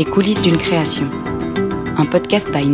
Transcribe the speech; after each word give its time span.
Les 0.00 0.06
coulisses 0.06 0.40
d'une 0.40 0.56
création. 0.56 1.10
Un 1.98 2.06
podcast 2.06 2.50
by. 2.50 2.72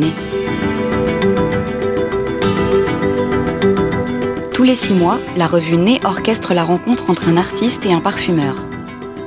Tous 4.55 4.63
les 4.63 4.77
six 4.77 4.95
mois, 4.95 5.19
la 5.37 5.49
revue 5.49 5.77
Né 5.77 5.99
orchestre 6.05 6.55
la 6.55 6.63
rencontre 6.63 7.11
entre 7.11 7.29
un 7.29 7.37
artiste 7.37 7.85
et 7.85 7.93
un 7.93 7.99
parfumeur. 7.99 8.55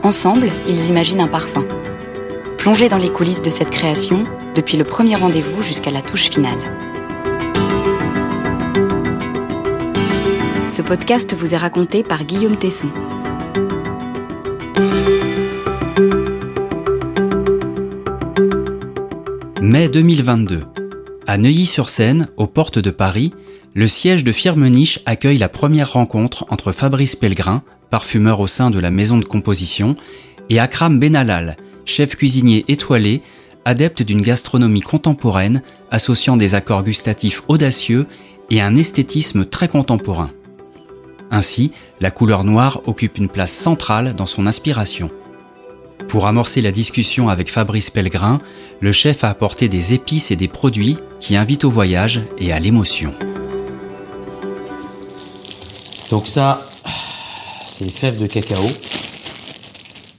Ensemble, 0.01 0.47
ils 0.65 0.85
imaginent 0.85 1.19
un 1.19 1.27
parfum. 1.27 1.65
Plongez 2.57 2.87
dans 2.87 2.97
les 2.97 3.11
coulisses 3.11 3.41
de 3.41 3.49
cette 3.49 3.69
création, 3.69 4.23
depuis 4.55 4.77
le 4.77 4.85
premier 4.85 5.15
rendez-vous 5.17 5.61
jusqu'à 5.61 5.91
la 5.91 6.01
touche 6.01 6.29
finale. 6.29 6.73
Ce 10.69 10.81
podcast 10.81 11.35
vous 11.37 11.53
est 11.53 11.57
raconté 11.57 12.03
par 12.03 12.23
Guillaume 12.23 12.55
Tesson. 12.55 12.91
Mai 19.79 19.87
2022. 19.87 20.63
À 21.25 21.37
Neuilly-sur-Seine, 21.37 22.27
aux 22.35 22.47
portes 22.47 22.79
de 22.79 22.91
Paris, 22.91 23.31
le 23.73 23.87
siège 23.87 24.25
de 24.25 24.33
Firmenich 24.33 24.99
accueille 25.05 25.37
la 25.37 25.47
première 25.47 25.93
rencontre 25.93 26.45
entre 26.49 26.73
Fabrice 26.73 27.15
Pellegrin, 27.15 27.63
parfumeur 27.89 28.41
au 28.41 28.47
sein 28.47 28.71
de 28.71 28.79
la 28.79 28.91
maison 28.91 29.19
de 29.19 29.23
composition, 29.23 29.95
et 30.49 30.59
Akram 30.59 30.99
Benalal, 30.99 31.55
chef 31.85 32.17
cuisinier 32.17 32.65
étoilé, 32.67 33.21
adepte 33.63 34.01
d'une 34.03 34.19
gastronomie 34.19 34.81
contemporaine 34.81 35.61
associant 35.91 36.35
des 36.35 36.55
accords 36.55 36.83
gustatifs 36.83 37.43
audacieux 37.47 38.05
et 38.49 38.59
un 38.59 38.75
esthétisme 38.75 39.45
très 39.45 39.69
contemporain. 39.69 40.31
Ainsi, 41.31 41.71
la 42.01 42.11
couleur 42.11 42.43
noire 42.43 42.81
occupe 42.85 43.17
une 43.17 43.29
place 43.29 43.53
centrale 43.53 44.13
dans 44.13 44.25
son 44.25 44.45
inspiration. 44.45 45.09
Pour 46.07 46.25
amorcer 46.25 46.61
la 46.61 46.71
discussion 46.71 47.29
avec 47.29 47.51
Fabrice 47.51 47.89
Pellegrin, 47.89 48.41
le 48.79 48.91
chef 48.91 49.23
a 49.23 49.29
apporté 49.29 49.67
des 49.67 49.93
épices 49.93 50.31
et 50.31 50.35
des 50.35 50.47
produits 50.47 50.97
qui 51.19 51.35
invitent 51.35 51.65
au 51.65 51.69
voyage 51.69 52.21
et 52.39 52.51
à 52.51 52.59
l'émotion. 52.59 53.13
Donc 56.09 56.25
ça, 56.27 56.67
c'est 57.67 57.85
les 57.85 57.91
fèves 57.91 58.19
de 58.19 58.25
cacao. 58.25 58.63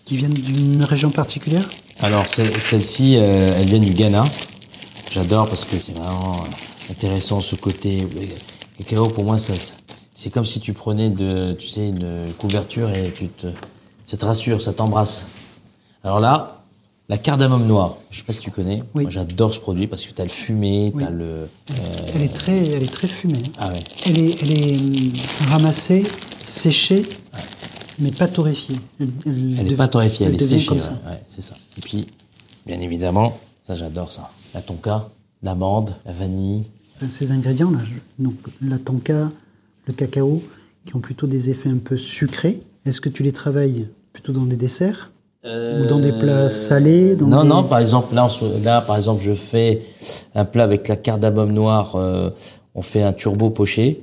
Qui 0.05 0.17
viennent 0.17 0.35
d'une 0.35 0.85
région 0.85 1.11
particulière? 1.11 1.69
Alors 2.01 2.25
celle-ci, 2.29 3.17
euh, 3.17 3.53
elle 3.59 3.67
vient 3.67 3.79
du 3.79 3.93
Ghana. 3.93 4.25
J'adore 5.13 5.49
parce 5.49 5.65
que 5.65 5.79
c'est 5.81 5.97
vraiment 5.97 6.47
intéressant 6.89 7.41
ce 7.41 7.57
côté. 7.57 8.07
Le 8.79 8.85
cacao, 8.85 9.09
pour 9.09 9.25
moi, 9.25 9.39
ça, 9.39 9.55
c'est 10.15 10.31
comme 10.31 10.45
si 10.45 10.61
tu 10.61 10.73
prenais 10.73 11.11
de, 11.11 11.53
tu 11.59 11.69
sais, 11.69 11.89
une 11.89 12.33
couverture 12.39 12.91
et 12.91 13.13
tu 13.15 13.27
te, 13.29 13.49
ça 14.07 14.17
te 14.17 14.25
rassure, 14.25 14.63
ça 14.63 14.73
t'embrasse. 14.73 15.27
Alors 16.05 16.21
là, 16.21 16.63
la 17.09 17.19
cardamome 17.19 17.67
noire, 17.67 17.97
je 18.11 18.19
sais 18.19 18.25
pas 18.25 18.33
si 18.33 18.41
tu 18.41 18.51
connais. 18.51 18.83
Oui. 18.95 19.03
Moi, 19.03 19.11
j'adore 19.11 19.53
ce 19.53 19.61
produit 19.61 19.87
parce 19.87 20.03
que 20.05 20.13
tu 20.13 20.21
as 20.23 20.25
le 20.25 20.31
fumé, 20.31 20.93
Oui. 20.95 21.01
tu 21.03 21.07
as 21.07 21.11
le. 21.11 21.25
euh, 21.25 21.47
elle, 22.15 22.23
est 22.23 22.29
très, 22.35 22.57
elle 22.69 22.83
est 22.83 22.93
très 22.93 23.09
fumée. 23.09 23.43
Ah 23.59 23.69
ouais. 23.71 23.81
Elle 24.07 24.19
est, 24.19 24.43
elle 24.43 24.53
est 24.53 24.77
hum, 24.77 25.13
ramassée, 25.49 26.05
séchée, 26.45 27.03
mais 27.99 28.11
pas 28.13 28.29
torréfiée. 28.29 28.77
Elle, 29.01 29.09
Elle 29.27 29.67
n'est 29.67 29.75
pas 29.75 29.89
torréfiée, 29.89 30.27
elle, 30.27 30.37
est 30.37 30.39
séchée. 30.47 30.67
comme 30.67 30.79
ouais, 30.79 30.85
ça. 30.85 30.93
ouais, 31.07 31.23
c'est 31.29 31.43
ça. 31.43 31.55
Et 31.77 31.81
puis, 31.81 32.07
bien 32.67 32.81
évidemment, 32.81 33.39
ça 33.67 33.75
j'adore 33.75 34.13
ça. 34.13 34.31
La 34.55 34.63
tonka, 34.63 35.09
l'amande, 35.43 35.97
la 36.07 36.13
vanille. 36.13 36.65
Ces 37.09 37.33
ingrédients-là, 37.33 37.79
donc 38.19 38.35
la 38.61 38.79
tonka, 38.79 39.31
le 39.87 39.93
cacao, 39.95 40.43
qui 40.87 40.97
ont 40.97 41.01
plutôt 41.01 41.27
des 41.27 41.49
effets 41.51 41.71
un 41.71 41.79
peu 41.79 41.97
sucrés, 41.97 42.61
est-ce 42.85 43.01
que 43.01 43.09
tu 43.09 43.23
les 43.23 43.33
travailles 43.33 43.89
plutôt 44.13 44.33
dans 44.33 44.45
des 44.45 44.57
desserts? 44.57 45.11
Ou 45.45 45.87
dans 45.89 45.99
des 45.99 46.13
plats 46.13 46.51
salés 46.51 47.17
dans 47.17 47.27
Euh, 47.27 47.31
Non, 47.31 47.43
des- 47.43 47.49
non, 47.49 47.63
par 47.65 47.79
exemple, 47.79 48.15
là, 48.15 48.29
là, 48.63 48.81
par 48.83 48.97
exemple, 48.97 49.23
je 49.23 49.33
fais 49.33 49.81
un 50.35 50.45
plat 50.45 50.65
avec 50.65 50.87
la 50.89 50.97
cardamome 50.97 51.53
noire. 51.53 51.93
euh, 51.97 52.31
on 52.75 52.83
fait 52.83 53.03
un 53.03 53.13
turbo 53.13 53.51
poché 53.51 54.03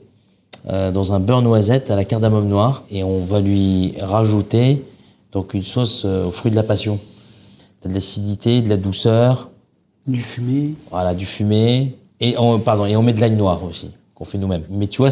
euh, 0.69 0.91
dans 0.91 1.13
un 1.13 1.19
beurre 1.19 1.41
noisette 1.41 1.89
à 1.91 1.95
la 1.95 2.03
cardamome 2.05 2.47
noire 2.47 2.83
et 2.91 3.03
on 3.03 3.19
va 3.19 3.39
lui 3.39 3.93
rajouter 4.01 4.83
donc 5.31 5.53
une 5.53 5.61
sauce 5.63 6.03
aux 6.05 6.31
fruits 6.31 6.51
de 6.51 6.55
la 6.57 6.63
passion. 6.63 6.99
T'as 7.81 7.89
de 7.89 7.93
l'acidité, 7.93 8.61
de 8.61 8.67
la 8.69 8.77
douceur, 8.77 9.49
Du 10.07 10.21
fumé 10.21 10.73
voilà, 10.89 11.13
du 11.13 11.25
fumé 11.25 11.95
et 12.19 12.35
on, 12.39 12.59
pardon 12.59 12.85
et 12.87 12.95
on 12.97 13.03
met 13.03 13.13
de 13.13 13.21
l'ail 13.21 13.33
noir 13.35 13.63
aussi 13.63 13.91
qu'on 14.15 14.25
fait 14.25 14.37
nous-mêmes. 14.39 14.63
Mais 14.71 14.87
tu 14.87 14.97
vois, 15.03 15.09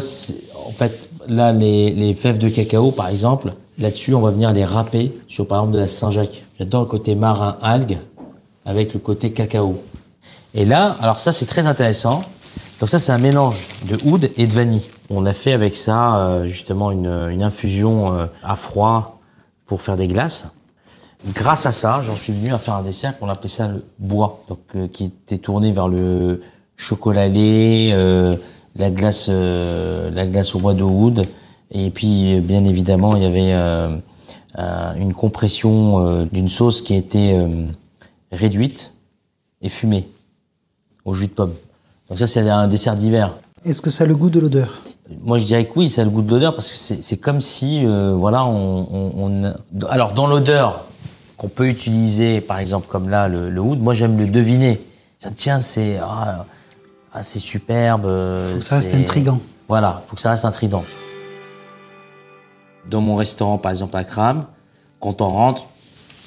en 0.66 0.72
fait, 0.72 1.08
là, 1.28 1.52
les, 1.52 1.92
les 1.92 2.12
fèves 2.14 2.38
de 2.38 2.48
cacao, 2.48 2.90
par 2.90 3.08
exemple, 3.08 3.52
là-dessus, 3.78 4.14
on 4.14 4.20
va 4.20 4.30
venir 4.30 4.52
les 4.52 4.64
râper 4.64 5.12
sur, 5.28 5.46
par 5.46 5.58
exemple, 5.58 5.74
de 5.74 5.80
la 5.80 5.86
Saint-Jacques. 5.86 6.44
J'adore 6.58 6.82
le 6.82 6.88
côté 6.88 7.14
marin 7.14 7.56
algue 7.62 7.98
avec 8.64 8.94
le 8.94 9.00
côté 9.00 9.32
cacao. 9.32 9.82
Et 10.54 10.64
là, 10.64 10.96
alors 11.00 11.18
ça, 11.18 11.32
c'est 11.32 11.46
très 11.46 11.66
intéressant. 11.66 12.22
Donc 12.80 12.88
ça, 12.88 12.98
c'est 12.98 13.12
un 13.12 13.18
mélange 13.18 13.68
de 13.88 13.98
oud 14.04 14.30
et 14.36 14.46
de 14.46 14.52
vanille. 14.52 14.82
On 15.10 15.24
a 15.26 15.32
fait 15.32 15.52
avec 15.52 15.76
ça, 15.76 16.18
euh, 16.18 16.46
justement, 16.46 16.90
une, 16.90 17.28
une 17.30 17.42
infusion 17.42 18.12
euh, 18.12 18.26
à 18.42 18.56
froid 18.56 19.20
pour 19.66 19.82
faire 19.82 19.96
des 19.96 20.08
glaces. 20.08 20.48
Grâce 21.34 21.66
à 21.66 21.72
ça, 21.72 22.02
j'en 22.06 22.14
suis 22.14 22.32
venu 22.32 22.52
à 22.52 22.58
faire 22.58 22.74
un 22.74 22.82
dessert 22.82 23.18
qu'on 23.18 23.28
appelait 23.28 23.48
ça 23.48 23.68
le 23.68 23.84
bois, 23.98 24.42
donc 24.48 24.60
euh, 24.76 24.86
qui 24.86 25.06
était 25.06 25.38
tourné 25.38 25.72
vers 25.72 25.88
le 25.88 26.40
chocolat 26.76 27.26
lait, 27.26 27.90
euh, 27.92 28.34
la 28.76 28.90
glace, 28.90 29.26
euh, 29.28 30.10
la 30.10 30.26
glace 30.26 30.54
au 30.54 30.60
bois 30.60 30.74
de 30.74 30.84
oud, 30.84 31.26
et 31.70 31.90
puis 31.90 32.34
euh, 32.36 32.40
bien 32.40 32.64
évidemment 32.64 33.16
il 33.16 33.22
y 33.22 33.26
avait 33.26 33.52
euh, 33.52 33.96
un- 34.54 34.94
une 34.96 35.12
compression 35.14 36.00
euh, 36.06 36.24
d'une 36.30 36.48
sauce 36.48 36.80
qui 36.82 36.94
était 36.94 37.32
euh, 37.34 37.66
réduite 38.32 38.92
et 39.62 39.68
fumée 39.68 40.08
au 41.04 41.14
jus 41.14 41.26
de 41.26 41.32
pomme. 41.32 41.54
Donc 42.08 42.18
ça 42.18 42.26
c'est 42.26 42.48
un 42.48 42.68
dessert 42.68 42.94
d'hiver. 42.96 43.32
Est-ce 43.64 43.82
que 43.82 43.90
ça 43.90 44.04
a 44.04 44.06
le 44.06 44.14
goût 44.16 44.30
de 44.30 44.38
l'odeur? 44.40 44.74
Moi, 45.22 45.38
je 45.38 45.44
dirais 45.44 45.64
que 45.66 45.72
oui, 45.76 45.88
ça 45.88 46.02
a 46.02 46.04
le 46.04 46.10
goût 46.10 46.22
de 46.22 46.30
l'odeur 46.30 46.54
parce 46.56 46.68
que 46.68 46.76
c'est 47.00 47.16
comme 47.16 47.40
si, 47.40 47.84
euh, 47.86 48.12
voilà, 48.16 48.44
on, 48.44 48.86
on- 48.92 49.52
on- 49.80 49.86
alors 49.88 50.12
dans 50.12 50.26
l'odeur 50.26 50.84
qu'on 51.36 51.48
peut 51.48 51.68
utiliser, 51.68 52.40
par 52.40 52.58
exemple 52.58 52.86
comme 52.88 53.08
là 53.08 53.28
le, 53.28 53.48
le 53.50 53.60
oud, 53.60 53.78
moi 53.80 53.94
j'aime 53.94 54.18
le 54.18 54.26
deviner. 54.26 54.80
Tiens, 55.36 55.60
c'est 55.60 55.98
ah, 56.02 56.44
ah, 57.12 57.22
c'est 57.22 57.38
superbe. 57.38 58.04
euh, 58.06 58.52
Faut 58.54 58.58
que 58.58 58.64
ça 58.64 58.76
reste 58.76 58.90
c'est- 58.90 58.96
intriguant. 58.96 59.40
Voilà, 59.68 60.02
faut 60.08 60.14
que 60.16 60.20
ça 60.22 60.30
reste 60.30 60.44
intrigant. 60.44 60.84
Dans 62.90 63.00
mon 63.00 63.16
restaurant, 63.16 63.58
par 63.58 63.70
exemple 63.72 63.96
à 63.96 64.04
Cram, 64.04 64.46
quand 65.00 65.20
on 65.20 65.28
rentre, 65.28 65.66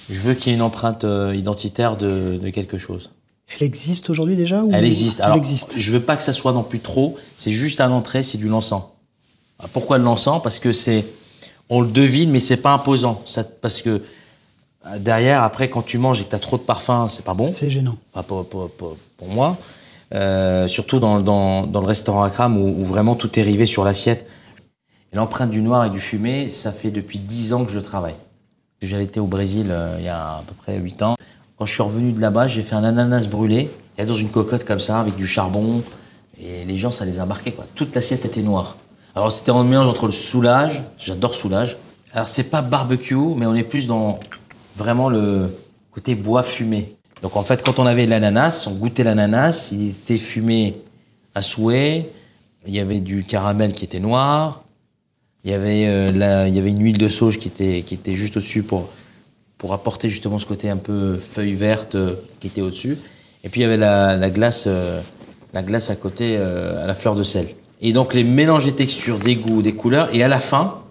je 0.10 0.22
veux 0.22 0.34
qu'il 0.34 0.52
y 0.52 0.56
ait 0.56 0.58
une 0.58 0.62
empreinte 0.64 1.04
euh, 1.04 1.36
identitaire 1.36 1.96
de, 1.98 2.40
de 2.42 2.50
quelque 2.50 2.78
chose. 2.78 3.12
Elle 3.60 3.66
existe 3.66 4.10
aujourd'hui 4.10 4.36
déjà 4.36 4.62
ou- 4.64 4.70
Elle 4.74 4.86
existe. 4.86 5.22
Alors, 5.22 5.34
Elle 5.34 5.38
existe. 5.40 5.76
je 5.78 5.92
veux 5.92 6.02
pas 6.02 6.16
que 6.16 6.24
ça 6.24 6.34
soit 6.34 6.52
non 6.54 6.64
plus 6.64 6.80
trop. 6.80 7.18
C'est 7.36 7.52
juste 7.52 7.80
à 7.82 7.88
l'entrée, 7.88 8.22
c'est 8.24 8.38
du 8.38 8.48
l'encens. 8.48 8.84
Ah, 9.60 9.66
Pourquoi 9.72 9.98
le 9.98 10.04
l'encens? 10.04 10.42
Parce 10.44 10.60
que 10.60 10.72
c'est, 10.74 11.06
on 11.70 11.82
le 11.82 11.88
devine, 11.88 12.30
mais 12.30 12.40
c'est 12.40 12.58
pas 12.58 12.74
imposant. 12.74 13.22
Ça, 13.26 13.44
parce 13.44 13.82
que 13.82 14.02
euh, 14.88 15.00
derrière, 15.00 15.42
après, 15.44 15.70
quand 15.70 15.82
tu 15.82 15.98
manges 15.98 16.22
et 16.22 16.24
que 16.26 16.30
tu 16.30 16.36
as 16.36 16.40
trop 16.40 16.58
de 16.58 16.62
parfum, 16.64 17.08
c'est 17.10 17.26
pas 17.26 17.34
bon. 17.34 17.48
C'est 17.48 17.70
gênant. 17.72 17.98
Pas 18.14 18.24
pour, 18.24 18.46
pour- 18.48 18.70
pour- 18.70 18.98
pour 19.18 19.28
moi. 19.30 19.58
Euh, 20.14 20.68
surtout 20.68 21.00
dans, 21.00 21.20
dans, 21.20 21.66
dans 21.68 21.82
le 21.82 21.88
restaurant 21.88 22.24
Akram 22.24 22.58
où, 22.58 22.82
où 22.82 22.86
vraiment 22.86 23.16
tout 23.16 23.38
est 23.40 23.44
rivé 23.44 23.66
sur 23.66 23.84
l'assiette. 23.84 24.28
L'empreinte 25.12 25.50
du 25.50 25.62
noir 25.62 25.86
et 25.86 25.90
du 25.90 26.00
fumé, 26.00 26.50
ça 26.50 26.72
fait 26.72 26.92
depuis 26.92 27.18
10 27.18 27.54
ans 27.54 27.66
que 27.66 27.72
je 27.72 27.78
le 27.78 27.84
travaille. 27.84 28.16
J'avais 28.82 29.04
été 29.04 29.20
au 29.20 29.26
Brésil 29.26 29.68
euh, 29.70 29.96
il 30.00 30.06
y 30.06 30.10
a 30.10 30.38
à 30.38 30.44
peu 30.48 30.54
près 30.54 30.78
8 30.78 31.02
ans. 31.02 31.16
Quand 31.58 31.66
je 31.66 31.74
suis 31.74 31.82
revenu 31.82 32.12
de 32.12 32.22
là-bas, 32.22 32.48
j'ai 32.48 32.62
fait 32.62 32.76
un 32.76 32.84
ananas 32.84 33.28
brûlé, 33.28 33.70
et 33.98 34.06
dans 34.06 34.14
une 34.14 34.30
cocotte 34.30 34.64
comme 34.64 34.80
ça, 34.80 35.00
avec 35.00 35.16
du 35.16 35.28
charbon. 35.28 35.84
Et 36.40 36.64
les 36.64 36.78
gens, 36.78 36.92
ça 36.92 37.06
les 37.06 37.20
a 37.20 37.26
marqués. 37.26 37.52
Quoi. 37.52 37.66
Toute 37.76 37.94
l'assiette 37.94 38.24
était 38.24 38.44
noire. 38.44 38.78
Alors 39.16 39.32
c'était 39.32 39.52
un 39.52 39.64
mélange 39.64 39.88
entre 39.88 40.06
le 40.06 40.12
soulage, 40.12 40.84
j'adore 40.98 41.34
soulage. 41.34 41.78
Alors 42.14 42.28
c'est 42.28 42.44
pas 42.44 42.62
barbecue, 42.62 43.36
mais 43.36 43.46
on 43.46 43.56
est 43.56 43.64
plus 43.64 43.88
dans 43.88 44.20
vraiment 44.78 45.10
le 45.10 45.54
côté 45.92 46.16
bois 46.16 46.44
fumé. 46.44 46.96
Donc 47.22 47.36
en 47.36 47.44
fait, 47.44 47.64
quand 47.64 47.80
on 47.80 47.86
avait 47.86 48.06
l'ananas, 48.06 48.68
on 48.68 48.76
goûtait 48.76 49.04
l'ananas, 49.04 49.70
il 49.72 49.90
était 49.90 50.18
fumé 50.18 50.78
à 51.36 51.42
souhait. 51.42 52.10
Il 52.66 52.74
y 52.74 52.80
avait 52.80 53.00
du 53.00 53.24
caramel 53.24 53.74
qui 53.74 53.84
était 53.84 54.00
noir. 54.00 54.64
Il 55.46 55.52
y 55.52 55.54
avait, 55.54 55.86
euh, 55.88 56.12
la- 56.12 56.48
il 56.48 56.56
y 56.56 56.60
avait 56.60 56.72
une 56.72 56.84
huile 56.84 56.98
de 56.98 57.08
sauge 57.10 57.38
qui 57.40 57.48
était, 57.48 57.84
qui 57.86 57.94
était 57.94 58.16
juste 58.16 58.38
au-dessus 58.38 58.64
pour, 58.64 58.90
pour 59.58 59.74
apporter 59.74 60.10
justement 60.10 60.38
ce 60.40 60.46
côté 60.46 60.70
un 60.70 60.78
peu 60.78 61.18
feuille 61.18 61.54
verte 61.54 61.96
euh, 61.96 62.16
qui 62.40 62.48
était 62.48 62.62
au-dessus. 62.62 62.98
Et 63.44 63.50
puis 63.50 63.62
il 63.62 63.64
y 63.64 63.66
avait 63.66 63.78
la, 63.78 64.18
la 64.18 64.30
glace, 64.30 64.66
euh, 64.68 65.02
la 65.54 65.64
glace 65.64 65.90
à 65.90 65.96
côté, 65.96 66.36
euh, 66.38 66.84
à 66.84 66.88
la 66.88 66.94
fleur 66.94 67.16
de 67.16 67.24
sel. 67.24 67.48
Et 67.82 67.94
donc 67.94 68.14
les 68.14 68.26
mélanges 68.26 68.66
des 68.66 68.74
textures, 68.76 69.18
des 69.20 69.36
goûts, 69.36 69.62
des 69.62 69.74
couleurs. 69.74 70.14
Et 70.14 70.24
à 70.24 70.28
la 70.28 70.40
fin, 70.42 70.82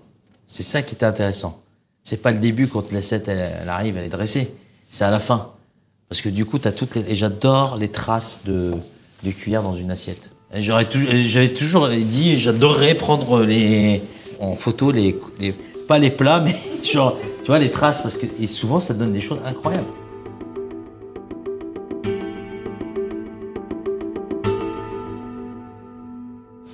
c'est 0.47 0.63
ça 0.63 0.81
qui 0.83 0.95
était 0.95 1.05
intéressant. 1.07 1.61
C'est 2.03 2.23
pas 2.23 2.31
le 2.31 2.39
début 2.39 2.69
quand 2.69 2.91
l'assiette 2.91 3.29
elle, 3.29 3.51
elle 3.63 3.69
arrive, 3.69 3.99
elle 3.99 4.07
est 4.07 4.09
dressée. 4.09 4.51
C'est 4.91 5.05
à 5.05 5.11
la 5.11 5.19
fin. 5.19 5.51
Parce 6.09 6.23
que 6.23 6.31
du 6.31 6.47
coup, 6.47 6.59
t'as 6.59 6.73
toutes 6.73 6.95
les... 6.95 7.03
Et 7.13 7.17
j'adore 7.17 7.77
les 7.77 7.89
traces 7.89 8.45
de, 8.47 8.73
de 9.25 9.31
cuillère 9.31 9.63
dans 9.63 9.77
une 9.77 9.91
assiette. 9.91 10.31
Et 10.55 10.63
J'aurais 10.63 10.87
toujours, 10.87 11.11
j'avais 11.25 11.53
toujours 11.53 11.87
dit, 11.89 12.39
j'adorerais 12.39 12.95
prendre 12.95 13.43
les, 13.43 14.01
en 14.41 14.55
photo 14.55 14.91
les, 14.91 15.19
pas 15.87 15.99
les 15.99 16.11
plats, 16.11 16.41
mais 16.41 16.57
genre, 16.85 17.17
tu 17.43 17.47
vois, 17.47 17.59
les 17.59 17.71
traces, 17.71 18.03
parce 18.03 18.19
que 18.19 18.27
et 18.41 18.47
souvent 18.47 18.81
ça 18.81 18.95
donne 18.95 19.13
des 19.13 19.21
choses 19.21 19.41
incroyables. 19.45 19.87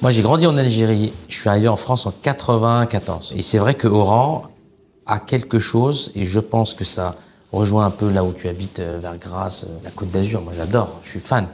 Moi, 0.05 0.11
j'ai 0.11 0.21
grandi 0.21 0.47
en 0.47 0.59
Algérie. 0.59 1.15
Je 1.31 1.35
suis 1.35 1.49
arrivé 1.49 1.67
en 1.67 1.77
France 1.77 2.05
en 2.05 2.13
94. 2.13 3.33
Et 3.37 3.41
c'est 3.41 3.57
vrai 3.57 3.73
que 3.73 3.89
Oran 3.89 4.43
a 5.07 5.19
quelque 5.19 5.59
chose, 5.59 6.13
et 6.15 6.27
je 6.27 6.41
pense 6.41 6.75
que 6.75 6.85
ça 6.85 7.17
rejoint 7.53 7.87
un 7.87 7.91
peu 7.91 8.11
là 8.11 8.23
où 8.23 8.35
tu 8.35 8.49
habites, 8.49 8.81
euh, 8.81 8.99
vers 9.01 9.17
Grasse, 9.17 9.65
euh, 9.65 9.79
la 9.83 9.91
Côte 9.91 10.11
d'Azur. 10.11 10.43
Moi, 10.43 10.53
j'adore. 10.55 11.01
Je 11.05 11.09
suis 11.09 11.21
fan. 11.21 11.47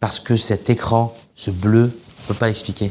Parce 0.00 0.18
que 0.18 0.34
cet 0.34 0.68
écran, 0.68 1.14
ce 1.36 1.52
bleu, 1.52 1.92
on 2.24 2.32
peut 2.32 2.38
pas 2.38 2.48
l'expliquer. 2.48 2.90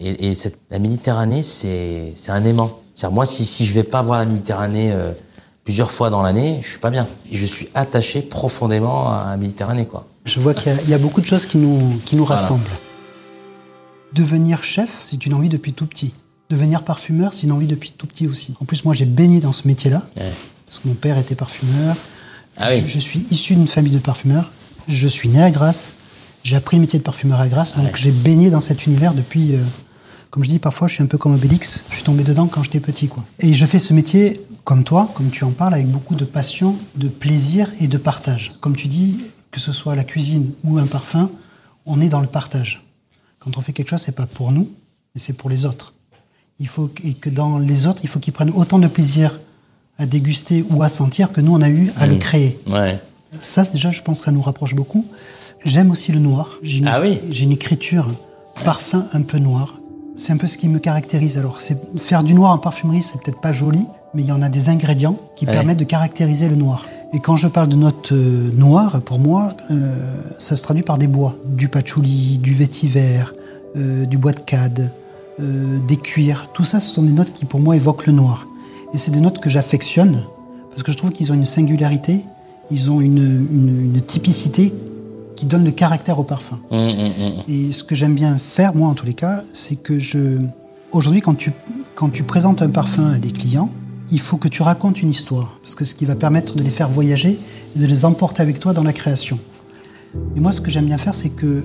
Et, 0.00 0.30
et 0.30 0.34
cette- 0.34 0.60
la 0.70 0.78
Méditerranée, 0.78 1.42
c'est 1.42 2.12
un 2.28 2.44
aimant. 2.44 2.78
Moi, 3.10 3.26
si, 3.26 3.44
si 3.44 3.64
je 3.66 3.72
vais 3.74 3.82
pas 3.84 4.02
voir 4.02 4.18
la 4.18 4.26
Méditerranée 4.26 4.90
euh, 4.92 5.12
plusieurs 5.64 5.90
fois 5.90 6.10
dans 6.10 6.22
l'année, 6.22 6.60
je 6.62 6.68
suis 6.68 6.78
pas 6.78 6.90
bien. 6.90 7.06
Je 7.30 7.44
suis 7.46 7.68
attaché 7.74 8.22
profondément 8.22 9.10
à 9.12 9.26
la 9.30 9.36
Méditerranée, 9.36 9.86
quoi. 9.86 10.06
Je 10.24 10.40
vois 10.40 10.54
qu'il 10.54 10.72
y 10.72 10.74
a- 10.76 10.82
il 10.82 10.90
y, 10.90 10.94
a 10.94 10.98
beaucoup 10.98 11.20
de 11.20 11.26
choses 11.26 11.46
qui 11.46 11.58
nous, 11.58 11.98
qui 12.04 12.16
nous 12.16 12.24
Voilà. 12.24 12.40
rassemblent. 12.42 12.68
Devenir 14.14 14.62
chef, 14.64 14.88
c'est 15.02 15.26
une 15.26 15.34
envie 15.34 15.48
depuis 15.48 15.72
tout 15.72 15.86
petit. 15.86 16.12
Devenir 16.50 16.82
parfumeur, 16.82 17.32
c'est 17.32 17.42
une 17.42 17.52
envie 17.52 17.66
depuis 17.66 17.92
tout 17.96 18.06
petit 18.06 18.26
aussi. 18.26 18.54
En 18.60 18.64
plus, 18.64 18.84
moi, 18.84 18.94
j'ai 18.94 19.04
baigné 19.04 19.40
dans 19.40 19.52
ce 19.52 19.66
métier-là, 19.68 20.02
Ouais. 20.16 20.22
parce 20.66 20.78
que 20.78 20.88
mon 20.88 20.94
père 20.94 21.18
était 21.18 21.34
parfumeur. 21.34 21.94
Ah 22.56 22.68
oui. 22.70 22.82
je, 22.86 22.92
je 22.94 22.98
suis 22.98 23.24
issu 23.30 23.54
d'une 23.54 23.68
famille 23.68 23.92
de 23.92 23.98
parfumeurs. 24.00 24.50
Je 24.88 25.06
suis 25.06 25.28
né 25.28 25.40
à 25.42 25.50
Grasse. 25.50 25.94
J'ai 26.42 26.56
appris 26.56 26.76
le 26.76 26.80
métier 26.80 26.98
de 26.98 27.04
parfumeur 27.04 27.38
à 27.40 27.46
Grasse. 27.48 27.76
Donc, 27.76 27.84
Ouais. 27.84 27.92
j'ai 27.94 28.10
baigné 28.10 28.50
dans 28.50 28.60
cet 28.60 28.86
univers 28.86 29.14
depuis. 29.14 29.54
euh, 29.54 29.58
comme 30.30 30.44
je 30.44 30.48
dis 30.48 30.58
parfois, 30.58 30.88
je 30.88 30.94
suis 30.94 31.02
un 31.02 31.06
peu 31.06 31.18
comme 31.18 31.34
Obélix. 31.34 31.84
Je 31.90 31.96
suis 31.96 32.04
tombé 32.04 32.22
dedans 32.24 32.46
quand 32.46 32.62
j'étais 32.62 32.80
petit. 32.80 33.08
Quoi. 33.08 33.24
Et 33.38 33.54
je 33.54 33.66
fais 33.66 33.78
ce 33.78 33.92
métier 33.94 34.40
comme 34.64 34.84
toi, 34.84 35.10
comme 35.14 35.30
tu 35.30 35.44
en 35.44 35.50
parles, 35.50 35.74
avec 35.74 35.88
beaucoup 35.88 36.14
de 36.14 36.24
passion, 36.24 36.76
de 36.96 37.08
plaisir 37.08 37.72
et 37.80 37.88
de 37.88 37.96
partage. 37.96 38.52
Comme 38.60 38.76
tu 38.76 38.88
dis, 38.88 39.16
que 39.50 39.60
ce 39.60 39.72
soit 39.72 39.96
la 39.96 40.04
cuisine 40.04 40.50
ou 40.64 40.78
un 40.78 40.86
parfum, 40.86 41.30
on 41.86 42.00
est 42.00 42.08
dans 42.08 42.20
le 42.20 42.26
partage. 42.26 42.84
Quand 43.38 43.56
on 43.56 43.60
fait 43.60 43.72
quelque 43.72 43.88
chose, 43.88 44.02
c'est 44.02 44.14
pas 44.14 44.26
pour 44.26 44.52
nous, 44.52 44.70
mais 45.14 45.20
c'est 45.20 45.32
pour 45.32 45.48
les 45.48 45.64
autres. 45.64 45.94
Il 46.58 46.68
faut 46.68 46.90
et 47.04 47.14
que 47.14 47.30
dans 47.30 47.58
les 47.58 47.86
autres, 47.86 48.00
il 48.02 48.08
faut 48.08 48.18
qu'ils 48.18 48.32
prennent 48.32 48.50
autant 48.50 48.78
de 48.78 48.88
plaisir 48.88 49.40
à 49.96 50.06
déguster 50.06 50.64
ou 50.70 50.82
à 50.82 50.88
sentir 50.88 51.32
que 51.32 51.40
nous 51.40 51.54
on 51.54 51.62
a 51.62 51.68
eu 51.68 51.90
à 51.96 52.06
le 52.06 52.16
créer. 52.16 52.58
Ouais. 52.66 53.00
Ça, 53.40 53.62
déjà, 53.62 53.90
je 53.90 54.02
pense 54.02 54.20
que 54.20 54.24
ça 54.26 54.32
nous 54.32 54.42
rapproche 54.42 54.74
beaucoup. 54.74 55.06
J'aime 55.64 55.90
aussi 55.90 56.12
le 56.12 56.18
noir. 56.18 56.56
J'ai 56.62 56.78
une, 56.78 56.88
Ah 56.88 57.00
oui 57.00 57.20
J'ai 57.30 57.44
une 57.44 57.52
écriture 57.52 58.08
parfum 58.64 59.06
un 59.12 59.22
peu 59.22 59.38
noir. 59.38 59.77
C'est 60.18 60.32
un 60.32 60.36
peu 60.36 60.48
ce 60.48 60.58
qui 60.58 60.68
me 60.68 60.78
caractérise. 60.80 61.38
Alors, 61.38 61.60
c'est 61.60 61.78
faire 61.98 62.22
du 62.24 62.34
noir 62.34 62.50
en 62.52 62.58
parfumerie, 62.58 63.02
c'est 63.02 63.20
peut-être 63.22 63.40
pas 63.40 63.52
joli, 63.52 63.86
mais 64.14 64.22
il 64.22 64.28
y 64.28 64.32
en 64.32 64.42
a 64.42 64.48
des 64.48 64.68
ingrédients 64.68 65.16
qui 65.36 65.46
Ouais. 65.46 65.52
permettent 65.52 65.78
de 65.78 65.84
caractériser 65.84 66.48
le 66.48 66.56
noir. 66.56 66.86
Et 67.14 67.20
quand 67.20 67.36
je 67.36 67.46
parle 67.46 67.68
de 67.68 67.76
notes 67.76 68.10
euh, 68.12 68.50
noires, 68.56 69.00
pour 69.02 69.20
moi, 69.20 69.54
euh, 69.70 69.94
ça 70.38 70.56
se 70.56 70.62
traduit 70.64 70.82
par 70.82 70.98
des 70.98 71.06
bois, 71.06 71.36
du 71.46 71.68
patchouli, 71.68 72.38
du 72.38 72.52
vétiver, 72.52 73.20
euh, 73.76 74.06
du 74.06 74.18
bois 74.18 74.32
de 74.32 74.40
cade, 74.40 74.90
des 75.40 75.96
cuirs. 75.96 76.50
Tout 76.52 76.64
ça, 76.64 76.80
ce 76.80 76.92
sont 76.92 77.04
des 77.04 77.12
notes 77.12 77.32
qui, 77.32 77.44
pour 77.44 77.60
moi, 77.60 77.76
évoquent 77.76 78.06
le 78.08 78.12
noir. 78.12 78.48
Et 78.92 78.98
c'est 78.98 79.12
des 79.12 79.20
notes 79.20 79.38
que 79.38 79.48
j'affectionne 79.48 80.24
parce 80.70 80.82
que 80.82 80.90
je 80.90 80.96
trouve 80.96 81.10
qu'ils 81.12 81.30
ont 81.30 81.34
une 81.36 81.44
singularité, 81.44 82.24
ils 82.72 82.90
ont 82.90 83.00
une, 83.00 83.18
une- 83.52 83.94
une 83.94 84.00
typicité 84.00 84.74
qui 85.38 85.46
donne 85.46 85.64
le 85.64 85.70
caractère 85.70 86.18
au 86.18 86.24
parfum. 86.24 86.58
Hum, 86.72 86.78
hum, 86.80 87.12
hum. 87.20 87.32
Et 87.46 87.72
ce 87.72 87.84
que 87.84 87.94
j'aime 87.94 88.14
bien 88.14 88.36
faire, 88.38 88.74
moi 88.74 88.88
en 88.88 88.94
tous 88.94 89.06
les 89.06 89.14
cas, 89.14 89.44
c'est 89.52 89.76
que 89.76 90.00
je. 90.00 90.38
Aujourd'hui, 90.90 91.20
quand 91.20 91.34
tu, 91.34 91.52
quand 91.94 92.08
tu 92.08 92.24
présentes 92.24 92.60
un 92.60 92.70
parfum 92.70 93.12
à 93.12 93.18
des 93.20 93.30
clients, 93.30 93.70
il 94.10 94.18
faut 94.18 94.36
que 94.36 94.48
tu 94.48 94.62
racontes 94.62 95.00
une 95.00 95.10
histoire. 95.10 95.58
Parce 95.62 95.76
que 95.76 95.84
ce 95.84 95.94
qui 95.94 96.06
va 96.06 96.16
permettre 96.16 96.56
de 96.56 96.62
les 96.62 96.70
faire 96.70 96.88
voyager 96.88 97.38
et 97.76 97.78
de 97.78 97.86
les 97.86 98.04
emporter 98.04 98.42
avec 98.42 98.58
toi 98.58 98.72
dans 98.72 98.82
la 98.82 98.92
création. 98.92 99.38
Et 100.34 100.40
moi, 100.40 100.50
ce 100.50 100.60
que 100.60 100.72
j'aime 100.72 100.86
bien 100.86 100.98
faire, 100.98 101.14
c'est 101.14 101.28
que 101.28 101.62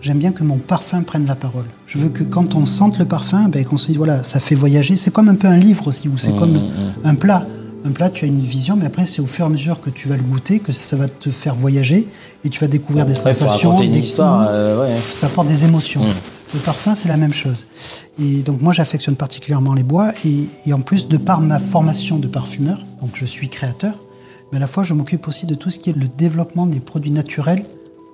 j'aime 0.00 0.18
bien 0.18 0.32
que 0.32 0.42
mon 0.42 0.56
parfum 0.56 1.02
prenne 1.02 1.26
la 1.26 1.36
parole. 1.36 1.66
Je 1.86 1.98
veux 1.98 2.08
que 2.08 2.24
quand 2.24 2.56
on 2.56 2.66
sente 2.66 2.98
le 2.98 3.04
parfum, 3.04 3.48
ben, 3.48 3.64
qu'on 3.64 3.76
se 3.76 3.86
dise, 3.86 3.98
voilà, 3.98 4.24
ça 4.24 4.40
fait 4.40 4.56
voyager. 4.56 4.96
C'est 4.96 5.12
comme 5.12 5.28
un 5.28 5.36
peu 5.36 5.46
un 5.46 5.58
livre 5.58 5.86
aussi, 5.86 6.08
ou 6.08 6.18
c'est 6.18 6.34
comme 6.34 6.58
un 7.04 7.14
plat. 7.14 7.46
Un 7.84 7.90
plat, 7.90 8.10
tu 8.10 8.24
as 8.24 8.28
une 8.28 8.40
vision, 8.40 8.76
mais 8.76 8.86
après, 8.86 9.06
c'est 9.06 9.20
au 9.20 9.26
fur 9.26 9.44
et 9.44 9.46
à 9.46 9.50
mesure 9.50 9.80
que 9.80 9.90
tu 9.90 10.08
vas 10.08 10.16
le 10.16 10.22
goûter 10.22 10.60
que 10.60 10.72
ça 10.72 10.96
va 10.96 11.08
te 11.08 11.30
faire 11.30 11.54
voyager 11.54 12.06
et 12.44 12.48
tu 12.48 12.60
vas 12.60 12.68
découvrir 12.68 13.06
des 13.06 13.18
Après, 13.18 13.34
sensations. 13.34 13.70
raconter 13.70 13.86
une 13.86 13.92
des 13.92 13.98
histoire, 13.98 14.46
euh, 14.48 14.80
ouais. 14.80 14.96
Ça 15.12 15.26
apporte 15.26 15.48
des 15.48 15.64
émotions. 15.64 16.02
Mm. 16.04 16.12
Le 16.54 16.60
parfum, 16.60 16.94
c'est 16.94 17.08
la 17.08 17.16
même 17.16 17.32
chose. 17.32 17.66
Et 18.20 18.42
donc, 18.42 18.60
moi, 18.60 18.72
j'affectionne 18.72 19.16
particulièrement 19.16 19.74
les 19.74 19.82
bois. 19.82 20.12
Et, 20.24 20.46
et 20.66 20.72
en 20.72 20.80
plus, 20.80 21.08
de 21.08 21.16
par 21.16 21.40
ma 21.40 21.58
formation 21.58 22.18
de 22.18 22.28
parfumeur, 22.28 22.78
donc 23.00 23.10
je 23.14 23.24
suis 23.24 23.48
créateur, 23.48 23.94
mais 24.52 24.58
à 24.58 24.60
la 24.60 24.66
fois, 24.66 24.84
je 24.84 24.94
m'occupe 24.94 25.26
aussi 25.26 25.46
de 25.46 25.54
tout 25.54 25.70
ce 25.70 25.78
qui 25.78 25.90
est 25.90 25.96
le 25.96 26.06
développement 26.06 26.66
des 26.66 26.78
produits 26.78 27.10
naturels 27.10 27.64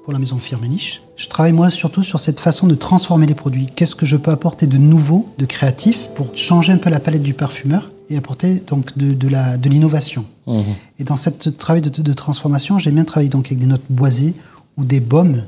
pour 0.04 0.12
la 0.14 0.18
maison 0.20 0.38
Firmenich. 0.38 1.02
Je 1.16 1.26
travaille, 1.26 1.52
moi, 1.52 1.68
surtout 1.68 2.02
sur 2.02 2.20
cette 2.20 2.40
façon 2.40 2.66
de 2.66 2.74
transformer 2.74 3.26
les 3.26 3.34
produits. 3.34 3.66
Qu'est-ce 3.66 3.94
que 3.96 4.06
je 4.06 4.16
peux 4.16 4.30
apporter 4.30 4.66
de 4.66 4.78
nouveau, 4.78 5.28
de 5.36 5.44
créatif, 5.44 6.08
pour 6.14 6.34
changer 6.34 6.72
un 6.72 6.78
peu 6.78 6.88
la 6.88 7.00
palette 7.00 7.22
du 7.22 7.34
parfumeur 7.34 7.90
et 8.10 8.16
apporter 8.16 8.62
donc 8.66 8.96
de, 8.96 9.12
de 9.12 9.68
l'innovation. 9.68 10.24
Mhm. 10.46 10.64
Et 10.98 11.04
dans 11.04 11.16
ce 11.16 11.30
travail 11.50 11.82
de, 11.82 11.90
de 11.90 12.12
transformation, 12.12 12.78
j'aime 12.78 12.94
bien 12.94 13.04
travailler 13.04 13.28
donc 13.28 13.46
avec 13.46 13.58
des 13.58 13.66
notes 13.66 13.84
boisées 13.90 14.34
ou 14.76 14.84
des 14.84 15.00
baumes 15.00 15.44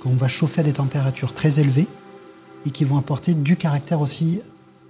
qu'on 0.00 0.10
va 0.10 0.28
chauffer 0.28 0.60
à 0.60 0.64
des 0.64 0.72
températures 0.72 1.32
très 1.32 1.60
élevées 1.60 1.86
et 2.66 2.70
qui 2.70 2.84
vont 2.84 2.98
apporter 2.98 3.34
du 3.34 3.56
caractère 3.56 4.00
aussi 4.00 4.40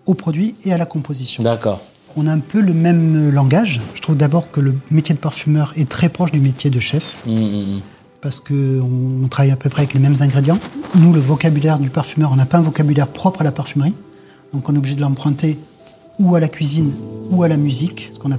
au 0.06 0.15
produit 0.15 0.55
et 0.65 0.73
à 0.73 0.79
la 0.79 0.87
composition. 0.87 1.43
D'accord. 1.43 1.81
On 2.17 2.27
a 2.27 2.33
un 2.33 2.39
peu 2.39 2.61
le 2.61 2.73
même 2.73 3.31
langage. 3.31 3.81
Je 3.95 4.00
trouve 4.00 4.17
d'abord 4.17 4.50
que 4.50 4.61
le 4.61 4.75
métier 4.91 5.15
de 5.15 5.21
parfumeur 5.21 5.73
est 5.77 5.89
très 5.89 6.09
proche 6.09 6.31
du 6.31 6.41
métier 6.41 6.71
de 6.71 6.79
chef 6.79 7.17
hum, 7.27 7.37
hum. 7.37 7.81
parce 8.21 8.39
qu'on 8.39 9.27
travaille 9.29 9.50
à 9.50 9.57
peu 9.57 9.69
près 9.69 9.83
avec 9.83 9.95
les 9.95 10.00
mêmes 10.00 10.17
ingrédients. 10.21 10.59
Nous, 10.95 11.12
le 11.12 11.21
vocabulaire 11.21 11.79
du 11.79 11.91
parfumeur, 11.91 12.31
on 12.33 12.37
n'a 12.37 12.47
pas 12.47 12.59
un 12.59 12.62
vocabulaire 12.62 13.09
propre 13.09 13.41
à 13.41 13.45
la 13.45 13.53
parfumerie, 13.53 13.95
donc 14.53 14.69
on 14.69 14.75
est 14.75 14.79
obligé 14.79 14.95
de 14.95 15.00
l'emprunter 15.00 15.59
ou 16.19 16.34
à 16.34 16.40
la 16.40 16.49
cuisine 16.49 16.90
ou 17.31 17.43
à 17.43 17.49
la 17.49 17.56
musique, 17.56 18.06
parce 18.08 18.19
qu'on 18.19 18.28
ne 18.28 18.37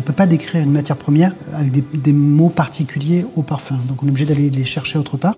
peut 0.00 0.12
pas 0.12 0.26
décrire 0.26 0.62
une 0.62 0.70
matière 0.72 0.96
première 0.96 1.32
avec 1.54 1.72
des, 1.72 1.82
des 1.98 2.12
mots 2.12 2.48
particuliers 2.48 3.24
au 3.36 3.42
parfum, 3.42 3.78
donc 3.88 4.02
on 4.02 4.06
est 4.06 4.10
obligé 4.10 4.26
d'aller 4.26 4.48
les 4.50 4.64
chercher 4.64 4.98
autre 4.98 5.16
part. 5.16 5.34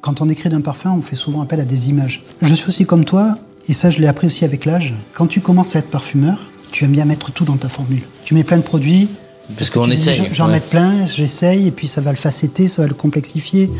Quand 0.00 0.20
on 0.20 0.28
écrit 0.28 0.48
d'un 0.48 0.60
parfum, 0.60 0.92
on 0.96 1.02
fait 1.02 1.16
souvent 1.16 1.40
appel 1.42 1.60
à 1.60 1.64
des 1.64 1.88
images. 1.90 2.22
Je 2.42 2.54
suis 2.54 2.68
aussi 2.68 2.84
comme 2.86 3.04
toi, 3.04 3.34
et 3.68 3.72
ça 3.74 3.90
je 3.90 4.00
l'ai 4.00 4.06
appris 4.06 4.26
aussi 4.28 4.44
avec 4.44 4.64
l'âge. 4.64 4.94
Quand 5.14 5.26
tu 5.26 5.40
commences 5.40 5.74
à 5.76 5.80
être 5.80 5.90
parfumeur, 5.90 6.46
tu 6.72 6.84
aimes 6.84 6.92
bien 6.92 7.04
mettre 7.04 7.32
tout 7.32 7.44
dans 7.44 7.56
ta 7.56 7.68
formule. 7.68 8.02
Tu 8.24 8.34
mets 8.34 8.44
plein 8.44 8.58
de 8.58 8.62
produits, 8.62 9.08
Parce 9.58 9.70
qu'on 9.70 9.90
essaye. 9.90 10.28
j'en- 10.32 10.46
ouais. 10.46 10.52
mets 10.52 10.60
plein, 10.60 11.06
j'essaye, 11.06 11.66
et 11.66 11.70
puis 11.70 11.88
ça 11.88 12.00
va 12.00 12.10
le 12.10 12.16
facetter, 12.16 12.68
ça 12.68 12.82
va 12.82 12.88
le 12.88 12.94
complexifier. 12.94 13.70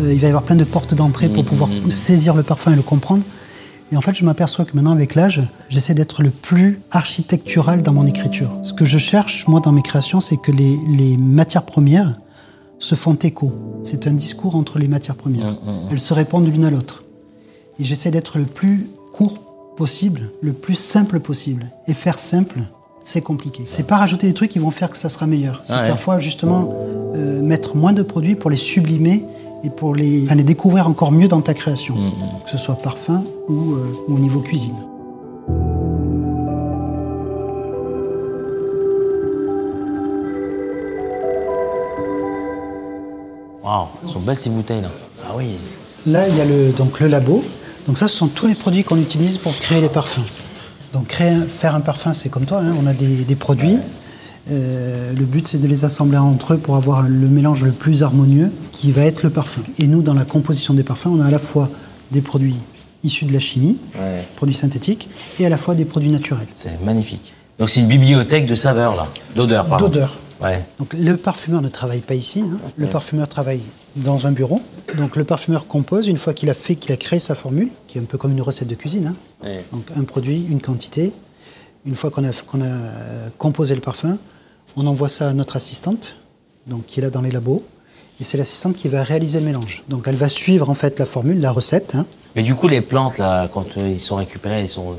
Euh, 0.00 0.12
il 0.12 0.18
va 0.20 0.26
y 0.26 0.30
avoir 0.30 0.42
plein 0.44 0.56
de 0.56 0.64
portes 0.64 0.94
d'entrée 0.94 1.28
Mmh, 1.28 1.32
pour 1.34 1.44
pouvoir 1.44 1.68
saisir 1.90 2.34
le 2.34 2.42
parfum 2.42 2.72
et 2.72 2.76
le 2.76 2.82
comprendre. 2.82 3.22
Et 3.92 3.96
en 3.96 4.00
fait, 4.00 4.14
je 4.14 4.24
m'aperçois 4.24 4.64
que 4.64 4.74
maintenant, 4.74 4.92
avec 4.92 5.14
l'âge, 5.14 5.42
j'essaie 5.68 5.92
d'être 5.92 6.22
le 6.22 6.30
plus 6.30 6.80
architectural 6.90 7.82
dans 7.82 7.92
mon 7.92 8.06
écriture. 8.06 8.50
Ce 8.62 8.72
que 8.72 8.86
je 8.86 8.96
cherche, 8.96 9.46
moi, 9.46 9.60
dans 9.60 9.70
mes 9.70 9.82
créations, 9.82 10.20
c'est 10.20 10.38
que 10.38 10.50
les, 10.50 10.78
les 10.88 11.18
matières 11.18 11.64
premières 11.64 12.14
se 12.78 12.94
font 12.94 13.14
écho. 13.14 13.52
C'est 13.82 14.06
un 14.06 14.12
discours 14.12 14.56
entre 14.56 14.78
les 14.78 14.88
matières 14.88 15.14
premières. 15.14 15.52
Mmh, 15.52 15.70
mmh. 15.70 15.88
Elles 15.90 16.00
se 16.00 16.14
répondent 16.14 16.50
l'une 16.50 16.64
à 16.64 16.70
l'autre. 16.70 17.04
Et 17.78 17.84
j'essaie 17.84 18.10
d'être 18.10 18.38
le 18.38 18.46
plus 18.46 18.88
court 19.12 19.74
possible, 19.76 20.30
le 20.40 20.54
plus 20.54 20.74
simple 20.74 21.20
possible. 21.20 21.66
Et 21.86 21.92
faire 21.92 22.18
simple, 22.18 22.62
c'est 23.04 23.20
compliqué. 23.20 23.64
C'est 23.66 23.86
pas 23.86 23.98
rajouter 23.98 24.26
des 24.26 24.34
trucs 24.34 24.50
qui 24.50 24.58
vont 24.58 24.70
faire 24.70 24.90
que 24.90 24.96
ça 24.96 25.10
sera 25.10 25.26
meilleur. 25.26 25.60
C'est 25.64 25.74
Ah 25.74 25.82
ouais. 25.82 25.88
parfois 25.88 26.18
justement 26.18 26.70
euh, 27.14 27.42
mettre 27.42 27.76
moins 27.76 27.92
de 27.92 28.02
produits 28.02 28.36
pour 28.36 28.48
les 28.48 28.56
sublimer 28.56 29.26
et 29.64 29.70
pour 29.70 29.94
les, 29.94 30.24
enfin, 30.24 30.34
les 30.34 30.42
découvrir 30.44 30.88
encore 30.88 31.12
mieux 31.12 31.28
dans 31.28 31.40
ta 31.40 31.54
création, 31.54 31.94
Mmh, 31.94 32.10
que 32.44 32.50
ce 32.50 32.58
soit 32.58 32.76
parfum 32.76 33.22
ou, 33.48 33.74
euh, 33.74 33.94
ou 34.08 34.16
au 34.16 34.18
niveau 34.18 34.40
cuisine. 34.40 34.74
Waouh, 43.62 43.86
elles 44.02 44.08
sont 44.10 44.20
belles 44.20 44.36
ces 44.36 44.50
bouteilles 44.50 44.80
là. 44.82 44.90
Ah 45.24 45.32
oui. 45.36 45.56
Là, 46.06 46.26
il 46.28 46.36
y 46.36 46.40
a 46.40 46.44
le, 46.44 46.72
donc, 46.72 46.98
le 47.00 47.06
labo. 47.06 47.44
Donc 47.86 47.96
ça, 47.98 48.08
ce 48.08 48.16
sont 48.16 48.28
tous 48.28 48.46
les 48.46 48.54
produits 48.54 48.82
qu'on 48.84 48.96
utilise 49.00 49.38
pour 49.38 49.56
créer 49.56 49.80
les 49.80 49.88
parfums. 49.88 50.20
Donc 50.92 51.06
créer, 51.08 51.30
un- 51.30 51.46
faire 51.46 51.74
un 51.74 51.80
parfum, 51.80 52.12
c'est 52.12 52.28
comme 52.28 52.44
toi, 52.44 52.58
hein, 52.60 52.74
on 52.82 52.86
a 52.86 52.92
des, 52.92 53.06
des 53.24 53.36
produits. 53.36 53.78
Euh, 54.50 55.12
le 55.12 55.24
but, 55.24 55.46
c'est 55.46 55.58
de 55.58 55.68
les 55.68 55.84
assembler 55.84 56.18
entre 56.18 56.54
eux 56.54 56.58
pour 56.58 56.76
avoir 56.76 57.02
le 57.02 57.28
mélange 57.28 57.64
le 57.64 57.70
plus 57.72 58.02
harmonieux 58.02 58.50
qui 58.72 58.90
va 58.90 59.02
être 59.02 59.22
le 59.22 59.30
parfum. 59.30 59.62
Et 59.78 59.86
nous, 59.86 60.02
dans 60.02 60.14
la 60.14 60.24
composition 60.24 60.74
des 60.74 60.82
parfums, 60.82 61.06
on 61.08 61.20
a 61.20 61.26
à 61.26 61.30
la 61.30 61.38
fois 61.38 61.68
des 62.10 62.20
produits 62.20 62.56
issus 63.04 63.24
de 63.24 63.32
la 63.32 63.40
chimie, 63.40 63.78
Ouais. 63.98 64.26
produits 64.36 64.54
synthétiques, 64.56 65.08
et 65.38 65.46
à 65.46 65.48
la 65.48 65.56
fois 65.58 65.74
des 65.74 65.84
produits 65.84 66.10
naturels. 66.10 66.46
C'est 66.54 66.82
magnifique. 66.84 67.34
Donc 67.58 67.70
c'est 67.70 67.80
une 67.80 67.88
bibliothèque 67.88 68.46
de 68.46 68.54
saveurs 68.54 68.96
là. 68.96 69.06
D'odeurs, 69.36 69.66
pardon. 69.66 69.86
D'odeurs. 69.86 70.18
Ouais. 70.42 70.64
Donc 70.80 70.94
le 70.94 71.16
parfumeur 71.16 71.62
ne 71.62 71.68
travaille 71.68 72.00
pas 72.00 72.14
ici. 72.14 72.40
hein. 72.40 72.58
Le 72.76 72.86
parfumeur 72.88 73.28
travaille 73.28 73.60
dans 73.96 74.26
un 74.26 74.32
bureau. 74.32 74.60
Donc 74.96 75.14
le 75.16 75.22
parfumeur 75.24 75.68
compose 75.68 76.08
une 76.08 76.16
fois 76.18 76.32
qu'il 76.34 76.50
a 76.50 76.54
fait, 76.54 76.74
qu'il 76.74 76.90
a 76.92 76.96
créé 76.96 77.20
sa 77.20 77.34
formule, 77.36 77.68
qui 77.86 77.98
est 77.98 78.00
un 78.00 78.04
peu 78.04 78.18
comme 78.18 78.32
une 78.32 78.40
recette 78.42 78.66
de 78.68 78.74
cuisine. 78.74 79.06
hein. 79.08 79.46
Ouais. 79.46 79.64
Donc 79.72 79.84
un 79.96 80.02
produit, 80.02 80.44
une 80.50 80.60
quantité. 80.60 81.12
Une 81.86 81.96
fois 81.96 82.10
qu'on 82.10 82.24
a, 82.24 82.30
qu'on 82.46 82.62
a 82.62 83.30
composé 83.38 83.74
le 83.74 83.80
parfum, 83.80 84.16
on 84.76 84.86
envoie 84.86 85.08
ça 85.08 85.28
à 85.28 85.32
notre 85.32 85.56
assistante, 85.56 86.16
donc 86.66 86.86
qui 86.86 87.00
est 87.00 87.02
là 87.02 87.10
dans 87.10 87.22
les 87.22 87.30
labos. 87.30 87.62
Et 88.20 88.24
c'est 88.24 88.36
l'assistante 88.38 88.76
qui 88.76 88.88
va 88.88 89.02
réaliser 89.02 89.40
le 89.40 89.46
mélange. 89.46 89.82
Donc 89.88 90.04
elle 90.06 90.16
va 90.16 90.28
suivre 90.28 90.70
en 90.70 90.74
fait 90.74 90.98
la 90.98 91.06
formule, 91.06 91.40
la 91.40 91.50
recette. 91.50 91.94
hein. 91.96 92.06
Mais 92.36 92.42
du 92.42 92.54
coup, 92.54 92.68
les 92.68 92.80
plantes, 92.80 93.18
là, 93.18 93.48
quand 93.52 93.76
euh, 93.76 93.88
ils 93.88 94.00
sont 94.00 94.16
récupérés, 94.16 94.60
elles 94.60 94.68
sont, 94.68 94.94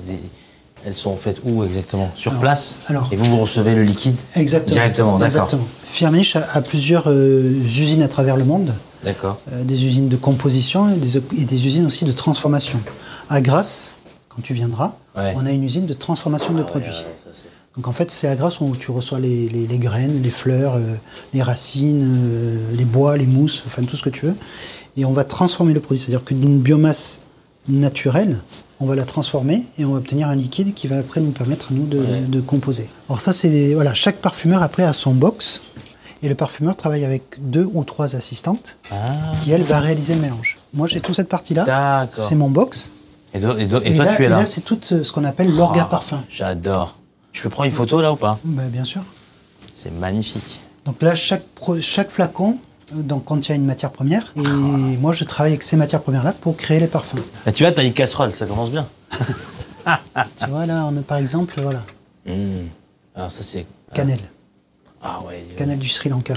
elles 0.85 0.93
sont 0.93 1.15
faites 1.15 1.39
où 1.45 1.63
exactement? 1.63 2.11
Sur 2.15 2.31
Alors- 2.33 2.41
place? 2.41 2.75
alors- 2.87 3.07
Et 3.11 3.15
vous, 3.15 3.25
vous 3.25 3.37
recevez 3.37 3.75
le 3.75 3.83
liquide? 3.83 4.15
Exactement. 4.35 4.73
Directement, 4.73 5.17
d'accord. 5.17 5.49
Firmenich 5.83 6.35
a, 6.35 6.45
a 6.51 6.61
plusieurs 6.61 7.05
euh, 7.07 7.41
usines 7.63 8.01
à 8.03 8.07
travers 8.07 8.35
le 8.35 8.43
monde, 8.43 8.73
D'accord. 9.03 9.39
euh, 9.51 9.63
des 9.63 9.85
usines 9.85 10.09
de 10.09 10.17
composition 10.17 10.93
et 10.93 10.97
des, 10.97 11.17
et 11.17 11.45
des 11.45 11.65
usines 11.65 11.85
aussi 11.85 12.03
de 12.05 12.11
transformation. 12.11 12.79
À 13.29 13.39
Grasse, 13.41 13.93
quand 14.29 14.41
tu 14.41 14.53
viendras, 14.53 14.93
Ouais. 15.15 15.33
on 15.37 15.45
a 15.45 15.51
une 15.51 15.63
usine 15.63 15.85
de 15.85 15.93
transformation 15.93 16.53
de 16.53 16.63
produits. 16.63 17.05
Donc 17.75 17.87
en 17.87 17.91
fait, 17.91 18.11
c'est 18.11 18.27
à 18.27 18.35
Grasse 18.35 18.59
où 18.61 18.71
tu 18.79 18.91
reçois 18.91 19.19
les, 19.19 19.49
les- 19.49 19.65
les 19.65 19.77
graines, 19.79 20.21
les 20.21 20.29
fleurs, 20.29 20.75
euh, 20.75 20.93
les 21.33 21.41
racines, 21.41 22.03
euh, 22.23 22.71
les 22.75 22.85
bois, 22.85 23.17
les 23.17 23.25
mousses, 23.25 23.63
enfin 23.65 23.83
tout 23.83 23.95
ce 23.95 24.03
que 24.03 24.09
tu 24.11 24.27
veux. 24.27 24.35
Et 24.95 25.05
on 25.05 25.11
va 25.11 25.23
transformer 25.23 25.73
le 25.73 25.79
produit. 25.79 25.99
C'est-à-dire 25.99 26.23
que 26.23 26.35
d'une 26.35 26.59
biomasse 26.59 27.21
naturelle, 27.67 28.39
on 28.79 28.85
va 28.85 28.95
la 28.95 29.05
transformer 29.05 29.63
et 29.79 29.85
on 29.85 29.91
va 29.93 29.97
obtenir 29.97 30.27
un 30.27 30.35
liquide 30.35 30.73
qui 30.75 30.87
va 30.87 30.97
après 30.97 31.19
nous 31.21 31.31
permettre, 31.31 31.67
nous, 31.71 31.87
de, 31.87 32.03
de 32.27 32.41
composer. 32.41 32.89
Alors 33.09 33.21
ça, 33.21 33.33
c'est... 33.33 33.73
Voilà, 33.73 33.93
chaque 33.95 34.17
parfumeur 34.17 34.61
après 34.61 34.83
a 34.83 34.93
son 34.93 35.13
box. 35.13 35.61
Et 36.21 36.29
le 36.29 36.35
parfumeur 36.35 36.77
travaille 36.77 37.03
avec 37.03 37.23
deux 37.39 37.67
ou 37.73 37.83
trois 37.83 38.15
assistantes 38.15 38.77
qui, 39.43 39.51
elles, 39.51 39.63
va 39.63 39.79
réaliser 39.79 40.13
le 40.15 40.21
mélange. 40.21 40.57
Moi, 40.73 40.87
j'ai 40.87 41.01
toute 41.01 41.15
cette 41.15 41.27
partie-là. 41.27 41.65
D'accord. 41.65 42.07
C'est 42.29 42.35
mon 42.35 42.49
box. 42.49 42.91
Et, 43.33 43.39
do- 43.39 43.57
et 43.57 43.65
do- 43.65 43.81
et 43.83 43.91
Et, 43.91 43.95
toi, 43.95 44.05
là, 44.05 44.15
tu 44.15 44.23
es 44.23 44.25
et 44.27 44.29
là 44.29 44.39
là, 44.39 44.45
c'est 44.45 44.61
tout 44.61 44.79
euh, 44.91 45.03
ce 45.03 45.11
qu'on 45.11 45.25
appelle 45.25 45.53
l'orga 45.53 45.81
Ah, 45.85 45.89
parfum. 45.89 46.23
J'adore. 46.29 46.95
Je 47.33 47.41
peux 47.43 47.49
prendre 47.49 47.67
une 47.67 47.75
photo 47.75 47.99
là 48.01 48.13
ou 48.13 48.15
pas 48.15 48.39
Ben, 48.43 48.69
bien 48.69 48.83
sûr. 48.85 49.01
C'est 49.75 49.91
magnifique. 49.91 50.59
Donc 50.85 51.01
là, 51.01 51.15
chaque, 51.15 51.43
pro- 51.55 51.81
chaque 51.81 52.09
flacon 52.11 52.57
euh, 52.95 53.01
donc, 53.01 53.25
contient 53.25 53.55
une 53.55 53.65
matière 53.65 53.91
première. 53.91 54.31
Et 54.37 54.97
moi, 54.97 55.13
je 55.13 55.23
travaille 55.23 55.53
avec 55.53 55.63
ces 55.63 55.75
matières 55.75 56.01
premières-là 56.01 56.33
pour 56.33 56.55
créer 56.55 56.79
les 56.79 56.87
parfums. 56.87 57.17
Bah, 57.45 57.51
tu 57.51 57.63
vois, 57.63 57.71
t'as 57.71 57.83
une 57.83 57.93
casserole, 57.93 58.33
ça 58.33 58.45
commence 58.45 58.69
bien. 58.69 58.85
tu 60.37 60.45
vois, 60.49 60.65
là, 60.65 60.85
on 60.89 60.95
a 60.97 61.01
par 61.01 61.17
exemple, 61.17 61.59
voilà, 61.61 61.83
Mmh. 62.25 62.67
Alors 63.15 63.29
ça, 63.31 63.43
c'est... 63.43 63.65
cannelle. 63.93 64.19
Ah 65.01 65.19
ouais. 65.27 65.45
Cannelle 65.57 65.79
du 65.79 65.89
Sri 65.89 66.07
Lanka. 66.07 66.35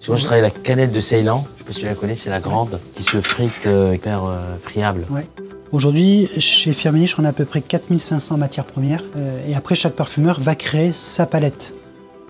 Tu 0.00 0.08
vois, 0.08 0.16
je 0.16 0.24
travaille 0.24 0.42
la 0.42 0.50
cannelle 0.50 0.90
de 0.90 0.98
Ceylan. 1.00 1.46
Je 1.54 1.58
sais 1.60 1.64
pas 1.66 1.72
si 1.72 1.78
tu 1.80 1.84
la 1.86 1.94
connais, 1.94 2.16
c'est 2.16 2.30
la 2.30 2.40
grande 2.40 2.80
qui 2.96 3.04
se 3.04 3.20
frite 3.20 3.66
euh, 3.66 3.94
hyper 3.94 4.24
euh, 4.24 4.56
friable. 4.62 5.06
Ouais. 5.08 5.28
Aujourd'hui, 5.72 6.26
chez 6.38 6.72
Firmenich, 6.72 7.14
on 7.18 7.24
a 7.24 7.28
à 7.28 7.32
peu 7.32 7.44
près 7.44 7.60
4500 7.60 8.36
matières 8.36 8.64
premières. 8.64 9.04
euh, 9.16 9.38
et 9.48 9.54
après, 9.54 9.74
chaque 9.76 9.94
parfumeur 9.94 10.40
va 10.40 10.54
créer 10.56 10.92
sa 10.92 11.26
palette. 11.26 11.72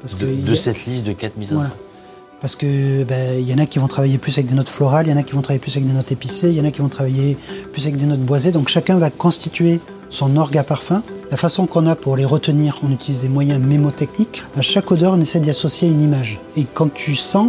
Parce 0.02 0.18
De, 0.18 0.26
que 0.26 0.32
de 0.46 0.52
a- 0.52 0.56
cette 0.56 0.84
liste 0.86 1.06
de 1.06 1.12
4500. 1.12 1.54
Voilà. 1.54 1.70
Parce 2.42 2.56
que 2.56 3.04
ben, 3.04 3.38
il 3.38 3.48
y 3.48 3.52
en 3.54 3.58
a 3.58 3.66
qui 3.66 3.78
vont 3.78 3.86
travailler 3.86 4.16
plus 4.18 4.32
avec 4.32 4.46
des 4.46 4.54
notes 4.54 4.68
florales, 4.70 5.06
il 5.06 5.10
y 5.10 5.12
en 5.12 5.18
a 5.18 5.22
qui 5.22 5.32
vont 5.34 5.42
travailler 5.42 5.60
plus 5.60 5.76
avec 5.76 5.86
des 5.86 5.92
notes 5.92 6.10
épicées, 6.10 6.48
il 6.48 6.54
y 6.56 6.60
en 6.60 6.64
a 6.64 6.70
qui 6.70 6.80
vont 6.80 6.88
travailler 6.88 7.36
plus 7.72 7.82
avec 7.82 7.96
des 7.98 8.06
notes 8.06 8.20
boisées. 8.20 8.50
Donc 8.50 8.68
chacun 8.68 8.96
va 8.96 9.10
constituer 9.10 9.78
son 10.08 10.36
orga 10.38 10.62
parfum. 10.62 11.02
La 11.30 11.36
façon 11.36 11.66
qu'on 11.66 11.86
a 11.86 11.94
pour 11.96 12.16
les 12.16 12.24
retenir, 12.24 12.78
on 12.82 12.90
utilise 12.90 13.20
des 13.20 13.28
moyens 13.28 13.60
mémotechniques. 13.62 14.42
À 14.56 14.62
chaque 14.62 14.90
odeur, 14.90 15.12
on 15.12 15.20
essaie 15.20 15.38
d'y 15.40 15.50
associer 15.50 15.88
une 15.88 16.00
image. 16.02 16.40
Et 16.56 16.64
quand 16.64 16.92
tu 16.92 17.14
sens, 17.14 17.48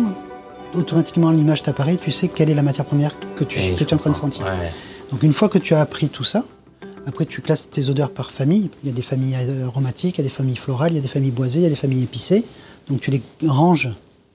automatiquement 0.76 1.32
l'image 1.32 1.64
t'apparaît, 1.64 1.96
tu 1.96 2.12
sais 2.12 2.28
quelle 2.28 2.50
est 2.50 2.54
la 2.54 2.62
matière 2.62 2.86
première 2.86 3.16
que 3.38 3.44
tu, 3.46 3.60
que 3.76 3.84
es 3.84 3.94
en 3.94 3.98
train 3.98 4.12
de 4.12 4.16
sentir. 4.16 4.46
Ouais. 4.46 4.72
Donc 5.12 5.24
une 5.24 5.34
fois 5.34 5.50
que 5.50 5.58
tu 5.58 5.74
as 5.74 5.82
appris 5.82 6.10
tout 6.10 6.24
ça, 6.24 6.46
après 7.06 7.25
tu 7.25 7.41
classes 7.41 7.70
tes 7.70 7.89
odeurs 7.89 8.12
par 8.12 8.32
famille. 8.32 8.70
Il 8.84 8.89
y 8.89 8.91
a 8.91 8.96
des 8.96 9.01
familles 9.01 9.36
aromatiques, 9.63 10.18
il 10.18 10.22
y 10.22 10.25
a 10.25 10.30
des 10.30 10.34
familles 10.34 10.56
florales, 10.56 10.94
il 10.94 10.96
y 10.96 11.00
a 11.00 11.01
des 11.01 11.08
familles 11.08 11.32
boisées, 11.32 11.60
il 11.60 11.63
y 11.63 11.68
a 11.68 11.70
des 11.70 11.75
familles 11.75 12.03
épicées. 12.03 12.44
Donc 12.88 13.01
tu 13.01 13.12
les 13.12 13.22
ranges 13.48 13.89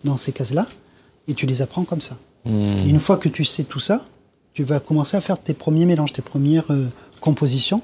dans 0.05 0.17
ces 0.17 0.33
cases-là 0.33 0.67
et 1.29 1.35
tu 1.35 1.47
les 1.47 1.63
apprends 1.63 1.85
comme 1.85 2.01
ça. 2.01 2.17
Mmh. 2.45 2.63
Et 2.85 2.89
une 2.89 3.01
fois 3.01 3.17
que 3.17 3.29
tu 3.29 3.45
sais 3.45 3.65
tout 3.65 3.81
ça, 3.81 4.05
tu 4.53 4.65
vas 4.65 4.81
commencer 4.81 5.17
à 5.17 5.21
faire 5.21 5.39
tes 5.41 5.55
premiers 5.55 5.85
mélanges, 5.85 6.13
tes 6.13 6.23
premières 6.23 6.71
euh, 6.71 6.87
compositions, 7.21 7.83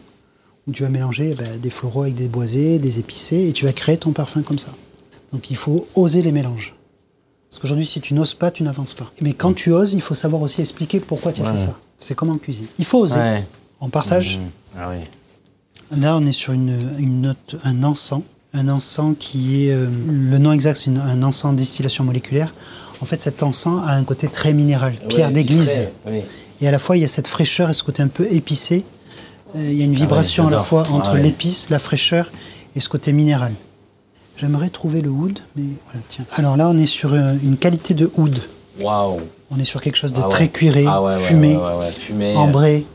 où 0.67 0.73
tu 0.73 0.83
vas 0.83 0.89
mélanger 0.89 1.35
ben, 1.35 1.59
des 1.61 1.71
floraux 1.71 2.03
avec 2.03 2.15
des 2.15 2.29
boisés, 2.29 2.79
des 2.79 2.99
épicés, 2.99 3.49
et 3.49 3.53
tu 3.53 3.65
vas 3.65 3.73
créer 3.73 3.97
ton 3.97 4.13
parfum 4.13 4.43
comme 4.43 4.59
ça. 4.59 4.71
Donc 5.33 5.51
il 5.51 5.57
faut 5.57 5.87
oser 5.95 6.23
les 6.23 6.33
mélanges. 6.33 6.75
Parce 7.51 7.61
qu'aujourd'hui, 7.61 7.87
si 7.87 8.01
tu 8.01 8.15
n'oses 8.15 8.35
pas, 8.35 8.51
tu 8.51 8.63
n'avances 8.63 8.95
pas. 8.95 9.11
Mais 9.21 9.35
quand 9.35 9.53
tu 9.53 9.73
oses, 9.73 9.93
il 9.93 10.01
faut 10.01 10.15
savoir 10.15 10.41
aussi 10.41 10.61
expliquer 10.63 11.01
pourquoi 11.01 11.33
tu 11.33 11.43
as 11.43 11.45
Ouais. 11.45 11.51
fait 11.57 11.65
ça. 11.67 11.79
C'est 12.03 12.15
comme 12.15 12.31
en 12.31 12.39
cuisine. 12.39 12.67
Il 12.79 12.85
faut 12.85 12.99
oser. 13.01 13.19
Ouais. 13.19 13.45
On 13.81 13.89
partage. 13.89 14.39
Mmh. 14.39 14.79
Ah 14.79 14.89
oui. 14.91 15.99
Là, 16.01 16.17
on 16.17 16.27
est 16.27 16.33
sur 16.33 16.53
une, 16.53 16.79
une 16.99 17.21
note, 17.21 17.57
un 17.65 17.83
encens. 17.85 18.23
Un 18.55 18.69
encens 18.69 19.15
qui 19.19 19.67
est. 19.67 19.73
euh, 19.73 19.89
le 20.11 20.39
nom 20.39 20.53
exact, 20.53 20.77
c'est 20.77 20.91
un 20.91 21.23
encens 21.23 21.55
distillation 21.55 22.05
moléculaire. 22.05 22.53
En 23.01 23.05
fait, 23.05 23.21
cet 23.21 23.43
encens 23.43 23.83
a 23.87 23.93
un 23.95 24.05
côté 24.05 24.29
très 24.29 24.53
minéral, 24.53 24.95
pierre 25.09 25.29
Ouais, 25.29 25.33
d'église. 25.35 25.71
oui. 26.07 26.21
Et 26.61 26.69
à 26.69 26.71
la 26.71 26.79
fois, 26.79 26.97
il 26.97 27.01
y 27.01 27.05
a 27.05 27.09
cette 27.09 27.29
fraîcheur 27.29 27.71
et 27.71 27.73
ce 27.73 27.83
côté 27.83 28.03
un 28.03 28.09
peu 28.09 28.27
épicé. 28.31 28.85
Euh, 29.57 29.69
il 29.71 29.77
y 29.79 29.83
a 29.83 29.85
une 29.85 29.95
vibration 29.95 30.47
à 30.47 30.51
la 30.51 30.61
fois 30.61 30.87
Ah 30.89 30.93
entre 30.93 31.15
ouais. 31.15 31.23
l'épice, 31.23 31.71
la 31.71 31.79
fraîcheur 31.79 32.31
et 32.77 32.81
ce 32.81 32.89
côté 32.89 33.13
minéral. 33.13 33.53
J'aimerais 34.37 34.71
trouver 34.71 35.03
le 35.03 35.11
oud, 35.11 35.39
mais 35.57 35.65
voilà, 35.87 36.01
tiens. 36.09 36.25
Alors 36.37 36.57
là, 36.57 36.69
on 36.69 36.79
est 36.79 36.87
sur 36.87 37.13
euh, 37.15 37.33
une 37.45 37.57
qualité 37.57 37.95
de 37.95 38.11
oud. 38.17 38.37
Waouh. 38.81 39.21
On 39.55 39.59
est 39.61 39.65
sur 39.65 39.81
quelque 39.81 39.97
chose 39.97 40.13
de 40.13 40.21
Ah 40.25 40.29
très 40.29 40.49
cuiré, 40.49 40.85
Ah 40.89 41.03
ouais, 41.03 41.19
fumé. 41.19 41.59
Fumé. 41.99 42.35
ambré, 42.37 42.87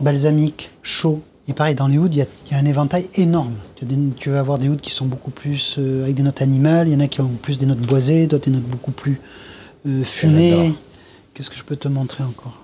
balsamique, 0.00 0.70
chaud. 0.82 1.20
Et 1.48 1.52
pareil, 1.52 1.74
dans 1.74 1.88
les 1.88 1.98
ouds, 1.98 2.06
il 2.10 2.16
y, 2.18 2.22
a- 2.22 2.26
il 2.46 2.52
y 2.52 2.54
a 2.54 2.58
un 2.58 2.64
éventail 2.64 3.08
énorme. 3.16 3.54
Tu, 3.76 3.84
as 3.84 3.88
des- 3.88 3.96
tu 4.16 4.30
vas 4.30 4.38
avoir 4.40 4.58
des 4.58 4.68
ouds 4.68 4.76
qui 4.76 4.90
sont 4.90 5.06
beaucoup 5.06 5.30
plus 5.32 5.76
euh, 5.78 6.04
avec 6.04 6.14
des 6.14 6.22
notes 6.22 6.40
animales, 6.40 6.88
il 6.88 6.92
y 6.94 6.96
en 6.96 7.00
a 7.00 7.08
qui 7.08 7.20
ont 7.20 7.28
plus 7.42 7.58
des 7.58 7.66
notes 7.66 7.80
boisées, 7.80 8.26
d'autres 8.26 8.46
des 8.46 8.52
notes 8.52 8.62
beaucoup 8.62 8.92
plus 8.92 9.20
euh, 9.86 10.02
fumées. 10.04 10.72
Qu'est-ce 11.34 11.50
que 11.50 11.56
je 11.56 11.64
peux 11.64 11.76
te 11.76 11.88
montrer 11.88 12.22
encore? 12.24 12.58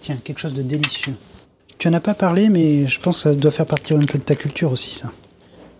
Tiens, 0.00 0.16
quelque 0.22 0.38
chose 0.40 0.54
de 0.54 0.62
délicieux. 0.62 1.14
Tu 1.78 1.88
en 1.88 1.92
as 1.92 2.00
pas 2.00 2.14
parlé, 2.14 2.48
mais 2.48 2.86
je 2.86 2.98
pense 3.00 3.18
que 3.18 3.22
ça 3.30 3.34
doit 3.34 3.50
faire 3.50 3.66
partie 3.66 3.94
un 3.94 3.98
peu 4.00 4.18
de 4.18 4.24
ta 4.24 4.34
culture 4.34 4.72
aussi, 4.72 4.94
ça. 4.94 5.10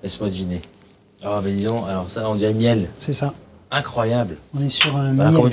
Laisse-moi 0.02 0.28
deviner. 0.28 0.60
Ah, 1.22 1.40
mais 1.42 1.52
dis 1.52 1.64
donc, 1.64 1.84
alors 1.88 2.08
ça, 2.10 2.28
on 2.28 2.34
dirait 2.34 2.52
miel. 2.54 2.88
C'est 2.98 3.12
ça. 3.14 3.32
Incroyable. 3.70 4.36
On 4.56 4.62
est 4.62 4.68
sur 4.68 4.94
un 4.96 5.14
Voilà, 5.14 5.30
miel, 5.30 5.50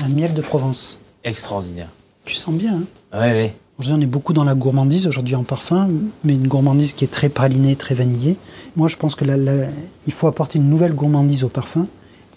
comme- 0.00 0.10
un 0.12 0.14
miel 0.14 0.34
de 0.34 0.42
Provence. 0.42 1.00
Extraordinaire. 1.24 1.88
Tu 2.24 2.34
sens 2.34 2.54
bien, 2.54 2.74
hein? 3.12 3.18
Ouais, 3.18 3.32
ouais. 3.32 3.54
Aujourd'hui, 3.78 4.02
on 4.02 4.06
est 4.06 4.10
beaucoup 4.10 4.32
dans 4.32 4.44
la 4.44 4.54
gourmandise 4.54 5.06
aujourd'hui 5.06 5.34
en 5.36 5.44
parfum, 5.44 5.88
mais 6.24 6.34
une 6.34 6.48
gourmandise 6.48 6.92
qui 6.94 7.04
est 7.04 7.08
très 7.12 7.28
pralinée, 7.28 7.76
très 7.76 7.94
vanillée. 7.94 8.36
Moi, 8.76 8.88
je 8.88 8.96
pense 8.96 9.14
que 9.14 9.24
la- 9.24 9.36
la- 9.36 9.68
il 10.06 10.12
faut 10.12 10.26
apporter 10.26 10.58
une 10.58 10.68
nouvelle 10.68 10.94
gourmandise 10.94 11.44
au 11.44 11.48
parfum, 11.48 11.86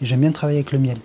et 0.01 0.05
j'aime 0.05 0.21
bien 0.21 0.31
travailler 0.31 0.59
avec 0.59 0.71
le 0.71 0.77
miel. 0.79 0.97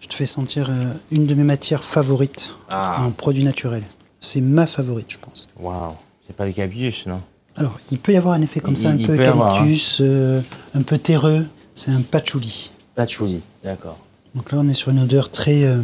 Je 0.00 0.08
te 0.08 0.14
fais 0.14 0.26
sentir 0.26 0.68
euh, 0.70 0.92
une 1.10 1.26
de 1.26 1.34
mes 1.34 1.44
matières 1.44 1.82
favorites 1.82 2.52
Ah. 2.68 3.02
en 3.04 3.10
produit 3.10 3.44
naturel. 3.44 3.82
C'est 4.20 4.40
ma 4.42 4.66
favorite, 4.66 5.10
je 5.10 5.18
pense. 5.18 5.48
Waouh. 5.58 5.92
C'est 6.26 6.36
pas 6.36 6.44
le 6.46 6.52
cabius, 6.52 7.06
non? 7.06 7.20
Alors, 7.56 7.78
il 7.90 7.98
peut 7.98 8.12
y 8.12 8.16
avoir 8.16 8.34
un 8.34 8.42
effet 8.42 8.60
comme 8.60 8.74
Il- 8.74 8.78
ça, 8.78 8.90
un 8.90 8.96
peu 8.98 9.18
avoir, 9.26 9.54
hein. 9.54 9.56
eucalyptus, 9.60 9.98
euh, 10.00 10.40
un 10.74 10.82
peu 10.82 10.98
terreux. 10.98 11.46
C'est 11.74 11.90
un 11.90 12.02
patchouli. 12.02 12.70
Patchouli. 12.94 13.40
D'accord. 13.62 13.98
Donc 14.34 14.50
là, 14.50 14.58
on 14.60 14.68
est 14.68 14.74
sur 14.74 14.90
une 14.90 15.00
odeur 15.00 15.30
très, 15.30 15.64
euh, 15.64 15.80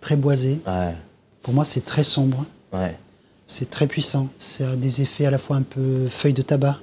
très 0.00 0.16
boisée. 0.16 0.60
Ouais. 0.66 0.94
Pour 1.42 1.54
moi, 1.54 1.64
c'est 1.64 1.84
très 1.84 2.02
sombre. 2.02 2.44
Ouais. 2.72 2.96
C'est 3.46 3.70
très 3.70 3.86
puissant. 3.86 4.28
Ça 4.38 4.70
a 4.70 4.76
des 4.76 5.02
effets 5.02 5.26
à 5.26 5.30
la 5.30 5.38
fois 5.38 5.56
un 5.56 5.62
peu 5.62 6.08
feuille 6.08 6.32
de 6.32 6.42
tabac, 6.42 6.80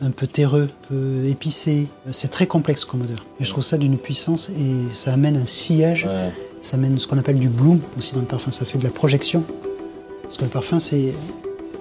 un 0.00 0.12
peu 0.12 0.28
terreux, 0.28 0.68
un 0.70 0.88
peu 0.88 1.24
épicé. 1.26 1.88
C'est 2.12 2.30
très 2.30 2.46
complexe 2.46 2.84
comme 2.84 3.02
odeur. 3.02 3.18
Et 3.40 3.44
je 3.44 3.50
trouve 3.50 3.64
ça 3.64 3.78
d'une 3.78 3.98
puissance 3.98 4.50
et 4.50 4.92
ça 4.92 5.12
amène 5.12 5.36
un 5.36 5.46
sillage. 5.46 6.04
Ouais. 6.04 6.30
Ça 6.62 6.76
amène 6.76 6.96
ce 7.00 7.08
qu'on 7.08 7.18
appelle 7.18 7.40
du 7.40 7.48
bloom 7.48 7.80
aussi 7.98 8.14
dans 8.14 8.20
le 8.20 8.26
parfum. 8.26 8.52
Ça 8.52 8.64
fait 8.64 8.78
de 8.78 8.84
la 8.84 8.90
projection. 8.90 9.42
Parce 10.22 10.36
que 10.36 10.44
le 10.44 10.50
parfum, 10.50 10.78
c'est 10.78 11.12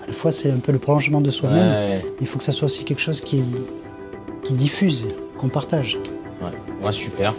à 0.03 0.07
la 0.07 0.13
fois 0.13 0.31
c'est 0.31 0.49
un 0.49 0.57
peu 0.57 0.71
le 0.71 0.79
prolongement 0.79 1.21
de 1.21 1.29
soi-même. 1.29 2.01
Il 2.19 2.25
faut 2.25 2.39
que 2.39 2.43
ça 2.43 2.51
soit 2.51 2.65
aussi 2.65 2.83
quelque 2.83 3.01
chose 3.01 3.21
qui, 3.21 3.43
qui 4.43 4.53
diffuse, 4.53 5.07
qu'on 5.37 5.49
partage. 5.49 5.99
Ouais. 6.41 6.85
Ouais, 6.85 6.91
super. 6.91 7.35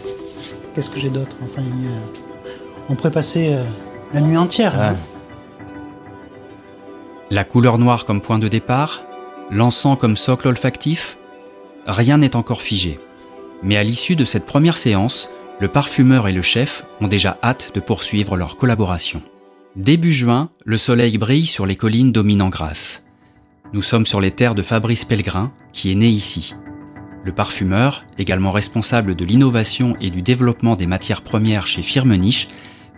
Qu'est-ce 0.75 0.91
que 0.91 0.99
j'ai 0.99 1.11
d'autre 1.11 1.37
Enfin, 1.45 1.63
a- 1.63 2.91
on 2.91 2.95
pourrait 2.95 3.11
passer 3.11 3.53
euh, 3.55 3.63
la 4.15 4.21
nuit 4.21 4.37
entière. 4.37 4.81
Hein. 4.81 4.97
La 7.31 7.45
couleur 7.45 7.79
noire 7.79 8.05
comme 8.05 8.21
point 8.21 8.39
de 8.39 8.49
départ, 8.49 9.03
l'encens 9.51 9.99
comme 9.99 10.17
socle 10.17 10.49
olfactif, 10.49 11.17
rien 11.87 12.19
n'est 12.19 12.37
encore 12.37 12.63
figé. 12.63 12.99
Mais 13.63 13.77
à 13.77 13.85
l'issue 13.85 14.17
de 14.17 14.25
cette 14.25 14.47
première 14.47 14.77
séance, 14.77 15.31
le 15.61 15.69
parfumeur 15.69 16.27
et 16.29 16.33
le 16.33 16.43
chef 16.43 16.85
ont 17.01 17.09
déjà 17.09 17.39
hâte 17.43 17.71
de 17.75 17.81
poursuivre 17.81 18.37
leur 18.37 18.57
collaboration. 18.57 19.23
Début 19.77 20.11
juin, 20.13 20.51
le 20.65 20.77
soleil 20.77 21.17
brille 21.19 21.47
sur 21.47 21.65
les 21.65 21.77
collines 21.77 22.13
dominant 22.13 22.49
Grasse. 22.51 23.07
Nous 23.73 23.83
sommes 23.83 24.05
sur 24.05 24.21
les 24.21 24.33
terres 24.33 24.55
de 24.55 24.63
Fabrice 24.63 25.05
Pellegrin, 25.05 25.53
qui 25.73 25.91
est 25.93 25.95
né 25.95 26.09
ici. 26.09 26.55
Le 27.25 27.33
parfumeur, 27.33 28.05
également 28.19 28.51
responsable 28.51 29.15
de 29.15 29.25
l'innovation 29.25 29.97
et 30.01 30.11
du 30.11 30.23
développement 30.23 30.75
des 30.75 30.87
matières 30.87 31.23
premières 31.23 31.69
chez 31.69 31.83
Firmenich, 31.83 32.49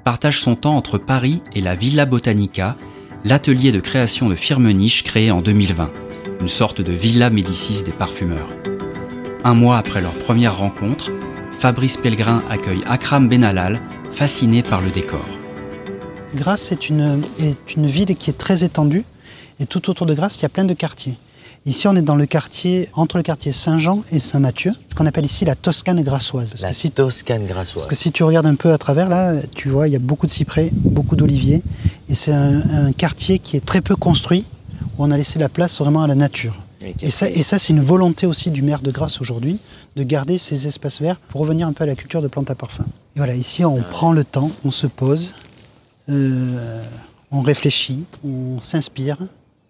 partage 0.03 0.41
son 0.41 0.57
temps 0.57 0.77
entre 0.77 0.97
Paris 0.97 1.43
et 1.55 1.61
la 1.61 1.75
Villa 1.75 2.07
Botanica, 2.07 2.77
l'atelier 3.25 3.71
de 3.71 3.81
création 3.81 4.29
de 4.29 4.35
Firmenich 4.35 5.05
créé 5.05 5.31
en 5.31 5.43
2020, 5.43 5.91
une 6.41 6.49
sorte 6.49 6.81
de 6.81 6.93
Villa 6.93 7.29
Médicis 7.29 7.83
des 7.83 7.93
parfumeurs. 7.93 8.49
Un 9.45 9.55
mois 9.55 9.77
après 9.77 10.01
leur 10.01 10.15
première 10.15 10.57
rencontre, 10.57 11.11
Fabrice 11.53 11.99
Pellegrin 11.99 12.43
accueille 12.49 12.81
Akram 12.87 13.29
Benalal, 13.29 13.79
fasciné 14.11 14.63
par 14.63 14.81
le 14.81 14.91
décor. 14.91 15.25
Grasse 16.35 16.73
est 16.73 16.89
une, 16.89 17.23
est 17.39 17.77
une 17.77 17.87
ville 17.87 18.15
qui 18.17 18.31
est 18.31 18.39
très 18.39 18.65
étendue. 18.65 19.05
Et 19.61 19.67
tout 19.67 19.89
autour 19.89 20.07
de 20.07 20.15
Grasse, 20.15 20.39
il 20.39 20.43
y 20.43 20.47
a 20.47 20.49
plein 20.49 20.65
de 20.65 20.75
quartiers. 20.75 21.17
Ici, 21.67 21.89
on 21.89 21.97
est 21.97 22.03
dans 22.03 22.15
le 22.17 22.27
quartier, 22.27 22.91
entre 22.93 23.17
le 23.17 23.23
quartier 23.23 23.51
Saint-Jean 23.51 24.03
et 24.13 24.19
Saint-Mathieu, 24.19 24.73
ce 24.91 24.95
qu'on 24.95 25.07
appelle 25.07 25.25
ici 25.25 25.47
la 25.47 25.55
Toscane 25.55 26.03
grassoise. 26.03 26.51
Parce 26.51 26.63
La 26.63 26.69
que 26.71 26.75
si- 26.75 26.91
Toscane 26.91 27.47
grassoise. 27.47 27.85
Parce 27.85 27.87
que 27.87 27.95
si 27.95 28.13
tu 28.13 28.23
regardes 28.23 28.45
un 28.47 28.55
peu 28.55 28.71
à 28.73 28.77
travers, 28.77 29.09
là, 29.09 29.33
tu 29.55 29.71
vois, 29.71 29.89
il 29.89 29.93
y 29.93 29.97
a 29.97 30.01
beaucoup 30.01 30.27
de 30.27 30.31
cyprès, 30.31 30.69
beaucoup 30.73 31.17
d'oliviers. 31.17 31.63
Et 32.11 32.15
c'est 32.15 32.33
un, 32.33 32.61
un 32.89 32.93
quartier 32.93 33.39
qui 33.39 33.57
est 33.57 33.65
très 33.65 33.81
peu 33.81 33.97
construit, 33.97 34.45
où 34.99 35.05
on 35.05 35.11
a 35.11 35.17
laissé 35.17 35.39
la 35.39 35.49
place 35.49 35.79
vraiment 35.79 36.03
à 36.03 36.07
la 36.07 36.15
nature. 36.15 36.55
Et 37.01 37.11
ça, 37.11 37.31
et 37.31 37.43
ça 37.43 37.59
c'est 37.59 37.73
une 37.73 37.81
volonté 37.81 38.27
aussi 38.27 38.51
du 38.51 38.61
maire 38.61 38.81
de 38.81 38.91
Grasse 38.91 39.19
aujourd'hui, 39.23 39.59
de 39.97 40.03
garder 40.03 40.37
ces 40.37 40.67
espaces 40.67 41.01
verts 41.01 41.17
pour 41.31 41.41
revenir 41.41 41.67
un 41.67 41.73
peu 41.73 41.85
à 41.85 41.87
la 41.87 41.95
culture 41.95 42.21
de 42.21 42.29
plantes 42.29 42.51
à 42.51 42.55
parfum. 42.55 42.85
Et 43.17 43.21
voilà, 43.21 43.35
ici, 43.35 43.65
on 43.65 43.81
prend 43.81 44.13
le 44.13 44.23
temps, 44.23 44.51
on 44.67 44.71
se 44.71 44.87
pose, 44.87 45.33
euh, 46.11 46.83
on 47.31 47.41
réfléchit, 47.41 48.05
on 48.23 48.61
s'inspire 48.63 49.17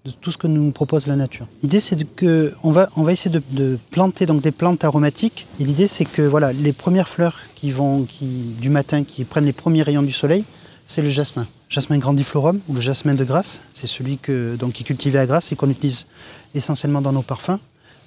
de 0.05 0.11
tout 0.11 0.31
ce 0.31 0.37
que 0.37 0.47
nous 0.47 0.71
propose 0.71 1.07
la 1.07 1.17
nature. 1.17 1.47
L'idée, 1.63 1.81
c'est 1.81 1.97
de 1.97 2.05
que 2.05 2.53
on 2.63 2.73
va, 2.73 2.91
on 2.97 3.03
va 3.03 3.13
essayer 3.13 3.31
de, 3.31 3.43
de 3.53 3.79
planter 3.91 4.27
donc 4.27 4.43
des 4.43 4.51
plantes 4.51 4.85
aromatiques. 4.85 5.47
Et 5.61 5.65
l'idée, 5.65 5.87
c'est 5.87 6.05
que 6.05 6.21
voilà, 6.23 6.53
les 6.53 6.73
premières 6.75 7.09
fleurs 7.09 7.41
qui 7.55 7.71
vont, 7.73 8.03
qui, 8.03 8.27
du 8.61 8.69
matin, 8.69 9.03
qui 9.05 9.25
prennent 9.25 9.47
les 9.47 9.53
premiers 9.55 9.83
rayons 9.83 10.03
du 10.03 10.13
soleil, 10.13 10.45
c'est 10.87 11.01
le 11.01 11.09
jasmin. 11.09 11.47
Jasmin 11.71 11.97
grandiflorum 11.99 12.61
ou 12.69 12.75
le 12.75 12.81
jasmin 12.83 13.15
de 13.15 13.25
Grasse, 13.25 13.61
c'est 13.73 13.87
celui 13.87 14.19
que, 14.19 14.57
donc, 14.57 14.75
qui 14.75 14.83
est 14.83 14.87
cultivé 14.87 15.19
à 15.19 15.27
Grasse 15.27 15.51
et 15.53 15.57
qu'on 15.57 15.71
utilise 15.71 16.05
essentiellement 16.55 17.01
dans 17.01 17.13
nos 17.13 17.23
parfums. 17.23 17.59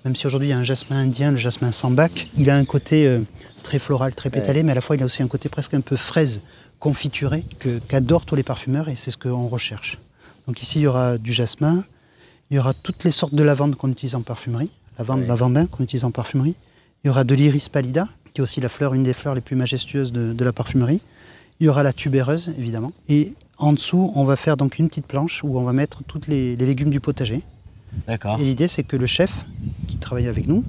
Même 0.05 0.15
si 0.15 0.27
aujourd'hui 0.27 0.49
il 0.49 0.51
y 0.51 0.53
a 0.53 0.57
un 0.59 0.63
jasmin 0.63 0.99
indien, 1.01 1.31
le 1.31 1.37
jasmin 1.37 1.71
sambac, 1.71 2.27
il 2.37 2.49
a 2.51 2.55
un 2.55 2.63
côté 2.65 3.07
euh, 3.07 3.19
très 3.63 3.79
floral, 3.79 4.13
très 4.13 4.29
pétalé, 4.29 4.61
mais 4.61 4.71
à 4.73 4.75
la 4.75 4.81
fois 4.81 4.95
il 4.95 5.01
a 5.01 5.05
aussi 5.05 5.23
un 5.23 5.27
côté 5.27 5.49
presque 5.49 5.73
un 5.73 5.81
peu 5.81 5.95
fraise, 5.95 6.41
confituré, 6.79 7.43
que- 7.59 7.79
qu'adorent 7.79 8.23
tous 8.25 8.35
les 8.35 8.43
parfumeurs 8.43 8.87
et 8.87 8.95
c'est 8.95 9.09
ce 9.09 9.17
qu'on 9.17 9.47
recherche. 9.47 9.97
Donc 10.47 10.61
ici 10.61 10.79
il 10.79 10.83
y 10.83 10.87
aura 10.87 11.17
du 11.17 11.33
jasmin, 11.33 11.83
il 12.49 12.55
y 12.55 12.59
aura 12.59 12.73
toutes 12.73 13.03
les 13.03 13.11
sortes 13.11 13.35
de 13.35 13.43
lavande 13.43 13.75
qu'on 13.75 13.91
utilise 13.91 14.15
en 14.15 14.21
parfumerie, 14.21 14.71
lavande, 14.97 15.27
lavandin 15.27 15.65
qu'on 15.65 15.83
utilise 15.83 16.05
en 16.05 16.11
parfumerie. 16.11 16.55
Il 17.03 17.07
y 17.07 17.09
aura 17.09 17.23
de 17.23 17.35
l'iris 17.35 17.69
pallida, 17.69 18.07
qui 18.33 18.41
est 18.41 18.43
aussi 18.43 18.61
la 18.61 18.69
fleur, 18.69 18.93
une 18.93 19.03
des 19.03 19.13
fleurs 19.13 19.35
les 19.35 19.41
plus 19.41 19.55
majestueuses 19.55 20.11
de, 20.11 20.33
de 20.33 20.45
la 20.45 20.53
parfumerie. 20.53 21.01
Il 21.59 21.65
y 21.65 21.69
aura 21.69 21.83
la 21.83 21.91
tubéreuse, 21.91 22.53
évidemment. 22.57 22.91
Et 23.09 23.33
en 23.57 23.73
dessous, 23.73 24.11
on 24.15 24.23
va 24.23 24.35
faire 24.35 24.57
donc 24.57 24.79
une 24.79 24.89
petite 24.89 25.07
planche 25.07 25.43
où 25.43 25.57
on 25.57 25.63
va 25.63 25.73
mettre 25.73 26.03
tous 26.03 26.21
les, 26.27 26.55
les 26.55 26.65
légumes 26.65 26.91
du 26.91 26.99
potager. 26.99 27.41
D'accord. 28.07 28.39
Et 28.39 28.43
l'idée, 28.43 28.67
c'est 28.67 28.83
que 28.83 28.95
le 28.95 29.07
chef 29.07 29.33
qui 29.87 29.97
travaille 29.97 30.27
avec 30.27 30.47
nous, 30.47 30.63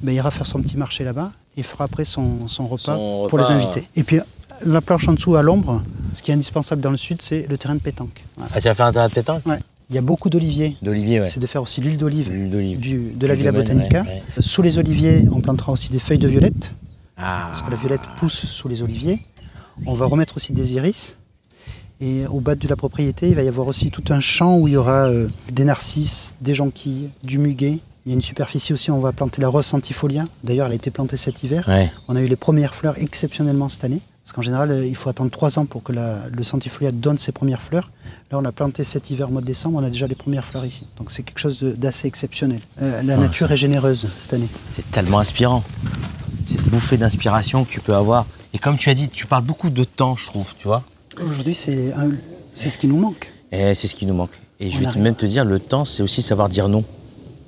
ben, 0.00 0.12
ira 0.12 0.30
faire 0.30 0.46
son 0.46 0.60
petit 0.60 0.76
marché 0.76 1.04
là-bas 1.04 1.32
et 1.56 1.62
fera 1.62 1.84
après 1.84 2.04
son, 2.04 2.48
son 2.48 2.66
repas 2.66 2.96
Son 2.96 3.26
pour 3.28 3.38
les 3.38 3.44
invités. 3.46 3.86
Et 3.94 4.02
puis, 4.02 4.18
la 4.64 4.80
planche 4.80 5.08
en 5.08 5.12
dessous, 5.12 5.36
à 5.36 5.42
l'ombre, 5.42 5.82
ce 6.14 6.22
qui 6.22 6.30
est 6.30 6.34
indispensable 6.34 6.80
dans 6.82 6.90
le 6.90 6.96
sud, 6.96 7.20
c'est 7.22 7.46
le 7.48 7.56
terrain 7.58 7.74
de 7.74 7.80
pétanque. 7.80 8.22
Voilà. 8.36 8.50
Ah, 8.54 8.60
tu 8.60 8.68
vas 8.68 8.74
faire 8.74 8.86
un 8.86 8.92
terrain 8.92 9.08
de 9.08 9.12
pétanque 9.14 9.46
Ouais. 9.46 9.58
Il 9.90 9.94
y 9.96 9.98
a 9.98 10.02
beaucoup 10.02 10.30
d'oliviers. 10.30 10.76
D'olivier, 10.80 11.20
ouais. 11.20 11.26
C'est 11.26 11.40
de 11.40 11.46
faire 11.46 11.60
aussi 11.62 11.80
l'huile 11.82 11.98
d'olive 11.98 12.28
de 12.30 13.26
la 13.26 13.34
Villa 13.34 13.52
domaine, 13.52 13.66
Botanica. 13.66 14.02
ouais, 14.02 14.22
Sous 14.40 14.62
les 14.62 14.78
oliviers, 14.78 15.24
on 15.30 15.40
plantera 15.40 15.72
aussi 15.72 15.90
des 15.90 15.98
feuilles 15.98 16.18
de 16.18 16.28
violette, 16.28 16.70
Ah. 17.18 17.48
parce 17.48 17.62
que 17.62 17.70
la 17.70 17.76
violette 17.76 18.00
pousse 18.18 18.46
sous 18.46 18.68
les 18.68 18.80
oliviers. 18.82 19.18
On 19.86 19.94
va 19.94 20.06
remettre 20.06 20.36
aussi 20.36 20.52
des 20.52 20.74
iris. 20.74 21.16
Et 22.00 22.26
au 22.26 22.40
bas 22.40 22.54
de 22.54 22.66
la 22.66 22.74
propriété, 22.76 23.28
il 23.28 23.34
va 23.34 23.42
y 23.42 23.48
avoir 23.48 23.66
aussi 23.68 23.90
tout 23.90 24.02
un 24.10 24.20
champ 24.20 24.56
où 24.58 24.66
il 24.66 24.72
y 24.74 24.76
aura 24.76 25.06
euh, 25.08 25.28
des 25.52 25.64
narcisses, 25.64 26.36
des 26.40 26.54
jonquilles, 26.54 27.10
du 27.22 27.38
muguet. 27.38 27.78
Il 28.04 28.08
y 28.08 28.12
a 28.12 28.14
une 28.16 28.22
superficie 28.22 28.72
aussi, 28.72 28.90
on 28.90 28.98
va 28.98 29.12
planter 29.12 29.40
la 29.40 29.48
rose 29.48 29.66
centifolia. 29.66 30.24
D'ailleurs, 30.42 30.66
elle 30.66 30.72
a 30.72 30.76
été 30.76 30.90
plantée 30.90 31.16
cet 31.16 31.42
hiver. 31.44 31.64
Ouais. 31.68 31.92
On 32.08 32.16
a 32.16 32.20
eu 32.20 32.26
les 32.26 32.34
premières 32.36 32.74
fleurs 32.74 32.96
exceptionnellement 32.98 33.68
cette 33.68 33.84
année. 33.84 34.00
Parce 34.24 34.34
qu'en 34.36 34.42
général, 34.42 34.70
euh, 34.70 34.86
il 34.86 34.94
faut 34.96 35.08
attendre 35.10 35.30
trois 35.30 35.58
ans 35.58 35.64
pour 35.64 35.82
que 35.82 35.92
la- 35.92 36.20
le 36.30 36.44
centifolia 36.44 36.92
donne 36.92 37.18
ses 37.18 37.32
premières 37.32 37.60
fleurs. 37.60 37.90
Là, 38.30 38.38
on 38.38 38.44
a 38.44 38.52
planté 38.52 38.84
cet 38.84 39.10
hiver 39.10 39.28
au 39.28 39.32
mois 39.32 39.40
de 39.40 39.46
décembre, 39.46 39.78
on 39.82 39.84
a 39.84 39.90
déjà 39.90 40.06
les 40.06 40.14
premières 40.14 40.44
fleurs 40.44 40.64
ici. 40.64 40.84
Donc 40.96 41.10
c'est 41.10 41.22
quelque 41.22 41.40
chose 41.40 41.58
d'assez 41.60 42.06
exceptionnel. 42.08 42.60
Euh, 42.80 43.02
la 43.02 43.16
nature 43.16 43.50
est 43.50 43.56
généreuse 43.56 44.06
cette 44.08 44.32
année. 44.34 44.48
C'est 44.70 44.88
tellement 44.90 45.18
inspirant. 45.18 45.64
Cette 46.46 46.62
bouffée 46.68 46.96
d'inspiration 46.96 47.64
que 47.64 47.70
tu 47.70 47.80
peux 47.80 47.94
avoir. 47.94 48.26
Et 48.54 48.58
comme 48.58 48.76
tu 48.76 48.88
as 48.90 48.94
dit, 48.94 49.08
tu 49.08 49.26
parles 49.26 49.44
beaucoup 49.44 49.70
de 49.70 49.84
temps, 49.84 50.16
je 50.16 50.26
trouve, 50.26 50.54
tu 50.58 50.66
vois. 50.68 50.82
Aujourd'hui, 51.22 51.54
c'est 51.54 51.92
ce 52.54 52.78
qui 52.78 52.86
nous 52.86 52.96
manque. 52.98 53.28
Et 53.50 53.74
c'est 53.74 53.86
ce 53.88 53.94
qui 53.94 54.06
nous 54.06 54.14
manque. 54.14 54.38
Et 54.60 54.70
je 54.70 54.78
vais 54.78 54.86
arrive. 54.86 55.02
même 55.02 55.14
te 55.16 55.26
dire, 55.26 55.44
le 55.44 55.58
temps, 55.58 55.84
c'est 55.84 56.02
aussi 56.02 56.22
savoir 56.22 56.48
dire 56.48 56.68
non. 56.68 56.84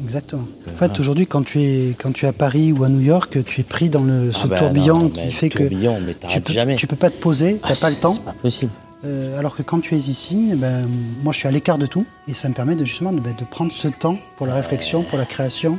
Exactement. 0.02 0.46
En 0.68 0.76
fait, 0.78 0.98
aujourd'hui, 0.98 1.26
quand 1.26 1.42
tu 1.42 1.61
es 1.61 1.94
quand 1.98 2.12
tu 2.12 2.24
es 2.24 2.28
à 2.28 2.33
Paris 2.33 2.72
ou 2.72 2.85
à 2.85 2.88
New 2.88 3.00
York, 3.00 3.38
tu 3.44 3.61
es 3.61 3.64
pris 3.64 3.88
dans 3.88 4.02
le, 4.02 4.33
ce 4.33 4.38
Ah 4.44 4.46
bah 4.48 4.59
tourbillon 4.59 4.98
non, 4.98 5.09
qui 5.09 5.20
mais 5.20 5.30
fait 5.30 5.48
tourbillon, 5.48 5.98
mais 6.00 6.12
que 6.12 6.18
tu 6.18 6.18
t'arrêtes 6.20 6.44
peux, 6.44 6.52
jamais. 6.52 6.76
tu 6.76 6.87
peux 6.87 6.96
pas 6.96 7.11
te 7.11 7.20
poser, 7.20 7.59
Ah, 7.62 7.68
t'as 7.68 7.76
pas 7.80 7.90
le 7.90 7.96
temps. 7.96 8.14
C'est 8.14 8.24
pas 8.24 8.33
possible. 8.33 8.70
Euh, 9.04 9.38
alors 9.38 9.54
que 9.54 9.62
quand 9.62 9.80
tu 9.80 9.94
es 9.94 9.98
ici, 9.98 10.48
eh 10.52 10.57
ben, 10.57 10.87
moi, 11.22 11.33
je 11.33 11.38
suis 11.38 11.48
à 11.48 11.50
l'écart 11.50 11.76
de 11.78 11.87
tout, 11.87 12.07
et 12.26 12.35
ça 12.35 12.48
me 12.48 12.54
permet 12.54 12.74
de 12.74 12.85
justement 12.85 13.12
de, 13.12 13.20
ben, 13.20 13.35
de 13.38 13.44
prendre 13.44 13.72
ce 13.72 13.88
temps 13.88 14.18
pour 14.37 14.46
la 14.46 14.54
réflexion, 14.54 15.02
pour 15.02 15.18
la 15.18 15.26
création 15.26 15.78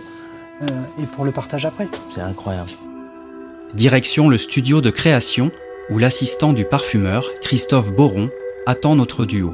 euh, 0.61 0.65
et 1.01 1.05
pour 1.07 1.25
le 1.25 1.31
partage 1.31 1.65
après. 1.65 1.87
C'est 2.13 2.21
incroyable. 2.21 2.69
Direction 3.73 4.29
le 4.29 4.37
studio 4.37 4.79
de 4.79 4.89
création 4.91 5.51
où 5.89 5.97
l'assistant 5.97 6.53
du 6.53 6.65
parfumeur, 6.65 7.25
Christophe 7.41 7.91
Boron, 7.93 8.29
attend 8.65 8.95
notre 8.95 9.25
duo. 9.25 9.53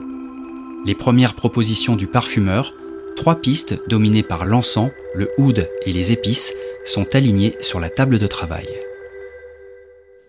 Les 0.86 0.96
premières 0.96 1.34
propositions 1.34 1.96
du 1.96 2.08
parfumeur, 2.08 2.74
trois 3.22 3.40
pistes 3.40 3.80
dominées 3.88 4.24
par 4.24 4.48
l'encens, 4.48 4.90
le 5.14 5.30
oud 5.38 5.70
et 5.86 5.94
les 5.94 6.12
épices, 6.12 6.52
sont 6.84 7.06
alignées 7.16 7.54
sur 7.60 7.80
la 7.80 7.88
table 7.88 8.18
de 8.18 8.26
travail. 8.26 8.66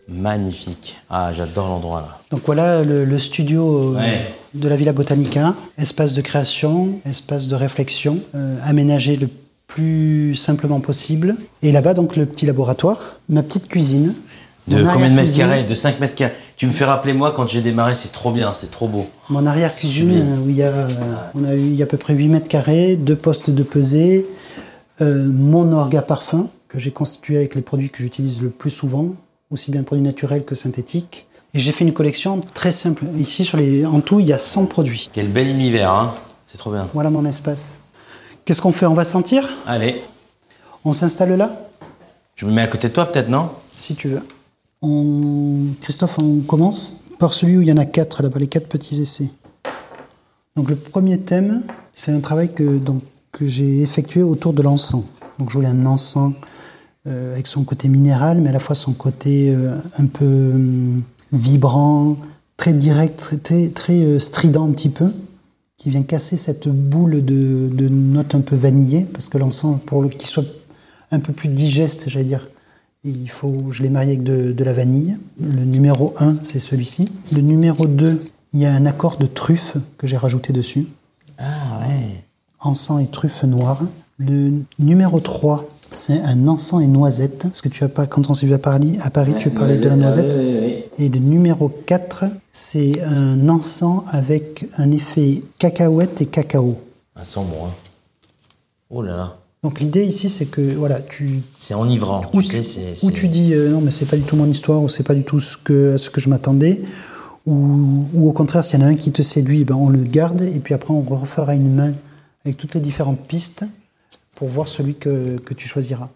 Magnifique. 0.09 0.99
Ah, 1.09 1.33
j'adore 1.35 1.69
l'endroit 1.69 2.01
là. 2.03 2.21
Donc 2.31 2.43
voilà 2.45 2.83
le, 2.83 3.07
le 3.07 3.19
studio 3.19 3.95
euh, 3.95 3.99
Ouais. 3.99 4.21
de 4.53 4.69
la 4.69 4.77
Villa 4.77 4.93
Botanica, 4.93 5.55
espace 5.79 6.13
de 6.13 6.21
création, 6.21 7.01
espace 7.09 7.49
de 7.49 7.55
réflexion, 7.55 8.19
euh, 8.35 8.59
aménagé 8.63 9.17
le 9.17 9.31
plus 9.69 10.37
simplement 10.37 10.81
possible. 10.81 11.37
Et 11.63 11.73
là-bas, 11.73 11.95
donc 11.95 12.15
le 12.15 12.27
petit 12.27 12.45
laboratoire, 12.45 13.17
ma 13.31 13.43
petite 13.43 13.69
cuisine. 13.69 14.13
De 14.69 14.85
combien 14.85 15.09
de 15.09 15.15
mètres 15.15 15.35
carrés? 15.35 15.65
De 15.65 15.73
5 15.73 15.99
mètres 15.99 16.15
carrés. 16.15 16.35
Tu 16.63 16.69
me 16.69 16.73
fais 16.73 16.85
rappeler 16.85 17.13
moi 17.13 17.33
quand 17.33 17.49
j'ai 17.49 17.61
démarré, 17.61 17.97
c'est 17.97 18.13
trop 18.13 18.31
bien, 18.31 18.55
c'est 18.55 18.71
trop 18.71 18.87
beau. 18.87 19.09
Mon 19.31 19.49
arrière-cuisine, 19.49 20.15
euh, 20.15 20.37
où 20.37 20.49
il 20.49 20.55
y 20.55 20.63
a, 20.63 20.69
euh, 20.69 20.89
on 21.35 21.43
a 21.43 21.57
eu 21.57 21.59
il 21.59 21.75
y 21.75 21.83
a 21.83 21.87
à 21.87 21.89
peu 21.89 21.97
près 21.97 22.15
8 22.15 22.29
mètres 22.29 22.47
carrés, 22.47 22.95
deux 22.95 23.17
postes 23.17 23.51
de 23.51 23.65
pesée, 23.65 24.29
euh, 25.01 25.25
mon 25.27 25.73
orga 25.73 26.03
parfum, 26.03 26.51
que 26.69 26.79
j'ai 26.79 26.93
constitué 26.93 27.37
avec 27.37 27.57
les 27.57 27.63
produits 27.63 27.91
que 27.91 27.99
j'utilise 27.99 28.43
le 28.43 28.49
plus 28.51 28.71
souvent, 28.71 29.09
aussi 29.51 29.73
bien 29.73 29.83
produits 29.83 30.05
naturels 30.05 30.45
que 30.45 30.55
synthétiques. 30.55 31.27
Et 31.53 31.59
j'ai 31.59 31.73
fait 31.73 31.83
une 31.83 31.93
collection 31.93 32.41
très 32.55 32.71
simple. 32.71 33.07
Ici, 33.19 33.45
sur 33.45 33.59
les, 33.59 33.85
en 33.85 33.99
tout, 34.01 34.21
il 34.21 34.29
y 34.29 34.33
a 34.33 34.39
100 34.39 34.67
produits. 34.67 35.11
Quel 35.13 35.33
bel 35.33 35.49
univers, 35.49 35.91
hein 35.91 36.15
C'est 36.47 36.59
trop 36.59 36.71
bien. 36.71 36.87
Voilà 36.95 37.11
mon 37.11 37.25
espace. 37.25 37.81
Qu'est-ce 38.45 38.61
qu'on 38.61 38.71
fait? 38.71 38.87
On 38.87 38.95
va 38.95 39.05
sentir? 39.05 39.49
Allez, 39.67 40.01
On 40.85 40.93
s'installe 40.93 41.37
là? 41.37 41.51
Je 42.37 42.47
me 42.47 42.53
mets 42.53 42.63
à 42.63 42.69
côté 42.69 42.87
de 42.87 42.93
toi 42.93 43.07
peut-être, 43.07 43.29
non? 43.29 43.49
Si 43.75 43.97
tu 43.97 44.07
veux. 44.07 44.23
Christophe, 45.81 46.19
on 46.19 46.41
commence 46.41 47.05
par 47.19 47.33
celui 47.33 47.57
où 47.59 47.63
il 47.63 47.69
y 47.69 47.73
en 47.73 47.77
a 47.77 47.85
quatre 47.85 48.23
là-bas, 48.23 48.41
les 48.41 48.49
quatre 48.49 48.67
petits 48.67 49.01
essais. 49.01 49.31
Donc 50.57 50.69
le 50.71 50.77
premier 50.77 51.19
thème, 51.19 51.63
c'est 51.95 52.11
un 52.11 52.21
travail 52.21 52.53
que, 52.53 52.81
j'ai 53.41 53.81
effectué 53.83 54.23
autour 54.23 54.53
de 54.53 54.63
l'encens. 54.63 55.05
Donc 55.39 55.51
je 55.51 55.55
voulais 55.55 55.69
un 55.69 55.87
encens 55.87 56.35
euh, 57.07 57.33
avec 57.33 57.47
son 57.47 57.65
côté 57.65 57.89
minéral, 57.89 58.41
mais 58.41 58.51
à 58.51 58.53
la 58.53 58.59
fois 58.59 58.75
son 58.77 58.93
côté 58.93 59.55
euh, 59.55 59.77
un 59.99 60.07
peu 60.07 60.53
hum, 60.55 61.03
vibrant, 61.33 62.17
très 62.57 62.73
direct, 62.75 63.19
très, 63.19 63.39
très, 63.39 63.69
très, 63.69 64.03
euh, 64.03 64.19
strident 64.19 64.69
un 64.69 64.73
petit 64.73 64.91
peu, 64.91 65.13
qui 65.77 65.91
vient 65.91 66.03
casser 66.03 66.37
cette 66.37 66.69
boule 66.69 67.25
de, 67.25 67.69
de 67.69 67.89
notes 67.89 68.35
un 68.35 68.41
peu 68.41 68.55
vanillées, 68.57 69.07
parce 69.13 69.29
que 69.29 69.39
l'encens, 69.39 69.81
pour 69.87 70.03
le- 70.03 70.09
qu'il 70.09 70.29
soit 70.29 70.45
un 71.11 71.21
peu 71.21 71.33
plus 71.33 71.49
digeste, 71.49 72.09
j'allais 72.09 72.25
dire, 72.25 72.49
il 73.05 73.29
faut, 73.29 73.71
je 73.71 73.83
l'ai 73.83 73.91
marié 73.91 74.13
avec 74.13 74.23
de, 74.23 74.53
de 74.53 74.65
la 74.65 74.73
vanille. 74.73 75.17
Le 75.41 75.65
numéro 75.65 76.15
1, 76.19 76.37
c'est 76.43 76.59
celui-ci. 76.59 77.09
Le 77.33 77.41
numéro 77.41 77.87
2, 77.87 78.23
il 78.53 78.61
y 78.61 78.67
a 78.67 78.73
un 78.73 78.87
accord 78.87 79.17
de 79.17 79.27
truffe 79.27 79.77
que 79.99 80.07
j'ai 80.07 80.17
rajouté 80.17 80.53
dessus. 80.53 80.87
Ah 81.39 81.81
ouais. 81.81 82.25
Encens 82.61 83.01
et 83.01 83.07
truffe 83.07 83.43
noire. 83.45 83.81
Le 84.19 84.63
numéro 84.79 85.19
3, 85.19 85.69
c'est 85.95 86.21
un 86.21 86.47
encens 86.47 86.83
et 86.83 86.87
noisette. 86.87 87.43
Parce 87.43 87.61
que 87.61 87.69
tu 87.69 87.83
as 87.83 87.89
pas, 87.89 88.07
quand 88.07 88.31
on 88.31 88.35
s'est 88.35 88.47
vu 88.47 88.55
à 88.55 88.59
Paris, 88.59 88.99
à 89.03 89.11
Paris 89.11 89.35
tu 89.37 89.51
parlais 89.51 89.79
de 89.79 89.89
la 89.89 89.97
noisette. 89.97 90.35
Et 90.99 91.09
le 91.09 91.19
numéro 91.19 91.69
4, 91.69 92.25
c'est 92.53 93.03
un 93.03 93.49
encens 93.49 94.05
avec 94.09 94.67
un 94.77 94.93
effet 94.93 95.43
cacahuète 95.59 96.21
et 96.23 96.27
cacao. 96.27 96.77
Ça 97.17 97.25
sent 97.25 97.41
bon, 97.41 97.67
hein. 97.67 97.71
Oh 98.91 99.03
là 99.03 99.17
là. 99.17 99.39
Donc 99.63 99.79
l'idée 99.79 100.05
ici, 100.05 100.29
c'est 100.29 100.47
que 100.47 100.61
voilà, 100.75 101.01
tu, 101.01 101.41
C'est 101.57 101.75
enivrant, 101.75 102.23
Ou 102.33 102.43
tu, 102.43 102.49
c'est... 102.49 102.61
ou 102.61 102.95
c'est- 102.97 103.13
tu 103.13 103.29
dis 103.29 103.55
euh, 103.55 103.71
non 103.71 103.81
mais 103.81 103.91
c'est 103.91 104.07
pas 104.07 104.17
du 104.17 104.23
tout 104.25 104.35
mon 104.35 104.47
histoire 104.49 104.83
ou 104.83 104.89
c'est 104.89 105.05
pas 105.05 105.15
du 105.15 105.23
tout 105.23 105.39
ce 105.39 105.57
que 105.57 105.97
ce 105.99 106.11
que 106.11 106.21
je 106.21 106.29
m'attendais 106.29 106.83
ou, 107.47 108.07
ou 108.13 108.29
au 108.29 108.33
contraire 108.33 108.65
s'il 108.65 108.81
y 108.81 108.83
en 108.83 108.87
a 108.87 108.89
un 108.89 108.97
qui 108.97 109.13
te 109.13 109.23
séduit 109.23 109.65
ben 109.65 109.77
on 109.77 109.89
le 109.89 110.01
garde 110.03 110.43
et 110.43 110.59
puis 110.59 110.75
après 110.75 110.93
on 110.93 111.03
refera 111.03 111.55
une 111.55 111.73
main 111.75 111.95
avec 112.45 112.57
toutes 112.57 112.75
les 112.75 112.81
différentes 112.81 113.21
pistes 113.21 113.65
pour 114.35 114.49
voir 114.49 114.67
celui 114.67 114.97
que, 114.97 115.39
que 115.39 115.55
tu 115.55 115.69
choisiras. 115.69 116.09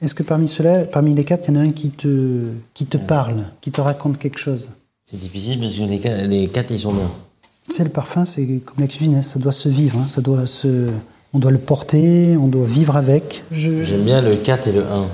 Est-ce 0.00 0.14
que 0.14 0.22
parmi 0.22 0.48
ceux-là, 0.48 0.86
parmi 0.86 1.14
les 1.14 1.24
quatre, 1.24 1.46
il 1.48 1.54
y 1.54 1.58
en 1.58 1.60
a 1.60 1.64
un 1.64 1.72
qui 1.72 1.90
te 1.90 2.48
qui 2.72 2.86
te 2.86 2.96
parle, 2.96 3.44
qui 3.60 3.70
te 3.70 3.82
raconte 3.82 4.16
quelque 4.18 4.38
chose? 4.38 4.70
C'est 5.10 5.18
difficile 5.18 5.60
parce 5.60 5.74
que 5.74 5.82
les, 6.26 6.48
quatre, 6.48 6.70
ils 6.70 6.80
sont 6.80 6.94
bons. 6.94 7.10
Tu 7.68 7.74
sais, 7.76 7.84
le 7.84 7.90
parfum, 7.90 8.24
c'est 8.24 8.46
comme 8.64 8.80
la 8.80 8.86
cuisine, 8.86 9.16
hein, 9.16 9.22
ça 9.22 9.38
doit 9.38 9.52
se 9.52 9.68
vivre, 9.68 9.98
hein, 9.98 10.06
ça 10.08 10.20
doit 10.22 10.46
se... 10.46 10.88
on 11.34 11.38
doit 11.38 11.50
le 11.50 11.58
porter, 11.58 12.36
on 12.36 12.48
doit 12.48 12.64
vivre 12.66 12.96
avec. 12.96 13.44
Je- 13.50 13.84
J'aime 13.84 14.02
bien 14.04 14.20
le 14.22 14.34
4 14.34 14.68
et 14.68 14.72
le 14.72 14.84
1. 14.86 15.06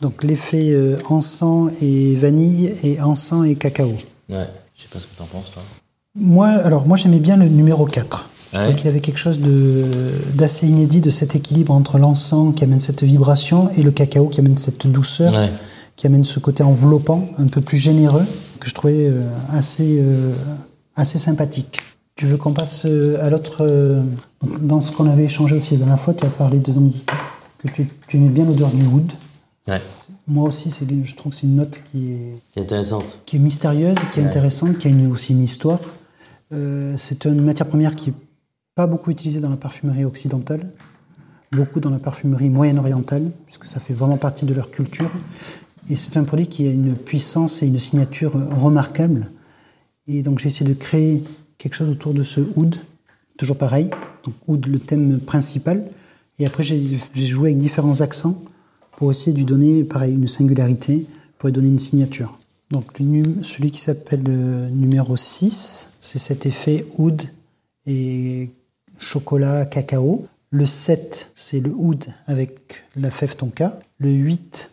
Donc 0.00 0.22
l'effet 0.24 0.70
euh, 0.72 0.96
encens 1.08 1.70
et 1.82 2.16
vanille 2.16 2.72
et 2.82 3.00
encens 3.00 3.46
et 3.46 3.54
cacao. 3.56 3.86
Ouais. 4.30 4.46
Je 4.76 4.82
sais 4.82 4.88
pas 4.92 4.98
ce 5.00 5.06
que 5.06 5.16
t'en 5.18 5.24
penses, 5.24 5.50
toi. 5.52 5.62
Moi, 6.16 6.46
alors 6.48 6.86
moi 6.86 6.96
j'aimais 6.96 7.18
bien 7.20 7.36
le 7.36 7.48
numéro 7.48 7.84
4. 7.86 8.28
Je 8.52 8.58
Ouais. 8.58 8.64
trouvais 8.66 8.78
qu'il 8.78 8.88
avait 8.88 9.00
quelque 9.00 9.18
chose 9.18 9.40
de 9.40 9.84
d'assez 10.34 10.68
inédit 10.68 11.00
de 11.00 11.10
cet 11.10 11.34
équilibre 11.34 11.72
entre 11.72 11.98
l'encens 11.98 12.54
qui 12.54 12.62
amène 12.64 12.78
cette 12.80 13.02
vibration 13.02 13.68
et 13.76 13.82
le 13.82 13.90
cacao 13.90 14.28
qui 14.28 14.40
amène 14.40 14.56
cette 14.56 14.86
douceur, 14.86 15.32
Ouais. 15.32 15.50
qui 15.96 16.06
amène 16.06 16.22
ce 16.24 16.38
côté 16.38 16.62
enveloppant, 16.62 17.28
un 17.38 17.46
peu 17.48 17.60
plus 17.60 17.78
généreux, 17.78 18.24
que 18.60 18.68
je 18.68 18.74
trouvais 18.74 19.06
euh, 19.08 19.22
assez 19.50 20.00
euh, 20.00 20.32
assez 20.96 21.18
sympathique. 21.18 21.80
Tu 22.16 22.26
veux 22.26 22.36
qu'on 22.36 22.52
passe 22.52 22.84
euh, 22.86 23.18
à 23.24 23.30
l'autre 23.30 23.58
euh, 23.62 24.02
Dans 24.60 24.80
ce 24.80 24.92
qu'on 24.92 25.08
avait 25.10 25.24
échangé 25.24 25.56
aussi 25.56 25.72
la 25.72 25.78
dernière 25.78 26.00
fois, 26.00 26.14
tu 26.14 26.24
as 26.24 26.30
parlé 26.30 26.58
de, 26.60 26.72
que 27.58 27.68
tu, 27.68 27.88
tu 28.06 28.16
aimais 28.16 28.28
bien 28.28 28.44
l'odeur 28.44 28.70
du 28.70 28.84
wood. 28.86 29.10
Ouais. 29.66 29.82
Moi 30.28 30.48
aussi, 30.48 30.70
c'est, 30.70 30.86
je 31.04 31.14
trouve 31.16 31.32
que 31.32 31.38
c'est 31.38 31.46
une 31.46 31.56
note 31.56 31.80
qui 31.90 32.12
est 32.12 32.38
C'est 32.54 32.60
intéressante. 32.60 33.20
qui 33.26 33.36
est 33.36 33.40
mystérieuse, 33.40 33.96
qui 34.12 34.20
est 34.20 34.24
intéressante, 34.24 34.78
qui 34.78 34.86
a 34.86 34.90
une- 34.90 35.10
aussi 35.10 35.32
une 35.32 35.42
histoire. 35.42 35.80
Euh, 36.52 36.94
c'est 36.96 37.24
une 37.24 37.40
matière 37.42 37.66
première 37.68 37.96
qui 37.96 38.10
n'est 38.10 38.16
pas 38.76 38.86
beaucoup 38.86 39.10
utilisée 39.10 39.40
dans 39.40 39.50
la 39.50 39.56
parfumerie 39.56 40.04
occidentale, 40.04 40.68
beaucoup 41.50 41.80
dans 41.80 41.90
la 41.90 41.98
parfumerie 41.98 42.48
moyen-orientale, 42.48 43.30
puisque 43.46 43.66
ça 43.66 43.80
fait 43.80 43.94
vraiment 43.94 44.18
partie 44.18 44.46
de 44.46 44.54
leur 44.54 44.70
culture. 44.70 45.10
Et 45.90 45.96
c'est 45.96 46.16
un 46.16 46.24
produit 46.24 46.46
qui 46.46 46.68
a 46.68 46.70
une 46.70 46.94
puissance 46.94 47.62
et 47.62 47.66
une 47.66 47.78
signature 47.78 48.32
remarquables. 48.62 49.22
Et 50.06 50.22
donc 50.22 50.38
j'ai 50.38 50.46
essayé 50.48 50.68
de 50.68 50.74
créer 50.78 51.22
quelque 51.58 51.74
chose 51.74 51.88
autour 51.88 52.14
de 52.14 52.22
ce 52.22 52.40
oud, 52.56 52.76
toujours 53.38 53.58
pareil. 53.58 53.90
Donc 54.24 54.34
oud, 54.46 54.66
le 54.66 54.78
thème 54.78 55.20
principal. 55.20 55.88
Et 56.38 56.46
après 56.46 56.64
j'ai 56.64 56.98
joué 57.14 57.50
avec 57.50 57.58
différents 57.58 58.00
accents 58.00 58.42
pour 58.96 59.10
essayer 59.10 59.32
de 59.32 59.38
lui 59.38 59.44
donner, 59.44 59.84
pareil, 59.84 60.14
une 60.14 60.28
singularité, 60.28 61.06
pour 61.38 61.48
lui 61.48 61.52
donner 61.52 61.68
une 61.68 61.78
signature. 61.78 62.38
Donc 62.70 62.84
celui 62.96 63.70
qui 63.70 63.80
s'appelle 63.80 64.22
le 64.24 64.68
numéro 64.70 65.16
6, 65.16 65.96
c'est 66.00 66.18
cet 66.18 66.46
effet 66.46 66.86
oud 66.98 67.22
et 67.86 68.50
chocolat 68.98 69.66
cacao. 69.66 70.26
Le 70.50 70.66
7, 70.66 71.30
c'est 71.34 71.60
le 71.60 71.72
oud 71.74 72.04
avec 72.26 72.82
la 72.96 73.10
fève 73.10 73.36
tonka. 73.36 73.78
Le 73.98 74.10
8, 74.10 74.70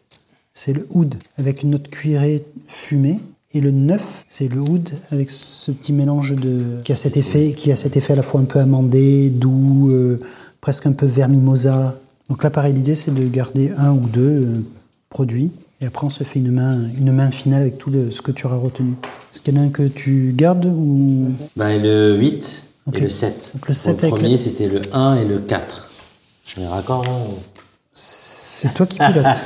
c'est 0.54 0.74
le 0.74 0.88
oud 0.92 1.16
avec 1.38 1.64
une 1.64 1.72
note 1.72 1.90
cuirée 1.90 2.46
fumée. 2.68 3.20
Et 3.54 3.60
le 3.60 3.72
9, 3.72 4.26
c'est 4.30 4.48
le 4.54 4.62
oud 4.62 4.90
avec 5.12 5.30
ce 5.30 5.72
petit 5.72 5.92
mélange 5.92 6.34
de 6.36 6.62
qui 6.86 6.94
a 6.94 6.96
cet 6.96 7.18
effet, 7.18 7.54
qui 7.56 7.72
a 7.72 7.76
cet 7.76 7.98
effet 7.98 8.14
à 8.14 8.16
la 8.16 8.24
fois 8.24 8.40
un 8.40 8.46
peu 8.46 8.60
amandé, 8.60 9.30
doux, 9.30 9.90
euh, 9.92 10.20
presque 10.62 10.86
un 10.88 10.94
peu 10.94 11.06
vert 11.06 11.28
mimosa. 11.28 11.96
Donc 12.30 12.44
là, 12.44 12.50
pareil, 12.50 12.74
l'idée 12.74 12.96
c'est 12.96 13.14
de 13.14 13.28
garder 13.28 13.74
un 13.78 13.92
ou 13.92 14.08
deux 14.08 14.46
euh, 14.46 14.62
produits 15.10 15.52
et 15.82 15.86
après 15.86 16.08
on 16.08 16.10
se 16.10 16.24
fait 16.24 16.40
une 16.40 16.52
main, 16.52 16.78
une 16.98 17.12
main 17.12 17.30
finale 17.32 17.62
avec 17.62 17.78
tout 17.78 17.90
le- 17.90 18.10
ce 18.10 18.22
que 18.22 18.32
tu 18.32 18.46
auras 18.46 18.56
retenu. 18.56 18.94
Est-ce 19.34 19.42
qu'il 19.42 19.54
y 19.54 19.60
en 19.60 19.62
a 19.62 19.66
un 19.66 19.70
que 19.70 19.84
tu 19.84 20.34
gardes 20.38 20.66
ou? 20.68 21.32
Bah, 21.58 21.76
le 21.78 22.16
8 22.18 22.64
Ok. 22.88 22.98
et 22.98 23.02
le 23.02 23.10
7. 23.10 23.52
Donc 23.56 23.68
le 23.68 23.74
Pour 23.74 23.84
7 23.84 24.04
avec 24.04 24.16
premier, 24.16 24.30
le- 24.32 24.38
c'était 24.38 24.68
le 24.70 24.80
1 24.94 25.16
et 25.16 25.26
le 25.26 25.40
4. 25.40 25.90
On 26.58 26.62
est 26.62 26.68
raccord, 26.68 27.04
hein 27.06 27.34
c'est 27.94 28.74
toi 28.74 28.86
qui 28.86 28.98
pilotes 29.00 29.26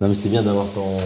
Non, 0.00 0.08
mais 0.08 0.14
c'est 0.14 0.28
bien 0.30 0.42
d'avoir 0.42 0.66
ton, 0.72 0.96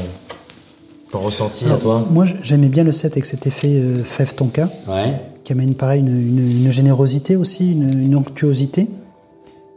ton 1.11 1.19
ressenti 1.21 1.65
à 1.67 1.77
toi. 1.77 2.07
Moi, 2.11 2.25
j'aimais 2.43 2.69
bien 2.69 2.85
le 2.85 2.93
7 2.93 3.13
avec 3.13 3.25
cet 3.25 3.47
effet 3.47 3.69
euh, 3.81 4.03
fève 4.05 4.35
tonka. 4.35 4.69
Ouais. 4.89 5.21
qui 5.45 5.53
amène 5.53 5.75
pareil 5.75 6.01
une, 6.01 6.09
une- 6.09 6.65
une 6.67 6.71
générosité 6.71 7.35
aussi, 7.37 7.73
une, 7.73 7.99
une 8.03 8.15
onctuosité. 8.15 8.89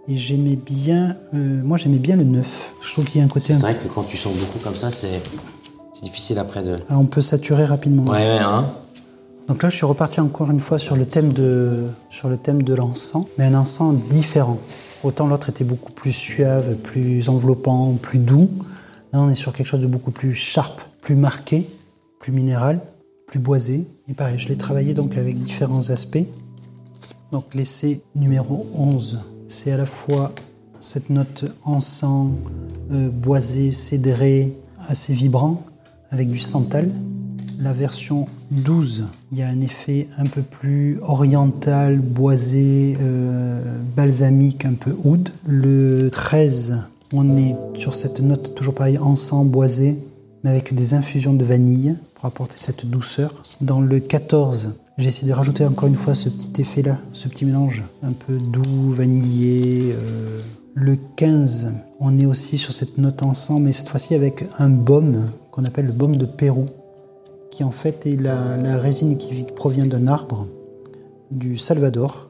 Et 0.09 0.17
j'aimais 0.17 0.57
bien, 0.57 1.15
euh, 1.33 1.61
moi 1.63 1.77
j'aimais 1.77 1.97
bien 1.97 2.15
le 2.17 2.25
9. 2.25 2.73
Je 2.81 2.91
trouve 2.91 3.05
qu'il 3.05 3.19
y 3.19 3.21
a 3.21 3.25
un 3.25 3.29
côté, 3.29 3.53
C'est 3.53 3.61
vrai 3.61 3.75
que 3.77 3.87
quand 3.87 4.03
tu 4.03 4.17
sens 4.17 4.33
beaucoup 4.35 4.59
comme 4.59 4.75
ça, 4.75 4.91
c'est 4.91 5.21
c'est 5.93 6.03
difficile 6.03 6.37
après 6.39 6.61
de. 6.61 6.75
ah, 6.89 6.97
on 6.97 7.05
peut 7.05 7.21
saturer 7.21 7.63
rapidement. 7.65 8.03
Ouais, 8.11 8.17
ouais, 8.17 8.39
hein. 8.39 8.73
Donc 9.47 9.63
là, 9.63 9.69
je 9.69 9.75
suis 9.77 9.85
reparti 9.85 10.19
encore 10.19 10.51
une 10.51 10.59
fois 10.59 10.77
sur 10.77 10.95
le 10.97 11.05
thème 11.05 11.31
de, 11.33 11.83
sur 12.09 12.27
le 12.29 12.35
thème 12.37 12.63
de 12.63 12.73
l'encens, 12.73 13.25
mais 13.37 13.45
un 13.45 13.55
encens 13.55 13.95
différent. 14.09 14.57
Autant 15.03 15.27
l'autre 15.27 15.49
était 15.49 15.63
beaucoup 15.65 15.91
plus 15.93 16.11
suave, 16.13 16.75
plus 16.77 17.29
enveloppant, 17.29 17.93
plus 18.01 18.19
doux. 18.19 18.49
Là, 19.13 19.19
on 19.21 19.29
est 19.29 19.35
sur 19.35 19.53
quelque 19.53 19.67
chose 19.67 19.81
de 19.81 19.87
beaucoup 19.87 20.11
plus 20.11 20.33
sharp, 20.33 20.81
plus 21.03 21.15
marqué, 21.15 21.69
plus 22.19 22.31
minéral, 22.31 22.79
plus 23.27 23.39
boisé. 23.39 23.87
Et 24.07 24.13
pareil, 24.13 24.39
je 24.39 24.47
l'ai 24.47 24.55
travaillé 24.55 24.93
donc 24.93 25.17
avec 25.17 25.37
différents 25.37 25.89
aspects. 25.89 26.25
Donc 27.31 27.53
l'essai 27.53 28.01
numéro 28.15 28.65
11, 28.73 29.19
c'est 29.47 29.71
à 29.71 29.77
la 29.77 29.85
fois 29.85 30.29
cette 30.79 31.09
note 31.09 31.45
encens, 31.63 32.31
euh, 32.91 33.09
boisé, 33.09 33.71
cédré, 33.71 34.53
assez 34.87 35.13
vibrant, 35.13 35.63
avec 36.09 36.29
du 36.29 36.37
santal. 36.37 36.87
La 37.59 37.73
version 37.73 38.27
12, 38.51 39.05
il 39.31 39.37
y 39.39 39.41
a 39.41 39.47
un 39.47 39.61
effet 39.61 40.07
un 40.17 40.25
peu 40.25 40.41
plus 40.41 40.99
oriental, 41.01 41.99
boisé, 41.99 42.97
euh, 43.01 43.79
balsamique, 43.95 44.65
un 44.65 44.73
peu 44.73 44.95
oud. 45.03 45.29
Le 45.47 46.09
13, 46.09 46.83
on 47.13 47.37
est 47.37 47.55
sur 47.77 47.95
cette 47.95 48.19
note 48.19 48.55
toujours 48.55 48.75
pareil, 48.75 48.97
encens, 48.97 49.45
boisé, 49.47 49.97
mais 50.43 50.49
avec 50.49 50.73
des 50.73 50.93
infusions 50.93 51.33
de 51.33 51.45
vanille 51.45 51.97
pour 52.15 52.25
apporter 52.25 52.55
cette 52.57 52.85
douceur. 52.85 53.43
Dans 53.61 53.81
le 53.81 53.99
14, 53.99 54.75
j'ai 54.97 55.07
essayé 55.07 55.29
de 55.29 55.33
rajouter 55.35 55.65
encore 55.65 55.87
une 55.87 55.95
fois 55.95 56.13
ce 56.13 56.29
petit 56.29 56.61
effet-là, 56.61 56.99
ce 57.13 57.27
petit 57.27 57.45
mélange 57.45 57.83
un 58.03 58.11
peu 58.11 58.37
doux, 58.37 58.91
vanillé. 58.91 59.93
euh. 59.93 60.39
Le 60.75 60.97
15, 61.15 61.71
on 61.99 62.17
est 62.17 62.25
aussi 62.25 62.57
sur 62.57 62.73
cette 62.73 62.97
note 62.97 63.21
encens, 63.21 63.61
mais 63.61 63.71
cette 63.73 63.89
fois-ci 63.89 64.15
avec 64.15 64.45
un 64.57 64.69
baume 64.69 65.29
qu'on 65.51 65.63
appelle 65.65 65.85
le 65.85 65.91
baume 65.91 66.15
de 66.15 66.25
Pérou, 66.25 66.65
qui 67.51 67.63
en 67.63 67.69
fait 67.69 68.07
est 68.07 68.19
la, 68.19 68.57
la 68.57 68.79
résine 68.79 69.17
qui 69.19 69.45
provient 69.55 69.85
d'un 69.85 70.07
arbre 70.07 70.47
du 71.29 71.57
Salvador. 71.59 72.25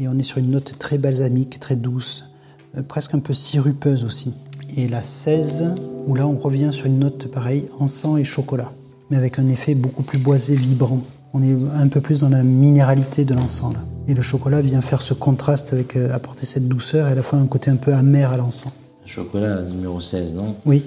Et 0.00 0.08
on 0.08 0.18
est 0.18 0.24
sur 0.24 0.38
une 0.38 0.50
note 0.50 0.76
très 0.78 0.98
balsamique, 0.98 1.60
très 1.60 1.76
douce, 1.76 2.30
euh, 2.76 2.82
presque 2.82 3.14
un 3.14 3.20
peu 3.20 3.32
sirupeuse 3.32 4.02
aussi. 4.04 4.34
Et 4.76 4.88
la 4.88 5.02
16, 5.02 5.74
où 6.06 6.14
là 6.14 6.26
on 6.26 6.36
revient 6.36 6.70
sur 6.72 6.86
une 6.86 6.98
note 6.98 7.28
pareille, 7.28 7.66
encens 7.78 8.18
et 8.18 8.24
chocolat, 8.24 8.70
mais 9.10 9.16
avec 9.16 9.38
un 9.38 9.48
effet 9.48 9.74
beaucoup 9.74 10.02
plus 10.02 10.18
boisé, 10.18 10.54
vibrant. 10.54 11.02
On 11.34 11.42
est 11.42 11.54
un 11.76 11.88
peu 11.88 12.00
plus 12.00 12.20
dans 12.20 12.28
la 12.28 12.42
minéralité 12.42 13.24
de 13.24 13.34
l'encens 13.34 13.74
là. 13.74 13.80
Et 14.08 14.14
le 14.14 14.22
chocolat 14.22 14.62
vient 14.62 14.80
faire 14.80 15.02
ce 15.02 15.12
contraste 15.12 15.74
avec 15.74 15.94
euh, 15.96 16.14
apporter 16.14 16.46
cette 16.46 16.66
douceur 16.66 17.08
et 17.08 17.12
à 17.12 17.14
la 17.14 17.22
fois 17.22 17.38
un 17.38 17.46
côté 17.46 17.70
un 17.70 17.76
peu 17.76 17.92
amer 17.92 18.32
à 18.32 18.38
l'encens. 18.38 18.78
Chocolat 19.04 19.62
numéro 19.62 20.00
16, 20.00 20.34
non? 20.34 20.54
Oui. 20.64 20.84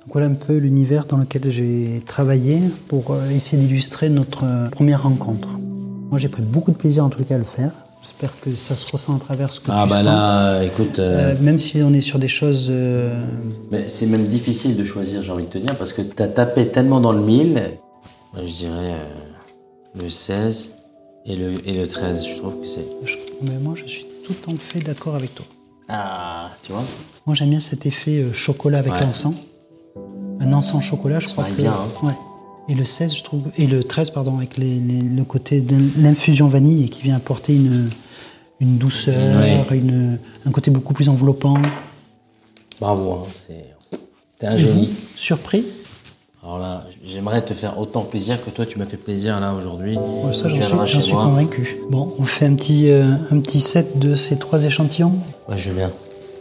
Donc 0.00 0.12
voilà 0.12 0.28
un 0.28 0.34
peu 0.34 0.56
l'univers 0.56 1.04
dans 1.06 1.16
lequel 1.16 1.50
j'ai 1.50 2.00
travaillé 2.06 2.60
pour 2.86 3.10
euh, 3.10 3.28
essayer 3.30 3.60
d'illustrer 3.60 4.08
notre 4.08 4.44
euh, 4.44 4.68
première 4.68 5.02
rencontre. 5.02 5.48
Moi 6.10 6.18
j'ai 6.18 6.28
pris 6.28 6.42
beaucoup 6.42 6.70
de 6.70 6.76
plaisir 6.76 7.04
en 7.04 7.08
tout 7.10 7.22
cas 7.24 7.34
à 7.34 7.38
le 7.38 7.44
faire. 7.44 7.72
J'espère 8.02 8.32
que 8.40 8.50
ça 8.52 8.76
se 8.76 8.90
ressent 8.90 9.14
à 9.16 9.18
travers 9.18 9.52
ce 9.52 9.60
que 9.60 9.66
Ah 9.70 9.82
tu 9.84 9.90
bah 9.90 9.96
sens. 9.96 10.04
là, 10.06 10.62
écoute, 10.64 10.98
euh, 10.98 11.34
Euh, 11.34 11.36
même 11.40 11.60
si 11.60 11.82
on 11.82 11.92
est 11.92 12.00
sur 12.00 12.18
des 12.18 12.28
choses... 12.28 12.68
euh, 12.70 13.14
mais 13.70 13.88
c'est 13.88 14.06
même 14.06 14.26
difficile 14.26 14.76
de 14.76 14.84
choisir, 14.84 15.20
j'ai 15.22 15.32
envie 15.32 15.44
de 15.44 15.50
te 15.50 15.58
dire, 15.58 15.76
parce 15.76 15.92
que 15.92 16.00
t'as 16.02 16.26
tapé 16.28 16.68
tellement 16.68 17.00
dans 17.00 17.12
le 17.12 17.20
mille. 17.20 17.52
Moi, 18.32 18.42
je 18.46 18.52
dirais 18.52 18.92
euh, 18.94 20.02
le 20.02 20.08
16 20.08 20.70
et 21.26 21.36
le, 21.36 21.66
et 21.68 21.74
le 21.74 21.86
13. 21.86 22.26
Je 22.26 22.38
trouve 22.38 22.60
que 22.60 22.66
c'est. 22.66 22.86
mais 23.42 23.58
moi 23.60 23.74
je 23.76 23.84
suis 23.86 24.06
tout 24.26 24.50
en 24.50 24.54
fait 24.56 24.80
d'accord 24.80 25.14
avec 25.16 25.34
toi. 25.34 25.44
Ah, 25.88 26.50
tu 26.62 26.72
vois 26.72 26.84
Moi 27.26 27.34
j'aime 27.34 27.50
bien 27.50 27.60
cet 27.60 27.84
effet 27.84 28.24
chocolat 28.32 28.78
avec 28.78 28.92
Ouais. 28.94 29.00
l'encens. 29.00 29.34
Un 30.40 30.52
encens 30.54 30.82
chocolat, 30.82 31.20
je 31.20 31.26
crois 31.28 31.42
marie 31.44 31.56
que... 31.56 31.60
bien, 31.62 31.72
hein. 31.72 32.06
Ouais. 32.06 32.12
Et 32.70 32.74
le 32.74 32.84
16, 32.84 33.16
je 33.16 33.22
trouve... 33.24 33.42
Et 33.58 33.66
le 33.66 33.82
13, 33.82 34.10
pardon, 34.10 34.36
avec 34.38 34.56
les- 34.56 34.78
les- 34.78 35.00
le 35.02 35.24
côté 35.24 35.60
de 35.60 35.76
l'infusion 35.98 36.46
vanille 36.48 36.88
qui 36.88 37.02
vient 37.02 37.16
apporter 37.16 37.54
une, 37.54 37.90
une 38.60 38.76
douceur, 38.78 39.38
Ouais. 39.40 39.64
une, 39.76 40.18
un 40.46 40.50
côté 40.52 40.70
beaucoup 40.70 40.94
plus 40.94 41.08
enveloppant. 41.08 41.56
Bravo, 42.80 43.12
hein, 43.12 43.22
c'est. 43.48 43.98
T'es 44.38 44.46
un 44.46 44.56
génie. 44.56 44.88
surpris? 45.16 45.64
Alors 46.42 46.58
là, 46.58 46.84
j'aimerais 47.04 47.44
te 47.44 47.52
faire 47.52 47.78
autant 47.78 48.02
plaisir 48.02 48.42
que 48.42 48.48
toi, 48.50 48.64
tu 48.64 48.78
m'as 48.78 48.86
fait 48.86 48.96
plaisir 48.96 49.38
là 49.40 49.52
aujourd'hui. 49.52 49.96
Ouais, 49.98 50.32
Ça, 50.32 50.48
j'en 50.48 50.86
suis, 50.86 51.12
convaincu. 51.12 51.76
Bon, 51.90 52.14
on 52.18 52.24
fait 52.24 52.46
un 52.46 52.54
petit, 52.54 52.88
euh, 52.88 53.04
un 53.32 53.40
petit 53.40 53.60
set 53.60 53.98
de 53.98 54.14
ces 54.14 54.38
trois 54.38 54.62
échantillons. 54.64 55.12
Ouais, 55.48 55.58
je 55.58 55.70
viens. 55.72 55.90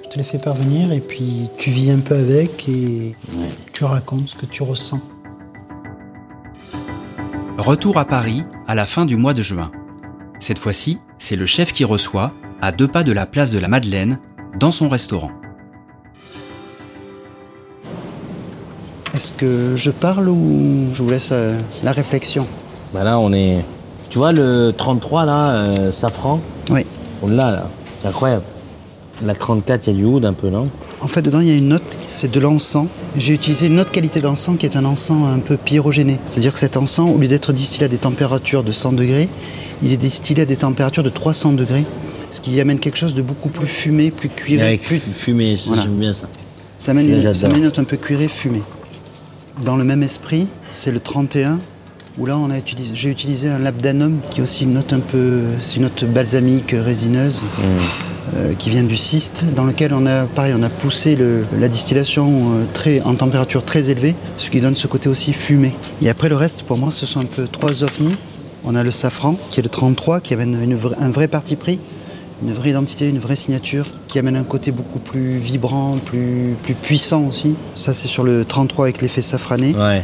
Je 0.06 0.10
te 0.10 0.18
les 0.18 0.24
fais 0.24 0.38
parvenir 0.38 0.94
et 0.94 1.02
puis 1.02 1.48
tu 1.58 1.72
vis 1.72 1.92
un 1.92 2.00
peu 2.00 2.16
avec 2.16 2.70
et 2.70 3.16
Ouais. 3.34 3.50
tu 3.74 3.84
racontes 3.84 4.30
ce 4.30 4.36
que 4.38 4.46
tu 4.46 4.64
ressens. 4.64 5.02
Retour 7.60 7.98
à 7.98 8.06
Paris 8.06 8.46
à 8.68 8.74
la 8.74 8.86
fin 8.86 9.06
du 9.06 9.18
mois 9.18 9.34
de 9.34 9.42
juin. 9.42 9.70
Cette 10.40 10.58
fois-ci, 10.58 11.00
c'est 11.18 11.36
le 11.36 11.46
chef 11.46 11.74
qui 11.74 11.84
reçoit, 11.84 12.32
à 12.62 12.72
deux 12.72 12.88
pas 12.88 13.04
de 13.04 13.12
la 13.12 13.26
place 13.26 13.52
de 13.52 13.60
la 13.60 13.68
Madeleine, 13.68 14.20
dans 14.58 14.72
son 14.72 14.88
restaurant. 14.88 15.32
Est-ce 19.14 19.34
que 19.34 19.76
je 19.76 19.92
parle 19.92 20.30
ou 20.30 20.88
je 20.94 21.04
vous 21.04 21.10
laisse 21.10 21.32
euh, 21.34 21.60
la 21.84 21.92
réflexion? 21.92 22.48
Bah 22.94 23.04
là, 23.04 23.20
on 23.20 23.34
est. 23.34 23.66
Tu 24.10 24.20
vois 24.20 24.32
le 24.32 24.72
33 24.72 25.26
là, 25.26 25.50
euh, 25.52 25.92
safran? 25.92 26.40
Oui. 26.72 26.86
On 27.22 27.28
l'a 27.28 27.52
là. 27.52 27.68
C'est 28.00 28.08
incroyable. 28.08 28.46
La 29.22 29.36
34, 29.36 29.88
il 29.88 29.90
y 29.90 29.96
a 29.98 30.00
du 30.00 30.06
oud 30.06 30.24
un 30.24 30.32
peu, 30.32 30.50
non? 30.50 30.70
En 31.02 31.08
fait, 31.08 31.22
dedans, 31.22 31.40
il 31.40 31.48
y 31.48 31.52
a 31.52 31.56
une 31.56 31.70
note, 31.70 31.98
c'est 32.08 32.30
de 32.30 32.40
l'encens. 32.40 32.88
J'ai 33.18 33.34
utilisé 33.34 33.68
une 33.68 33.80
autre 33.80 33.92
qualité 33.92 34.20
d'encens 34.20 34.58
qui 34.60 34.66
est 34.66 34.76
un 34.76 34.84
encens 34.84 35.24
un 35.34 35.40
peu 35.40 35.56
pyrogéné. 35.56 36.20
C'est-à-dire 36.30 36.52
que 36.54 36.60
cet 36.60 36.76
encens, 36.76 37.10
au 37.10 37.18
lieu 37.18 37.28
d'être 37.30 37.54
distillé 37.54 37.86
à 37.86 37.88
des 37.88 37.98
températures 37.98 38.64
de 38.64 38.72
100 38.74 38.94
degrés, 38.94 39.30
il 39.82 39.94
est 39.94 39.98
distillé 39.98 40.42
à 40.42 40.46
des 40.46 40.58
températures 40.58 41.04
de 41.04 41.10
300 41.10 41.54
degrés. 41.54 41.86
Ce 42.32 42.42
qui 42.42 42.60
amène 42.60 42.80
quelque 42.80 42.98
chose 42.98 43.16
de 43.16 43.22
beaucoup 43.22 43.50
plus 43.50 43.66
fumé, 43.68 44.12
plus 44.12 44.30
cuiré. 44.30 44.62
Avec 44.62 44.82
plus... 44.84 45.02
Voilà. 45.68 45.84
j'aime 45.84 45.96
bien 45.96 46.14
ça. 46.14 46.28
Ça 46.78 46.92
amène, 46.92 47.06
Celui-là, 47.08 47.30
une, 47.30 47.36
ça 47.36 47.42
j'adore. 47.42 47.50
amène 47.56 47.60
une 47.60 47.66
note 47.70 47.80
un 47.80 47.84
peu 47.86 47.98
cuirée, 47.98 48.28
fumée. 48.28 48.62
Dans 49.64 49.78
le 49.78 49.84
même 49.86 50.04
esprit, 50.04 50.48
c'est 50.72 50.92
le 50.92 51.00
31, 51.00 51.60
où 52.20 52.26
là, 52.26 52.38
on 52.38 52.50
a 52.50 52.58
utilisé, 52.58 52.92
j'ai 52.96 53.10
utilisé 53.10 53.50
un 53.50 53.60
labdanum, 53.60 54.20
qui 54.30 54.40
est 54.42 54.44
aussi 54.44 54.64
une 54.64 54.74
note 54.74 54.92
un 54.94 55.00
peu, 55.00 55.42
c'est 55.62 55.78
une 55.78 55.84
note 55.84 56.04
balsamique, 56.06 56.76
résineuse, 56.78 57.44
euh, 58.36 58.54
qui 58.60 58.70
vient 58.70 58.84
du 58.84 58.98
cyste, 58.98 59.44
dans 59.56 59.64
lequel 59.64 59.94
on 59.94 60.06
a, 60.06 60.24
pareil, 60.26 60.54
on 60.58 60.62
a 60.62 60.70
poussé 60.70 61.16
le- 61.16 61.46
la 61.60 61.68
distillation 61.70 62.28
euh, 62.30 62.66
très, 62.74 63.02
en 63.02 63.16
température 63.16 63.64
très 63.64 63.90
élevée, 63.90 64.16
ce 64.38 64.50
qui 64.50 64.60
donne 64.62 64.76
ce 64.76 64.88
côté 64.88 65.08
aussi 65.10 65.34
fumé. 65.34 65.74
Et 66.02 66.10
après, 66.10 66.30
le 66.30 66.36
reste, 66.36 66.64
pour 66.64 66.78
moi, 66.78 66.92
ce 66.92 67.06
sont 67.06 67.22
un 67.22 67.26
peu 67.26 67.48
trois 67.48 67.84
ovnis. 67.84 68.16
On 68.66 68.76
a 68.76 68.84
le 68.84 68.92
safran, 68.92 69.36
qui 69.52 69.62
est 69.62 69.64
le 69.64 69.70
33, 69.70 70.20
qui 70.20 70.34
amène 70.34 70.60
une 70.62 70.78
un 71.00 71.10
vrai 71.10 71.28
parti 71.28 71.56
pris 71.56 71.80
une 72.42 72.54
vraie 72.54 72.70
identité, 72.70 73.10
une 73.10 73.20
vraie 73.20 73.36
signature 73.36 73.84
qui 74.08 74.18
amène 74.18 74.38
un 74.38 74.44
côté 74.44 74.72
beaucoup 74.72 75.00
plus 75.00 75.40
vibrant, 75.40 75.98
plus, 76.06 76.56
plus 76.64 76.74
puissant 76.74 77.24
aussi. 77.28 77.56
Ça, 77.76 77.92
c'est 77.94 78.08
sur 78.08 78.24
le 78.24 78.46
33 78.46 78.86
avec 78.86 79.02
l'effet 79.02 79.22
safrané. 79.22 79.76
Ouais. 79.76 80.04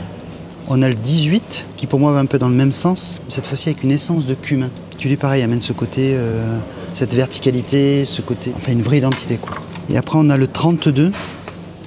On 0.67 0.81
a 0.81 0.89
le 0.89 0.95
18 0.95 1.63
qui, 1.77 1.85
pour 1.85 1.99
moi, 1.99 2.11
va 2.11 2.19
un 2.19 2.25
peu 2.25 2.39
dans 2.39 2.49
le 2.49 2.55
même 2.55 2.71
sens, 2.73 3.21
cette 3.29 3.45
fois-ci 3.45 3.69
avec 3.69 3.83
une 3.83 3.91
essence 3.91 4.25
de 4.25 4.33
cumin. 4.33 4.69
Qui, 4.97 5.07
lui, 5.09 5.17
pareil, 5.17 5.43
amène 5.43 5.61
ce 5.61 5.73
côté, 5.73 6.13
euh, 6.15 6.57
cette 6.93 7.13
verticalité, 7.13 8.03
ce 8.05 8.21
côté, 8.21 8.51
enfin, 8.55 8.71
une 8.71 8.81
vraie 8.81 8.97
identité, 8.97 9.35
quoi. 9.35 9.55
Et 9.89 9.97
après, 9.97 10.17
on 10.19 10.29
a 10.29 10.37
le 10.37 10.47
32 10.47 11.11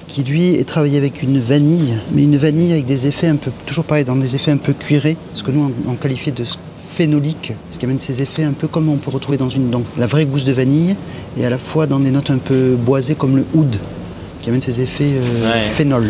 qui, 0.07 0.23
lui, 0.23 0.55
est 0.55 0.63
travaillé 0.67 0.97
avec 0.97 1.21
une 1.21 1.39
vanille, 1.39 1.95
mais 2.13 2.23
une 2.23 2.37
vanille 2.37 2.71
avec 2.71 2.85
des 2.85 3.07
effets 3.07 3.27
un 3.27 3.35
peu, 3.35 3.51
toujours 3.65 3.83
pareil, 3.83 4.05
dans 4.05 4.15
des 4.15 4.35
effets 4.35 4.51
un 4.51 4.57
peu 4.57 4.73
cuirés, 4.73 5.17
ce 5.33 5.43
que 5.43 5.51
nous, 5.51 5.71
on, 5.87 5.91
on 5.91 5.95
qualifie 5.95 6.31
de 6.31 6.45
phénolique, 6.93 7.53
ce 7.69 7.77
qui 7.79 7.85
amène 7.85 7.99
ces 7.99 8.21
effets 8.21 8.43
un 8.43 8.53
peu 8.53 8.67
comme 8.67 8.89
on 8.89 8.97
peut 8.97 9.11
retrouver 9.11 9.37
dans 9.37 9.49
une 9.49 9.69
donc 9.69 9.85
la 9.97 10.05
vraie 10.07 10.25
gousse 10.25 10.43
de 10.43 10.51
vanille 10.51 10.95
et 11.37 11.45
à 11.45 11.49
la 11.49 11.57
fois 11.57 11.87
dans 11.87 11.99
des 11.99 12.11
notes 12.11 12.29
un 12.29 12.39
peu 12.39 12.75
boisées 12.75 13.15
comme 13.15 13.37
le 13.37 13.45
oud 13.53 13.77
qui 14.41 14.49
amène 14.49 14.59
ces 14.59 14.81
effets 14.81 15.05
euh, 15.13 15.49
Ouais. 15.49 15.69
phénol 15.75 16.07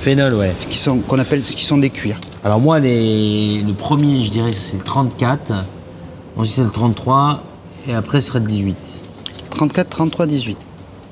Phénol, 0.00 0.34
ouais. 0.34 0.52
qui 0.70 0.78
sont 0.78 0.98
qu'on 0.98 1.18
appelle 1.18 1.42
qui 1.42 1.64
sont 1.64 1.78
des 1.78 1.90
cuirs. 1.90 2.18
Alors 2.44 2.58
moi, 2.60 2.78
les... 2.80 3.60
le 3.66 3.72
premier, 3.74 4.24
je 4.24 4.30
dirais, 4.30 4.50
c'est 4.52 4.78
le 4.78 4.82
34. 4.82 5.52
Ensuite, 6.36 6.56
c'est 6.56 6.64
le 6.64 6.70
33. 6.70 7.42
Et 7.88 7.94
après, 7.94 8.20
ce 8.20 8.28
serait 8.28 8.40
le 8.40 8.46
18. 8.46 9.00
34, 9.50 9.88
33, 9.90 10.26
18. 10.26 10.56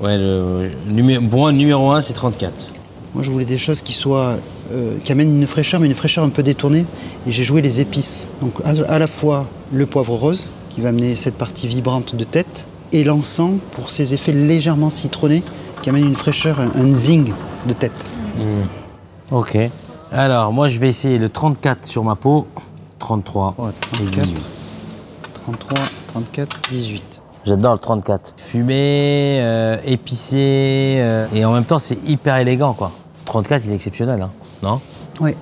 Ouais, 0.01 0.16
le, 0.16 0.70
le 0.87 0.92
numé- 0.92 1.18
pour 1.20 1.40
moi, 1.40 1.51
le 1.53 1.59
numéro 1.59 1.90
1, 1.90 2.01
c'est 2.01 2.14
34. 2.14 2.70
Moi 3.14 3.22
je 3.24 3.31
voulais 3.31 3.46
des 3.46 3.57
choses 3.59 3.81
qui 3.81 3.94
soient 3.94 4.37
euh, 4.70 4.96
qui 5.03 5.12
amènent 5.12 5.40
une 5.40 5.46
fraîcheur 5.46 5.81
mais 5.81 5.87
une 5.87 5.94
fraîcheur 5.94 6.24
un 6.24 6.29
peu 6.29 6.42
détournée 6.42 6.85
et 7.27 7.33
j'ai 7.33 7.42
joué 7.42 7.62
les 7.62 7.81
épices. 7.81 8.29
Donc 8.42 8.53
à, 8.64 8.74
à 8.92 8.98
la 8.98 9.07
fois 9.07 9.48
le 9.72 9.87
poivre 9.87 10.14
rose 10.14 10.51
qui 10.68 10.83
va 10.83 10.90
amener 10.90 11.16
cette 11.16 11.35
partie 11.35 11.66
vibrante 11.66 12.14
de 12.14 12.24
tête 12.24 12.66
et 12.92 13.05
l'encens 13.05 13.55
pour 13.72 13.88
ses 13.90 14.12
effets 14.12 14.33
légèrement 14.33 14.90
citronnés 14.90 15.42
qui 15.83 15.88
amènent 15.88 16.07
une 16.07 16.14
fraîcheur, 16.14 16.61
un, 16.61 16.70
un 16.79 16.94
zing 16.96 17.33
de 17.66 17.72
tête. 17.72 17.92
Ok. 19.31 19.59
Alors, 20.12 20.53
moi, 20.53 20.68
je 20.68 20.79
vais 20.79 20.88
essayer 20.88 21.18
le 21.18 21.29
34 21.29 21.85
sur 21.85 22.05
ma 22.05 22.14
peau. 22.16 22.46
33 22.98 23.55
Oh, 23.59 23.68
et 23.68 23.72
34, 23.96 24.24
18. 24.27 24.42
33, 25.44 25.79
34, 26.09 26.57
18. 26.70 27.20
J'adore 27.46 27.72
le 27.74 27.79
34. 27.79 28.35
Fumé, 28.37 29.38
euh, 29.40 29.77
épicé, 29.87 30.96
euh, 30.98 31.27
et 31.33 31.44
en 31.44 31.53
même 31.53 31.64
temps, 31.64 31.79
c'est 31.79 31.98
hyper 32.07 32.37
élégant, 32.37 32.72
quoi. 32.74 32.90
34, 33.27 33.62
il 33.66 33.72
est 33.72 33.74
exceptionnel, 33.74 34.20
hein 34.22 34.31
Non? 34.62 34.81
Oui. 35.20 35.35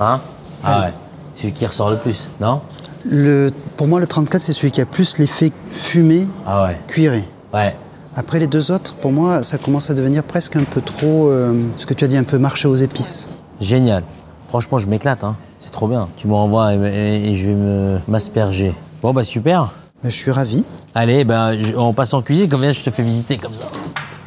Hein? 0.00 0.20
Ah 0.62 0.80
ouais. 0.82 0.92
Celui 1.34 1.52
qui 1.52 1.64
ressort 1.66 1.90
le 1.90 1.96
plus, 1.96 2.28
non? 2.40 2.60
Le, 3.08 3.50
pour 3.76 3.86
moi, 3.88 4.00
le 4.00 4.06
34, 4.06 4.40
c'est 4.42 4.52
celui 4.52 4.70
qui 4.70 4.80
a 4.80 4.86
plus 4.86 5.18
l'effet 5.18 5.50
fumé, 5.66 6.26
Ah 6.46 6.64
ouais. 6.64 6.78
cuiré. 6.88 7.24
Ouais. 7.54 7.74
Après 8.18 8.40
les 8.40 8.48
deux 8.48 8.72
autres, 8.72 8.96
pour 8.96 9.12
moi, 9.12 9.44
ça 9.44 9.58
commence 9.58 9.90
à 9.90 9.94
devenir 9.94 10.24
presque 10.24 10.56
un 10.56 10.64
peu 10.64 10.80
trop, 10.80 11.28
euh, 11.28 11.54
ce 11.76 11.86
que 11.86 11.94
tu 11.94 12.02
as 12.04 12.08
dit, 12.08 12.16
un 12.16 12.24
peu 12.24 12.36
marché 12.36 12.66
aux 12.66 12.74
épices. 12.74 13.28
Génial. 13.60 14.02
Franchement, 14.48 14.78
je 14.78 14.88
m'éclate, 14.88 15.22
hein. 15.22 15.36
C'est 15.60 15.70
trop 15.70 15.86
bien. 15.86 16.08
Tu 16.16 16.26
m'envoies 16.26 16.74
et, 16.74 16.78
et- 16.78 17.28
et 17.30 17.34
je 17.36 17.46
vais 17.50 17.54
me 17.54 17.98
m'asperger. 18.08 18.74
Bon, 19.02 19.12
bah 19.12 19.22
super. 19.22 19.70
Ben, 20.02 20.10
je 20.10 20.16
suis 20.16 20.32
ravi. 20.32 20.66
Allez, 20.96 21.24
ben, 21.24 21.56
je- 21.60 21.76
on 21.76 21.94
passe 21.94 22.12
en 22.12 22.20
cuisine, 22.20 22.48
comme 22.48 22.62
ça, 22.62 22.72
je 22.72 22.82
te 22.82 22.90
fais 22.90 23.04
visiter 23.04 23.36
comme 23.36 23.52
ça? 23.52 23.66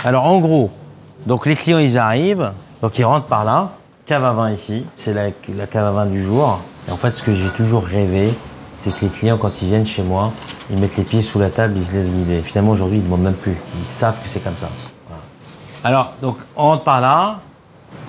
Alors, 0.05 0.25
en 0.25 0.39
gros, 0.39 0.69
donc 1.27 1.45
les 1.45 1.57
clients, 1.57 1.79
ils 1.79 1.97
arrivent, 1.97 2.49
donc 2.81 2.97
ils 2.97 3.03
rentrent 3.03 3.27
par 3.27 3.43
là, 3.43 3.71
cave 4.05 4.23
à 4.23 4.31
vin 4.31 4.51
ici, 4.51 4.85
c'est 4.95 5.13
la, 5.13 5.25
la 5.57 5.67
cave 5.67 5.85
à 5.85 5.91
vin 5.91 6.05
du 6.05 6.21
jour. 6.23 6.61
Et 6.87 6.91
en 6.91 6.97
fait, 6.97 7.11
ce 7.11 7.23
que 7.23 7.33
j'ai 7.33 7.49
toujours 7.49 7.83
rêvé, 7.83 8.33
c'est 8.75 8.95
que 8.95 9.01
les 9.01 9.09
clients, 9.09 9.37
quand 9.37 9.61
ils 9.61 9.67
viennent 9.67 9.85
chez 9.85 10.03
moi, 10.03 10.31
ils 10.69 10.79
mettent 10.79 10.97
les 10.97 11.03
pieds 11.03 11.21
sous 11.21 11.39
la 11.39 11.49
table, 11.49 11.73
ils 11.75 11.83
se 11.85 11.93
laissent 11.93 12.11
guider. 12.11 12.41
Finalement, 12.41 12.71
aujourd'hui, 12.71 12.97
ils 12.97 13.01
ne 13.01 13.05
demandent 13.05 13.21
même 13.23 13.33
plus. 13.33 13.55
Ils 13.79 13.85
savent 13.85 14.19
que 14.21 14.27
c'est 14.27 14.39
comme 14.43 14.57
ça. 14.57 14.69
Voilà. 15.07 15.23
Alors, 15.83 16.13
donc, 16.21 16.37
on 16.55 16.63
rentre 16.63 16.83
par 16.83 17.01
là, 17.01 17.39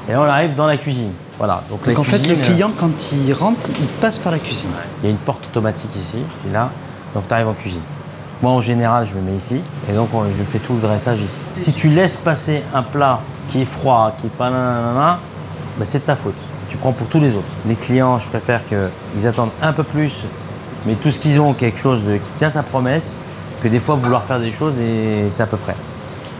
et 0.08 0.16
on 0.16 0.22
arrive 0.22 0.54
dans 0.54 0.66
la 0.66 0.76
cuisine. 0.76 1.12
Voilà. 1.38 1.62
Donc, 1.70 1.80
en 1.98 2.04
fait, 2.04 2.18
le 2.18 2.34
cuisine, 2.34 2.44
client, 2.54 2.70
quand 2.78 2.90
il 3.12 3.32
rentre, 3.34 3.60
il 3.80 3.86
passe 3.86 4.18
par 4.18 4.32
la 4.32 4.38
cuisine. 4.38 4.70
il 5.02 5.06
y 5.06 5.08
a 5.08 5.10
une 5.10 5.16
porte 5.18 5.44
automatique 5.46 5.94
ici, 5.96 6.18
et 6.48 6.52
là, 6.52 6.70
donc 7.14 7.26
tu 7.28 7.34
arrives 7.34 7.48
en 7.48 7.54
cuisine. 7.54 7.82
Moi, 8.40 8.50
en 8.52 8.60
général, 8.60 9.04
je 9.06 9.14
me 9.14 9.20
mets 9.20 9.36
ici, 9.36 9.60
et 9.88 9.92
donc 9.92 10.08
on- 10.14 10.28
je 10.30 10.42
fais 10.42 10.58
tout 10.58 10.74
le 10.74 10.80
dressage 10.80 11.20
ici. 11.20 11.40
Si 11.54 11.72
tu 11.72 11.88
laisses 11.88 12.16
passer 12.16 12.62
un 12.74 12.82
plat 12.82 13.20
qui 13.48 13.62
est 13.62 13.64
froid, 13.66 14.12
qui 14.20 14.26
est 14.26 14.30
pas 14.30 14.50
nanana, 14.50 15.20
bah, 15.78 15.84
c'est 15.84 15.98
de 16.00 16.04
ta 16.04 16.16
faute. 16.16 16.34
Tu 16.68 16.76
prends 16.76 16.92
pour 16.92 17.06
tous 17.08 17.20
les 17.20 17.36
autres. 17.36 17.46
Les 17.66 17.76
clients, 17.76 18.18
je 18.18 18.28
préfère 18.28 18.62
qu'ils 18.66 19.26
attendent 19.28 19.50
un 19.62 19.72
peu 19.72 19.84
plus, 19.84 20.24
mais 20.86 20.94
tout 20.94 21.10
ce 21.10 21.18
qu'ils 21.18 21.40
ont, 21.40 21.52
quelque 21.52 21.78
chose 21.78 22.02
qui 22.24 22.32
tient 22.34 22.50
sa 22.50 22.62
promesse, 22.62 23.16
que 23.62 23.68
des 23.68 23.78
fois 23.78 23.94
vouloir 23.94 24.24
faire 24.24 24.40
des 24.40 24.50
choses 24.50 24.80
et 24.80 25.28
c'est 25.28 25.42
à 25.42 25.46
peu 25.46 25.56
près. 25.56 25.76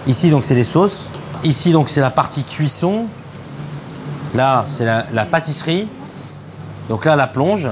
Ici, 0.07 0.31
donc, 0.31 0.45
c'est 0.45 0.55
les 0.55 0.65
sauces. 0.65 1.09
Ici, 1.45 1.73
donc, 1.73 1.89
c'est 1.89 2.01
la 2.01 2.11
partie 2.11 2.43
cuisson. 2.43 3.07
Là, 4.35 4.65
c'est 4.67 4.85
la, 4.85 5.25
pâtisserie. 5.25 5.87
Donc 6.89 7.05
là, 7.05 7.15
la 7.15 7.27
plonge. 7.27 7.69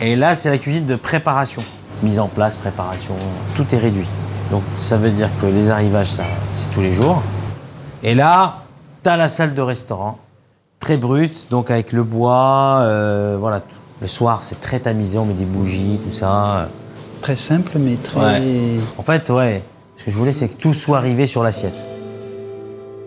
Et 0.00 0.14
là, 0.14 0.34
c'est 0.34 0.50
la 0.50 0.58
cuisine 0.58 0.86
de 0.86 0.96
préparation. 0.96 1.62
Mise 2.02 2.20
en 2.20 2.28
place, 2.28 2.56
préparation, 2.56 3.14
tout 3.54 3.74
est 3.74 3.78
réduit. 3.78 4.08
Donc 4.50 4.62
ça 4.76 4.96
veut 4.96 5.10
dire 5.10 5.28
que 5.40 5.46
les 5.46 5.70
arrivages, 5.70 6.10
c'est 6.54 6.70
tous 6.74 6.80
les 6.80 6.90
jours. 6.90 7.22
Et 8.02 8.14
là, 8.14 8.58
tu 9.02 9.08
as 9.08 9.16
la 9.16 9.28
salle 9.28 9.54
de 9.54 9.62
restaurant, 9.62 10.18
très 10.80 10.96
brute, 10.96 11.46
donc 11.50 11.70
avec 11.70 11.92
le 11.92 12.02
bois, 12.02 12.78
euh, 12.80 13.36
voilà. 13.38 13.60
tout. 13.60 13.76
Le 14.02 14.08
soir, 14.08 14.42
c'est 14.42 14.60
très 14.60 14.80
tamisé, 14.80 15.16
on 15.16 15.24
met 15.24 15.32
des 15.32 15.44
bougies, 15.44 16.00
tout 16.04 16.10
ça. 16.10 16.68
Très 17.20 17.36
simple, 17.36 17.78
mais 17.78 17.94
très. 17.94 18.40
Ouais. 18.40 18.80
En 18.98 19.02
fait, 19.02 19.30
ouais, 19.30 19.62
ce 19.96 20.04
que 20.04 20.10
je 20.10 20.16
voulais, 20.16 20.32
c'est 20.32 20.48
que 20.48 20.56
tout 20.56 20.72
soit 20.72 20.98
arrivé 20.98 21.28
sur 21.28 21.44
l'assiette. 21.44 21.76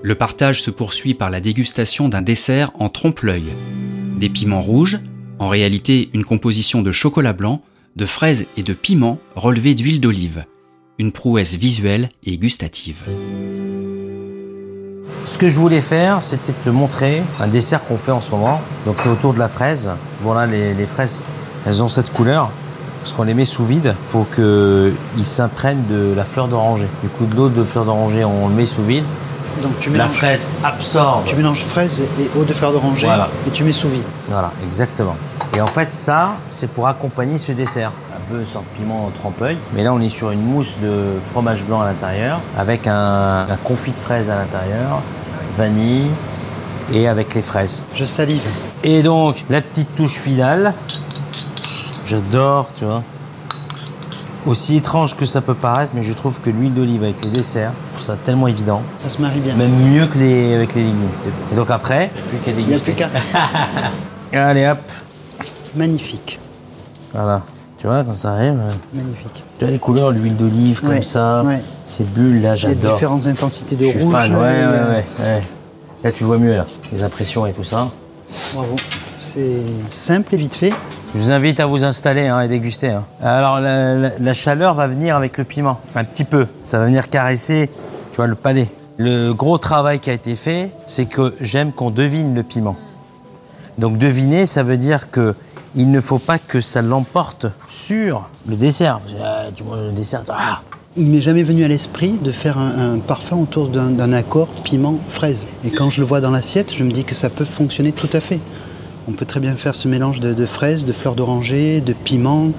Le 0.01 0.15
partage 0.15 0.63
se 0.63 0.71
poursuit 0.71 1.13
par 1.13 1.29
la 1.29 1.41
dégustation 1.41 2.07
d'un 2.07 2.21
dessert 2.21 2.71
en 2.79 2.87
trompe-l'œil. 2.87 3.43
Des 4.17 4.29
piments 4.29 4.61
rouges, 4.61 4.99
en 5.37 5.49
réalité 5.49 6.09
une 6.13 6.23
composition 6.23 6.81
de 6.81 6.93
chocolat 6.93 7.33
blanc, 7.33 7.61
de 7.97 8.05
fraises 8.05 8.45
et 8.55 8.63
de 8.63 8.73
piments 8.73 9.19
relevés 9.35 9.75
d'huile 9.75 9.99
d'olive. 9.99 10.45
Une 10.97 11.11
prouesse 11.11 11.55
visuelle 11.55 12.07
et 12.23 12.37
gustative. 12.37 13.03
Ce 15.25 15.37
que 15.37 15.47
je 15.47 15.57
voulais 15.59 15.81
faire, 15.81 16.21
c'était 16.21 16.51
de 16.51 16.57
te 16.65 16.69
montrer 16.69 17.23
un 17.39 17.47
dessert 17.47 17.83
qu'on 17.85 17.97
fait 17.97 18.11
en 18.11 18.21
ce 18.21 18.31
moment. 18.31 18.61
Donc 18.85 18.99
c'est 18.99 19.09
autour 19.09 19.33
de 19.33 19.39
la 19.39 19.47
fraise. 19.49 19.89
Bon 20.21 20.33
là, 20.33 20.45
les, 20.45 20.73
les 20.73 20.85
fraises, 20.85 21.21
elles 21.65 21.81
ont 21.83 21.87
cette 21.87 22.11
couleur 22.13 22.49
parce 23.01 23.13
qu'on 23.13 23.23
les 23.23 23.33
met 23.35 23.45
sous 23.45 23.63
vide 23.65 23.95
pour 24.09 24.27
qu'ils 24.29 24.93
s'imprègnent 25.23 25.85
de 25.89 26.13
la 26.15 26.25
fleur 26.25 26.47
d'oranger. 26.47 26.87
Du 27.03 27.09
coup, 27.09 27.25
de 27.25 27.35
l'eau 27.35 27.49
de 27.49 27.63
fleur 27.63 27.85
d'oranger, 27.85 28.23
on 28.25 28.47
le 28.47 28.55
met 28.55 28.65
sous 28.65 28.83
vide. 28.83 29.03
Donc 29.61 29.71
tu 29.79 29.89
La 29.89 29.99
mélanges, 29.99 30.11
fraise 30.17 30.47
absorbe. 30.63 31.23
tu 31.25 31.35
mélanges 31.35 31.63
fraises 31.63 32.01
et 32.19 32.29
eau 32.37 32.43
de 32.43 32.53
fleur 32.53 32.71
d'oranger 32.73 33.05
Voilà. 33.05 33.29
et 33.47 33.51
tu 33.51 33.63
mets 33.63 33.71
sous 33.71 33.87
vide. 33.89 34.03
Voilà, 34.27 34.51
exactement. 34.65 35.15
Et 35.55 35.61
en 35.61 35.67
fait, 35.67 35.91
ça, 35.91 36.35
c'est 36.49 36.69
pour 36.69 36.87
accompagner 36.87 37.37
ce 37.37 37.51
dessert. 37.53 37.91
Un 38.27 38.33
peu 38.33 38.45
sans 38.45 38.63
piment 38.75 39.11
trempe-l'œil. 39.13 39.57
Mais 39.73 39.83
là, 39.83 39.93
on 39.93 39.99
est 39.99 40.09
sur 40.09 40.31
une 40.31 40.41
mousse 40.41 40.77
de 40.81 41.19
fromage 41.23 41.63
blanc 41.65 41.81
à 41.81 41.85
l'intérieur, 41.85 42.41
avec 42.57 42.87
un, 42.87 43.47
un 43.49 43.57
confit 43.63 43.91
de 43.91 43.99
fraises 43.99 44.29
à 44.29 44.35
l'intérieur, 44.35 45.01
vanille 45.57 46.07
et 46.93 47.07
avec 47.07 47.33
les 47.35 47.41
fraises. 47.41 47.83
Je 47.95 48.05
salive. 48.05 48.41
Et 48.83 49.03
donc, 49.03 49.43
la 49.49 49.61
petite 49.61 49.95
touche 49.95 50.15
finale. 50.17 50.73
J'adore, 52.05 52.67
tu 52.77 52.85
vois. 52.85 53.03
Aussi 54.45 54.75
étrange 54.75 55.15
que 55.15 55.25
ça 55.25 55.41
peut 55.41 55.55
paraître, 55.55 55.91
mais 55.95 56.03
je 56.03 56.13
trouve 56.13 56.39
que 56.39 56.51
l'huile 56.51 56.73
d'olive 56.73 57.03
avec 57.03 57.23
les 57.23 57.31
desserts, 57.31 57.71
je 57.87 57.93
trouve 57.93 58.05
ça 58.05 58.15
tellement 58.15 58.47
évident. 58.47 58.83
Ça 58.99 59.09
se 59.09 59.19
marie 59.19 59.39
bien. 59.39 59.55
Même 59.55 59.71
mieux 59.91 60.05
que 60.05 60.19
les, 60.19 60.53
avec 60.53 60.75
les 60.75 60.83
légumes. 60.83 61.09
Et 61.51 61.55
donc 61.55 61.71
après, 61.71 62.11
il 62.15 62.21
n'y 62.21 62.21
a 62.21 62.29
plus 62.29 62.37
qu'à 62.37 62.51
Il 62.51 62.67
n'y 62.67 62.75
a 62.75 62.79
plus 62.79 62.93
déguster. 62.93 63.09
qu'à. 64.31 64.47
Allez 64.49 64.67
hop, 64.67 64.79
magnifique. 65.75 66.39
Voilà. 67.11 67.41
Tu 67.77 67.87
vois, 67.87 68.03
quand 68.03 68.13
ça 68.13 68.31
arrive, 68.33 68.57
euh, 68.59 68.71
Magnifique. 68.93 69.43
tu 69.57 69.65
vois 69.65 69.71
les 69.71 69.79
couleurs, 69.79 70.11
l'huile 70.11 70.37
d'olive 70.37 70.81
comme 70.81 71.03
ça, 71.03 71.43
ouais. 71.43 71.61
ces 71.83 72.03
bulles 72.05 72.41
là, 72.41 72.51
Les 72.51 72.57
j'adore. 72.57 72.93
différentes 72.93 73.25
intensités 73.27 73.75
de 73.75 73.83
Je 73.83 73.89
suis 73.89 74.01
rouge. 74.01 74.11
fan, 74.13 74.31
ouais, 74.33 74.39
ouais, 74.39 74.47
euh, 74.47 74.89
ouais, 74.93 75.05
ouais. 75.19 75.41
Là, 76.03 76.11
tu 76.11 76.23
vois 76.23 76.37
mieux, 76.37 76.55
là, 76.55 76.65
les 76.91 77.03
impressions 77.03 77.45
et 77.45 77.51
tout 77.51 77.63
ça. 77.63 77.89
Bravo. 78.53 78.75
C'est 79.33 79.59
simple 79.89 80.33
et 80.35 80.37
vite 80.37 80.55
fait. 80.55 80.71
Je 81.13 81.19
vous 81.19 81.31
invite 81.31 81.59
à 81.59 81.65
vous 81.65 81.83
installer 81.83 82.27
hein, 82.27 82.41
et 82.41 82.47
déguster. 82.47 82.89
hein. 82.91 83.03
Alors, 83.21 83.59
la, 83.59 83.95
la- 83.95 84.19
la 84.19 84.33
chaleur 84.33 84.73
va 84.73 84.87
venir 84.87 85.15
avec 85.15 85.37
le 85.37 85.43
piment, 85.43 85.79
un 85.95 86.03
petit 86.05 86.23
peu. 86.23 86.47
Ça 86.63 86.79
va 86.79 86.85
venir 86.85 87.09
caresser, 87.09 87.69
tu 88.11 88.15
vois, 88.17 88.27
le 88.27 88.35
palais. 88.35 88.69
Le 88.97 89.33
gros 89.33 89.57
travail 89.57 89.99
qui 89.99 90.09
a 90.09 90.13
été 90.13 90.35
fait, 90.37 90.69
c'est 90.85 91.05
que 91.05 91.35
j'aime 91.41 91.73
qu'on 91.73 91.91
devine 91.91 92.33
le 92.33 92.43
piment. 92.43 92.77
Donc, 93.77 93.97
deviner, 93.97 94.45
ça 94.45 94.63
veut 94.63 94.77
dire 94.77 95.11
que 95.11 95.35
il 95.75 95.91
ne 95.91 95.99
faut 95.99 96.19
pas 96.19 96.39
que 96.39 96.61
ça 96.61 96.81
l'emporte 96.81 97.47
sur 97.67 98.29
le 98.47 98.55
dessert. 98.55 99.01
Ah, 99.21 99.45
tu 99.53 99.63
manges 99.63 99.83
le 99.87 99.91
dessert, 99.91 100.23
ah, 100.29 100.61
Il 100.95 101.07
m'est 101.07 101.21
jamais 101.21 101.43
venu 101.43 101.63
à 101.63 101.67
l'esprit 101.67 102.13
de 102.21 102.31
faire 102.31 102.57
un, 102.57 102.97
parfum 102.99 103.37
autour 103.37 103.67
d'un 103.67 104.13
accord 104.13 104.47
piment-fraise. 104.63 105.47
Et 105.65 105.69
quand 105.69 105.89
je 105.89 106.01
le 106.01 106.07
vois 106.07 106.21
dans 106.21 106.31
l'assiette, 106.31 106.73
je 106.73 106.83
me 106.83 106.91
dis 106.91 107.03
que 107.03 107.15
ça 107.15 107.29
peut 107.29 107.45
fonctionner 107.45 107.91
tout 107.91 108.09
à 108.13 108.21
fait. 108.21 108.39
On 109.07 109.11
peut 109.11 109.25
très 109.25 109.39
bien 109.39 109.55
faire 109.55 109.75
ce 109.75 109.87
mélange 109.87 110.19
de, 110.19 110.45
fraises, 110.45 110.85
de 110.85 110.93
fleurs 110.93 111.15
d'oranger, 111.15 111.81
de 111.81 111.93
piment. 111.93 112.51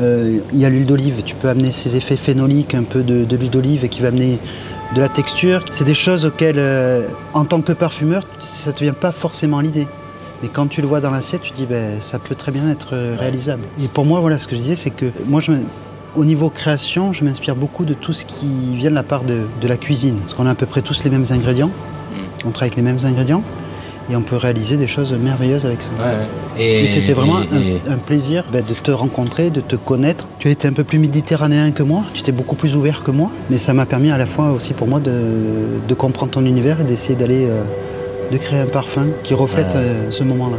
Euh, 0.00 0.40
Il 0.52 0.58
y 0.58 0.64
a 0.64 0.68
l'huile 0.68 0.86
d'olive. 0.86 1.22
Tu 1.24 1.34
peux 1.36 1.48
amener 1.48 1.72
ces 1.72 1.96
effets 1.96 2.16
phénoliques, 2.16 2.74
un 2.74 2.82
peu 2.82 3.02
de, 3.02 3.24
l'huile 3.36 3.50
d'olive 3.50 3.88
qui 3.88 4.02
va 4.02 4.08
amener 4.08 4.38
de 4.94 5.00
la 5.00 5.08
texture. 5.08 5.64
C'est 5.70 5.84
des 5.84 5.94
choses 5.94 6.24
auxquelles, 6.24 6.58
euh, 6.58 7.08
en 7.32 7.44
tant 7.44 7.60
que 7.60 7.72
parfumeur, 7.72 8.26
ça 8.40 8.70
ne 8.70 8.76
te 8.76 8.84
vient 8.84 8.92
pas 8.92 9.12
forcément 9.12 9.60
l'idée. 9.60 9.86
Mais 10.42 10.48
quand 10.48 10.66
tu 10.66 10.80
le 10.82 10.86
vois 10.86 11.00
dans 11.00 11.10
l'assiette, 11.10 11.42
tu 11.42 11.50
te 11.52 11.56
dis 11.56 11.66
ben, 11.66 12.00
ça 12.00 12.18
peut 12.18 12.34
très 12.34 12.52
bien 12.52 12.68
être 12.70 12.88
euh, 12.92 13.16
réalisable. 13.18 13.62
Et 13.82 13.88
pour 13.88 14.04
moi, 14.04 14.20
voilà, 14.20 14.38
ce 14.38 14.46
que 14.46 14.56
je 14.56 14.60
disais, 14.60 14.76
c'est 14.76 14.90
que 14.90 15.06
moi, 15.26 15.40
je 15.40 15.52
me- 15.52 15.64
au 16.16 16.24
niveau 16.24 16.48
création, 16.50 17.12
je 17.12 17.24
m'inspire 17.24 17.56
beaucoup 17.56 17.84
de 17.84 17.94
tout 17.94 18.12
ce 18.12 18.24
qui 18.24 18.46
vient 18.74 18.90
de 18.90 18.94
la 18.94 19.02
part 19.02 19.22
de, 19.24 19.40
de 19.60 19.68
la 19.68 19.76
cuisine. 19.76 20.16
Parce 20.22 20.34
qu'on 20.34 20.46
a 20.46 20.50
à 20.50 20.54
peu 20.54 20.66
près 20.66 20.82
tous 20.82 21.02
les 21.04 21.10
mêmes 21.10 21.24
ingrédients. 21.30 21.70
On 22.46 22.50
travaille 22.50 22.68
avec 22.68 22.76
les 22.76 22.82
mêmes 22.82 22.98
ingrédients. 23.04 23.42
Et 24.08 24.14
on 24.14 24.22
peut 24.22 24.36
réaliser 24.36 24.76
des 24.76 24.86
choses 24.86 25.12
merveilleuses 25.12 25.66
avec 25.66 25.82
ça. 25.82 25.90
Et, 26.56 26.84
Et 26.84 26.86
c'était 26.88 27.12
vraiment 27.12 27.42
et- 27.42 27.48
un, 27.52 27.60
et- 27.60 27.80
un 27.92 27.96
plaisir 27.98 28.44
ben, 28.52 28.62
de 28.66 28.72
te 28.72 28.92
rencontrer, 28.92 29.50
de 29.50 29.60
te 29.60 29.74
connaître. 29.74 30.26
Tu 30.38 30.46
as 30.46 30.52
été 30.52 30.68
un 30.68 30.72
peu 30.72 30.84
plus 30.84 31.00
méditerranéen 31.00 31.72
que 31.72 31.82
moi, 31.82 32.04
tu 32.14 32.20
étais 32.20 32.30
beaucoup 32.30 32.54
plus 32.54 32.76
ouvert 32.76 33.02
que 33.02 33.10
moi, 33.10 33.30
mais 33.50 33.58
ça 33.58 33.74
m'a 33.74 33.84
permis 33.84 34.10
à 34.12 34.16
la 34.16 34.26
fois 34.26 34.52
aussi 34.52 34.74
pour 34.74 34.86
moi 34.86 35.00
de, 35.00 35.10
de 35.88 35.94
comprendre 35.94 36.30
ton 36.30 36.44
univers 36.46 36.80
et 36.80 36.84
d'essayer 36.84 37.16
d'aller, 37.16 37.46
euh, 37.46 37.62
de 38.32 38.36
créer 38.38 38.60
un 38.60 38.66
parfum 38.66 39.06
qui 39.22 39.34
reflète 39.34 39.66
Ouais. 39.68 39.76
euh, 39.76 40.10
ce 40.10 40.22
moment-là. 40.24 40.56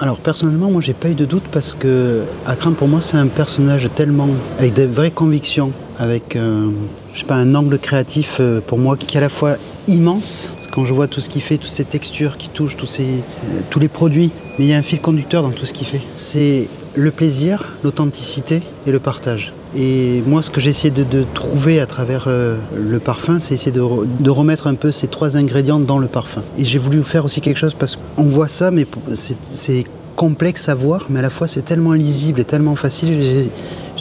Alors 0.00 0.18
personnellement, 0.18 0.70
moi 0.70 0.80
j'ai 0.80 0.92
pas 0.94 1.08
eu 1.08 1.14
de 1.14 1.24
doute 1.24 1.42
parce 1.50 1.74
que 1.74 2.22
Akram 2.46 2.74
pour 2.74 2.86
moi 2.86 3.00
c'est 3.00 3.16
un 3.16 3.26
personnage 3.26 3.88
tellement 3.96 4.28
avec 4.60 4.72
des 4.74 4.86
vraies 4.86 5.10
convictions, 5.10 5.72
avec 5.98 6.36
un, 6.36 6.70
je 7.12 7.18
sais 7.20 7.24
pas 7.26 7.34
un 7.34 7.52
angle 7.56 7.78
créatif 7.78 8.36
euh, 8.38 8.60
pour 8.64 8.78
moi 8.78 8.96
qui 8.96 9.16
est 9.16 9.18
à 9.18 9.20
la 9.22 9.28
fois 9.28 9.56
immense. 9.88 10.50
Quand 10.70 10.84
je 10.84 10.92
vois 10.94 11.08
tout 11.08 11.20
ce 11.20 11.28
qu'il 11.28 11.42
fait, 11.42 11.56
toutes 11.56 11.72
ces 11.72 11.84
textures 11.84 12.36
qui 12.36 12.48
touchent, 12.48 12.76
tous 12.76 12.86
ces, 12.86 13.02
euh, 13.02 13.60
tous 13.70 13.80
les 13.80 13.88
produits, 13.88 14.30
mais 14.58 14.66
il 14.66 14.70
y 14.70 14.74
a 14.74 14.76
un 14.78 14.82
fil 14.82 15.00
conducteur 15.00 15.42
dans 15.42 15.50
tout 15.50 15.66
ce 15.66 15.72
qu'il 15.72 15.86
fait. 15.86 16.02
C'est 16.14 16.68
le 16.94 17.10
plaisir, 17.10 17.64
l'authenticité 17.82 18.62
et 18.86 18.92
le 18.92 19.00
partage. 19.00 19.52
Et 19.76 20.22
moi, 20.26 20.40
ce 20.42 20.50
que 20.50 20.60
j'ai 20.60 20.70
essayé 20.70 20.90
de, 20.90 21.04
de 21.04 21.24
trouver 21.34 21.78
à 21.80 21.86
travers 21.86 22.24
euh, 22.26 22.56
le 22.74 22.98
parfum, 22.98 23.38
c'est 23.38 23.54
essayer 23.54 23.70
de, 23.72 23.80
re- 23.82 24.06
de 24.20 24.30
remettre 24.30 24.66
un 24.66 24.74
peu 24.74 24.90
ces 24.90 25.08
trois 25.08 25.36
ingrédients 25.36 25.78
dans 25.78 25.98
le 25.98 26.06
parfum. 26.06 26.42
Et 26.58 26.64
j'ai 26.64 26.78
voulu 26.78 27.02
faire 27.02 27.24
aussi 27.24 27.40
quelque 27.42 27.58
chose 27.58 27.74
parce 27.74 27.96
qu'on 28.16 28.24
voit 28.24 28.48
ça, 28.48 28.70
mais 28.70 28.86
c'est- 29.12 29.84
complexe 30.16 30.68
à 30.68 30.74
voir, 30.74 31.06
mais 31.10 31.20
à 31.20 31.22
la 31.22 31.30
fois 31.30 31.46
c'est 31.46 31.62
tellement 31.64 31.92
lisible 31.92 32.40
et 32.40 32.44
tellement 32.44 32.74
facile. 32.74 33.22
J'ai- 33.22 33.50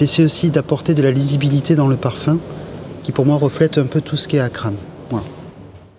essayé 0.03 0.25
aussi 0.25 0.49
d'apporter 0.49 0.95
de 0.95 1.03
la 1.03 1.11
lisibilité 1.11 1.75
dans 1.75 1.87
le 1.87 1.95
parfum, 1.95 2.37
qui 3.03 3.11
pour 3.11 3.25
moi 3.27 3.35
reflète 3.37 3.77
un 3.77 3.83
peu 3.85 4.01
tout 4.01 4.15
ce 4.17 4.27
qui 4.27 4.37
est 4.37 4.39
à 4.39 4.49
crâne. 4.49 4.73
Voilà. 5.11 5.25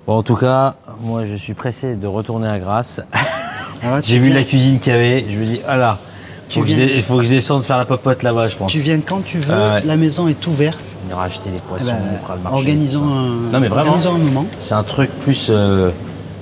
Bon, 0.08 0.14
en 0.14 0.22
tout 0.24 0.34
cas, 0.34 0.74
moi, 1.02 1.24
je 1.24 1.34
suis 1.36 1.54
pressé 1.54 1.94
de 1.94 2.06
retourner 2.08 2.48
à 2.48 2.58
Grasse. 2.58 3.00
Tu 4.02 4.10
J'ai 4.10 4.18
vu 4.18 4.30
la 4.30 4.42
cuisine 4.42 4.80
qu'il 4.80 4.92
y 4.92 4.96
avait, 4.96 5.24
je 5.30 5.38
me 5.38 5.44
dis, 5.44 5.60
ah 5.68 5.76
là, 5.76 5.98
faut 6.50 6.62
que 6.62 6.68
je 6.68 7.00
faut 7.02 7.16
que 7.18 7.22
je 7.24 7.28
descende 7.30 7.62
faire 7.62 7.78
la 7.78 7.84
popote 7.84 8.22
là-bas, 8.22 8.48
je 8.48 8.56
pense. 8.56 8.72
Tu 8.72 8.80
viens 8.80 9.00
quand 9.00 9.20
tu 9.24 9.38
veux, 9.38 9.52
Ah 9.54 9.74
ouais. 9.76 9.82
la 9.84 9.96
maison 9.96 10.28
est 10.28 10.46
ouverte. 10.46 10.78
On 11.06 11.10
ira 11.10 11.24
acheter 11.24 11.50
des 11.50 11.56
Eh 11.58 11.68
poissons, 11.68 11.92
ben, 11.92 12.14
on 12.14 12.22
fera 12.22 12.36
le 12.36 12.42
marché. 12.42 12.58
organisons, 12.58 13.04
un, 13.10 13.28
Non, 13.52 13.60
mais 13.60 13.68
vraiment. 13.68 13.90
organisons 13.92 14.14
un 14.14 14.18
moment. 14.18 14.46
C'est 14.58 14.74
un 14.74 14.82
truc 14.82 15.10
plus, 15.20 15.48
euh, 15.50 15.90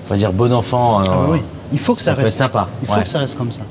on 0.06 0.10
va 0.10 0.16
dire, 0.16 0.32
bon 0.32 0.52
enfant. 0.52 1.00
euh, 1.00 1.04
Ah 1.08 1.26
oui. 1.30 1.38
Il 1.72 1.78
faut 1.78 1.94
que 1.94 2.00
ça, 2.00 2.06
ça 2.12 2.14
peut 2.14 2.22
reste 2.22 2.34
être 2.36 2.38
sympa, 2.38 2.68
Il 2.82 2.86
faut 2.88 2.94
ouais. 2.94 3.02
que 3.02 3.08
ça 3.08 3.18
reste 3.18 3.36
comme 3.36 3.50
ça. 3.52 3.62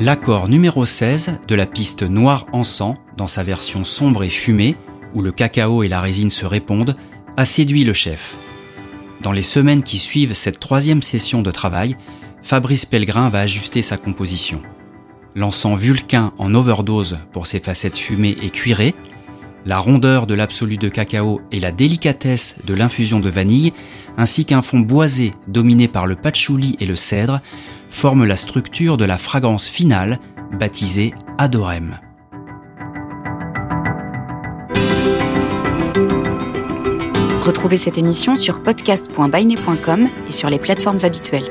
L'accord 0.00 0.48
numéro 0.48 0.86
16 0.86 1.40
de 1.48 1.54
la 1.54 1.66
piste 1.66 2.02
Noir 2.04 2.44
Encens, 2.52 2.94
dans 3.16 3.26
sa 3.26 3.42
version 3.42 3.84
sombre 3.84 4.22
et 4.22 4.30
fumée, 4.30 4.76
où 5.14 5.22
le 5.22 5.32
cacao 5.32 5.82
et 5.82 5.88
la 5.88 6.00
résine 6.00 6.30
se 6.30 6.46
répondent, 6.46 6.96
a 7.36 7.44
séduit 7.44 7.84
le 7.84 7.92
chef. 7.92 8.34
Dans 9.22 9.32
les 9.32 9.42
semaines 9.42 9.82
qui 9.82 9.98
suivent 9.98 10.34
cette 10.34 10.60
troisième 10.60 11.02
session 11.02 11.42
de 11.42 11.50
travail, 11.50 11.96
Fabrice 12.42 12.86
Pellegrin 12.86 13.28
va 13.28 13.40
ajuster 13.40 13.82
sa 13.82 13.96
composition. 13.96 14.62
L'encens 15.38 15.78
vulcain 15.78 16.32
en 16.38 16.52
overdose 16.52 17.18
pour 17.30 17.46
ses 17.46 17.60
facettes 17.60 17.96
fumées 17.96 18.36
et 18.42 18.50
cuirées, 18.50 18.96
la 19.66 19.78
rondeur 19.78 20.26
de 20.26 20.34
l'absolu 20.34 20.78
de 20.78 20.88
cacao 20.88 21.40
et 21.52 21.60
la 21.60 21.70
délicatesse 21.70 22.56
de 22.66 22.74
l'infusion 22.74 23.20
de 23.20 23.30
vanille, 23.30 23.72
ainsi 24.16 24.44
qu'un 24.44 24.62
fond 24.62 24.80
boisé 24.80 25.32
dominé 25.46 25.86
par 25.86 26.08
le 26.08 26.16
patchouli 26.16 26.76
et 26.80 26.86
le 26.86 26.96
cèdre, 26.96 27.40
forment 27.88 28.24
la 28.24 28.36
structure 28.36 28.96
de 28.96 29.04
la 29.04 29.16
fragrance 29.16 29.68
finale, 29.68 30.18
baptisée 30.58 31.14
Adorem. 31.38 32.00
Retrouvez 37.42 37.76
cette 37.76 37.96
émission 37.96 38.34
sur 38.34 38.60
podcast.bainet.com 38.64 40.08
et 40.28 40.32
sur 40.32 40.50
les 40.50 40.58
plateformes 40.58 40.98
habituelles. 41.04 41.48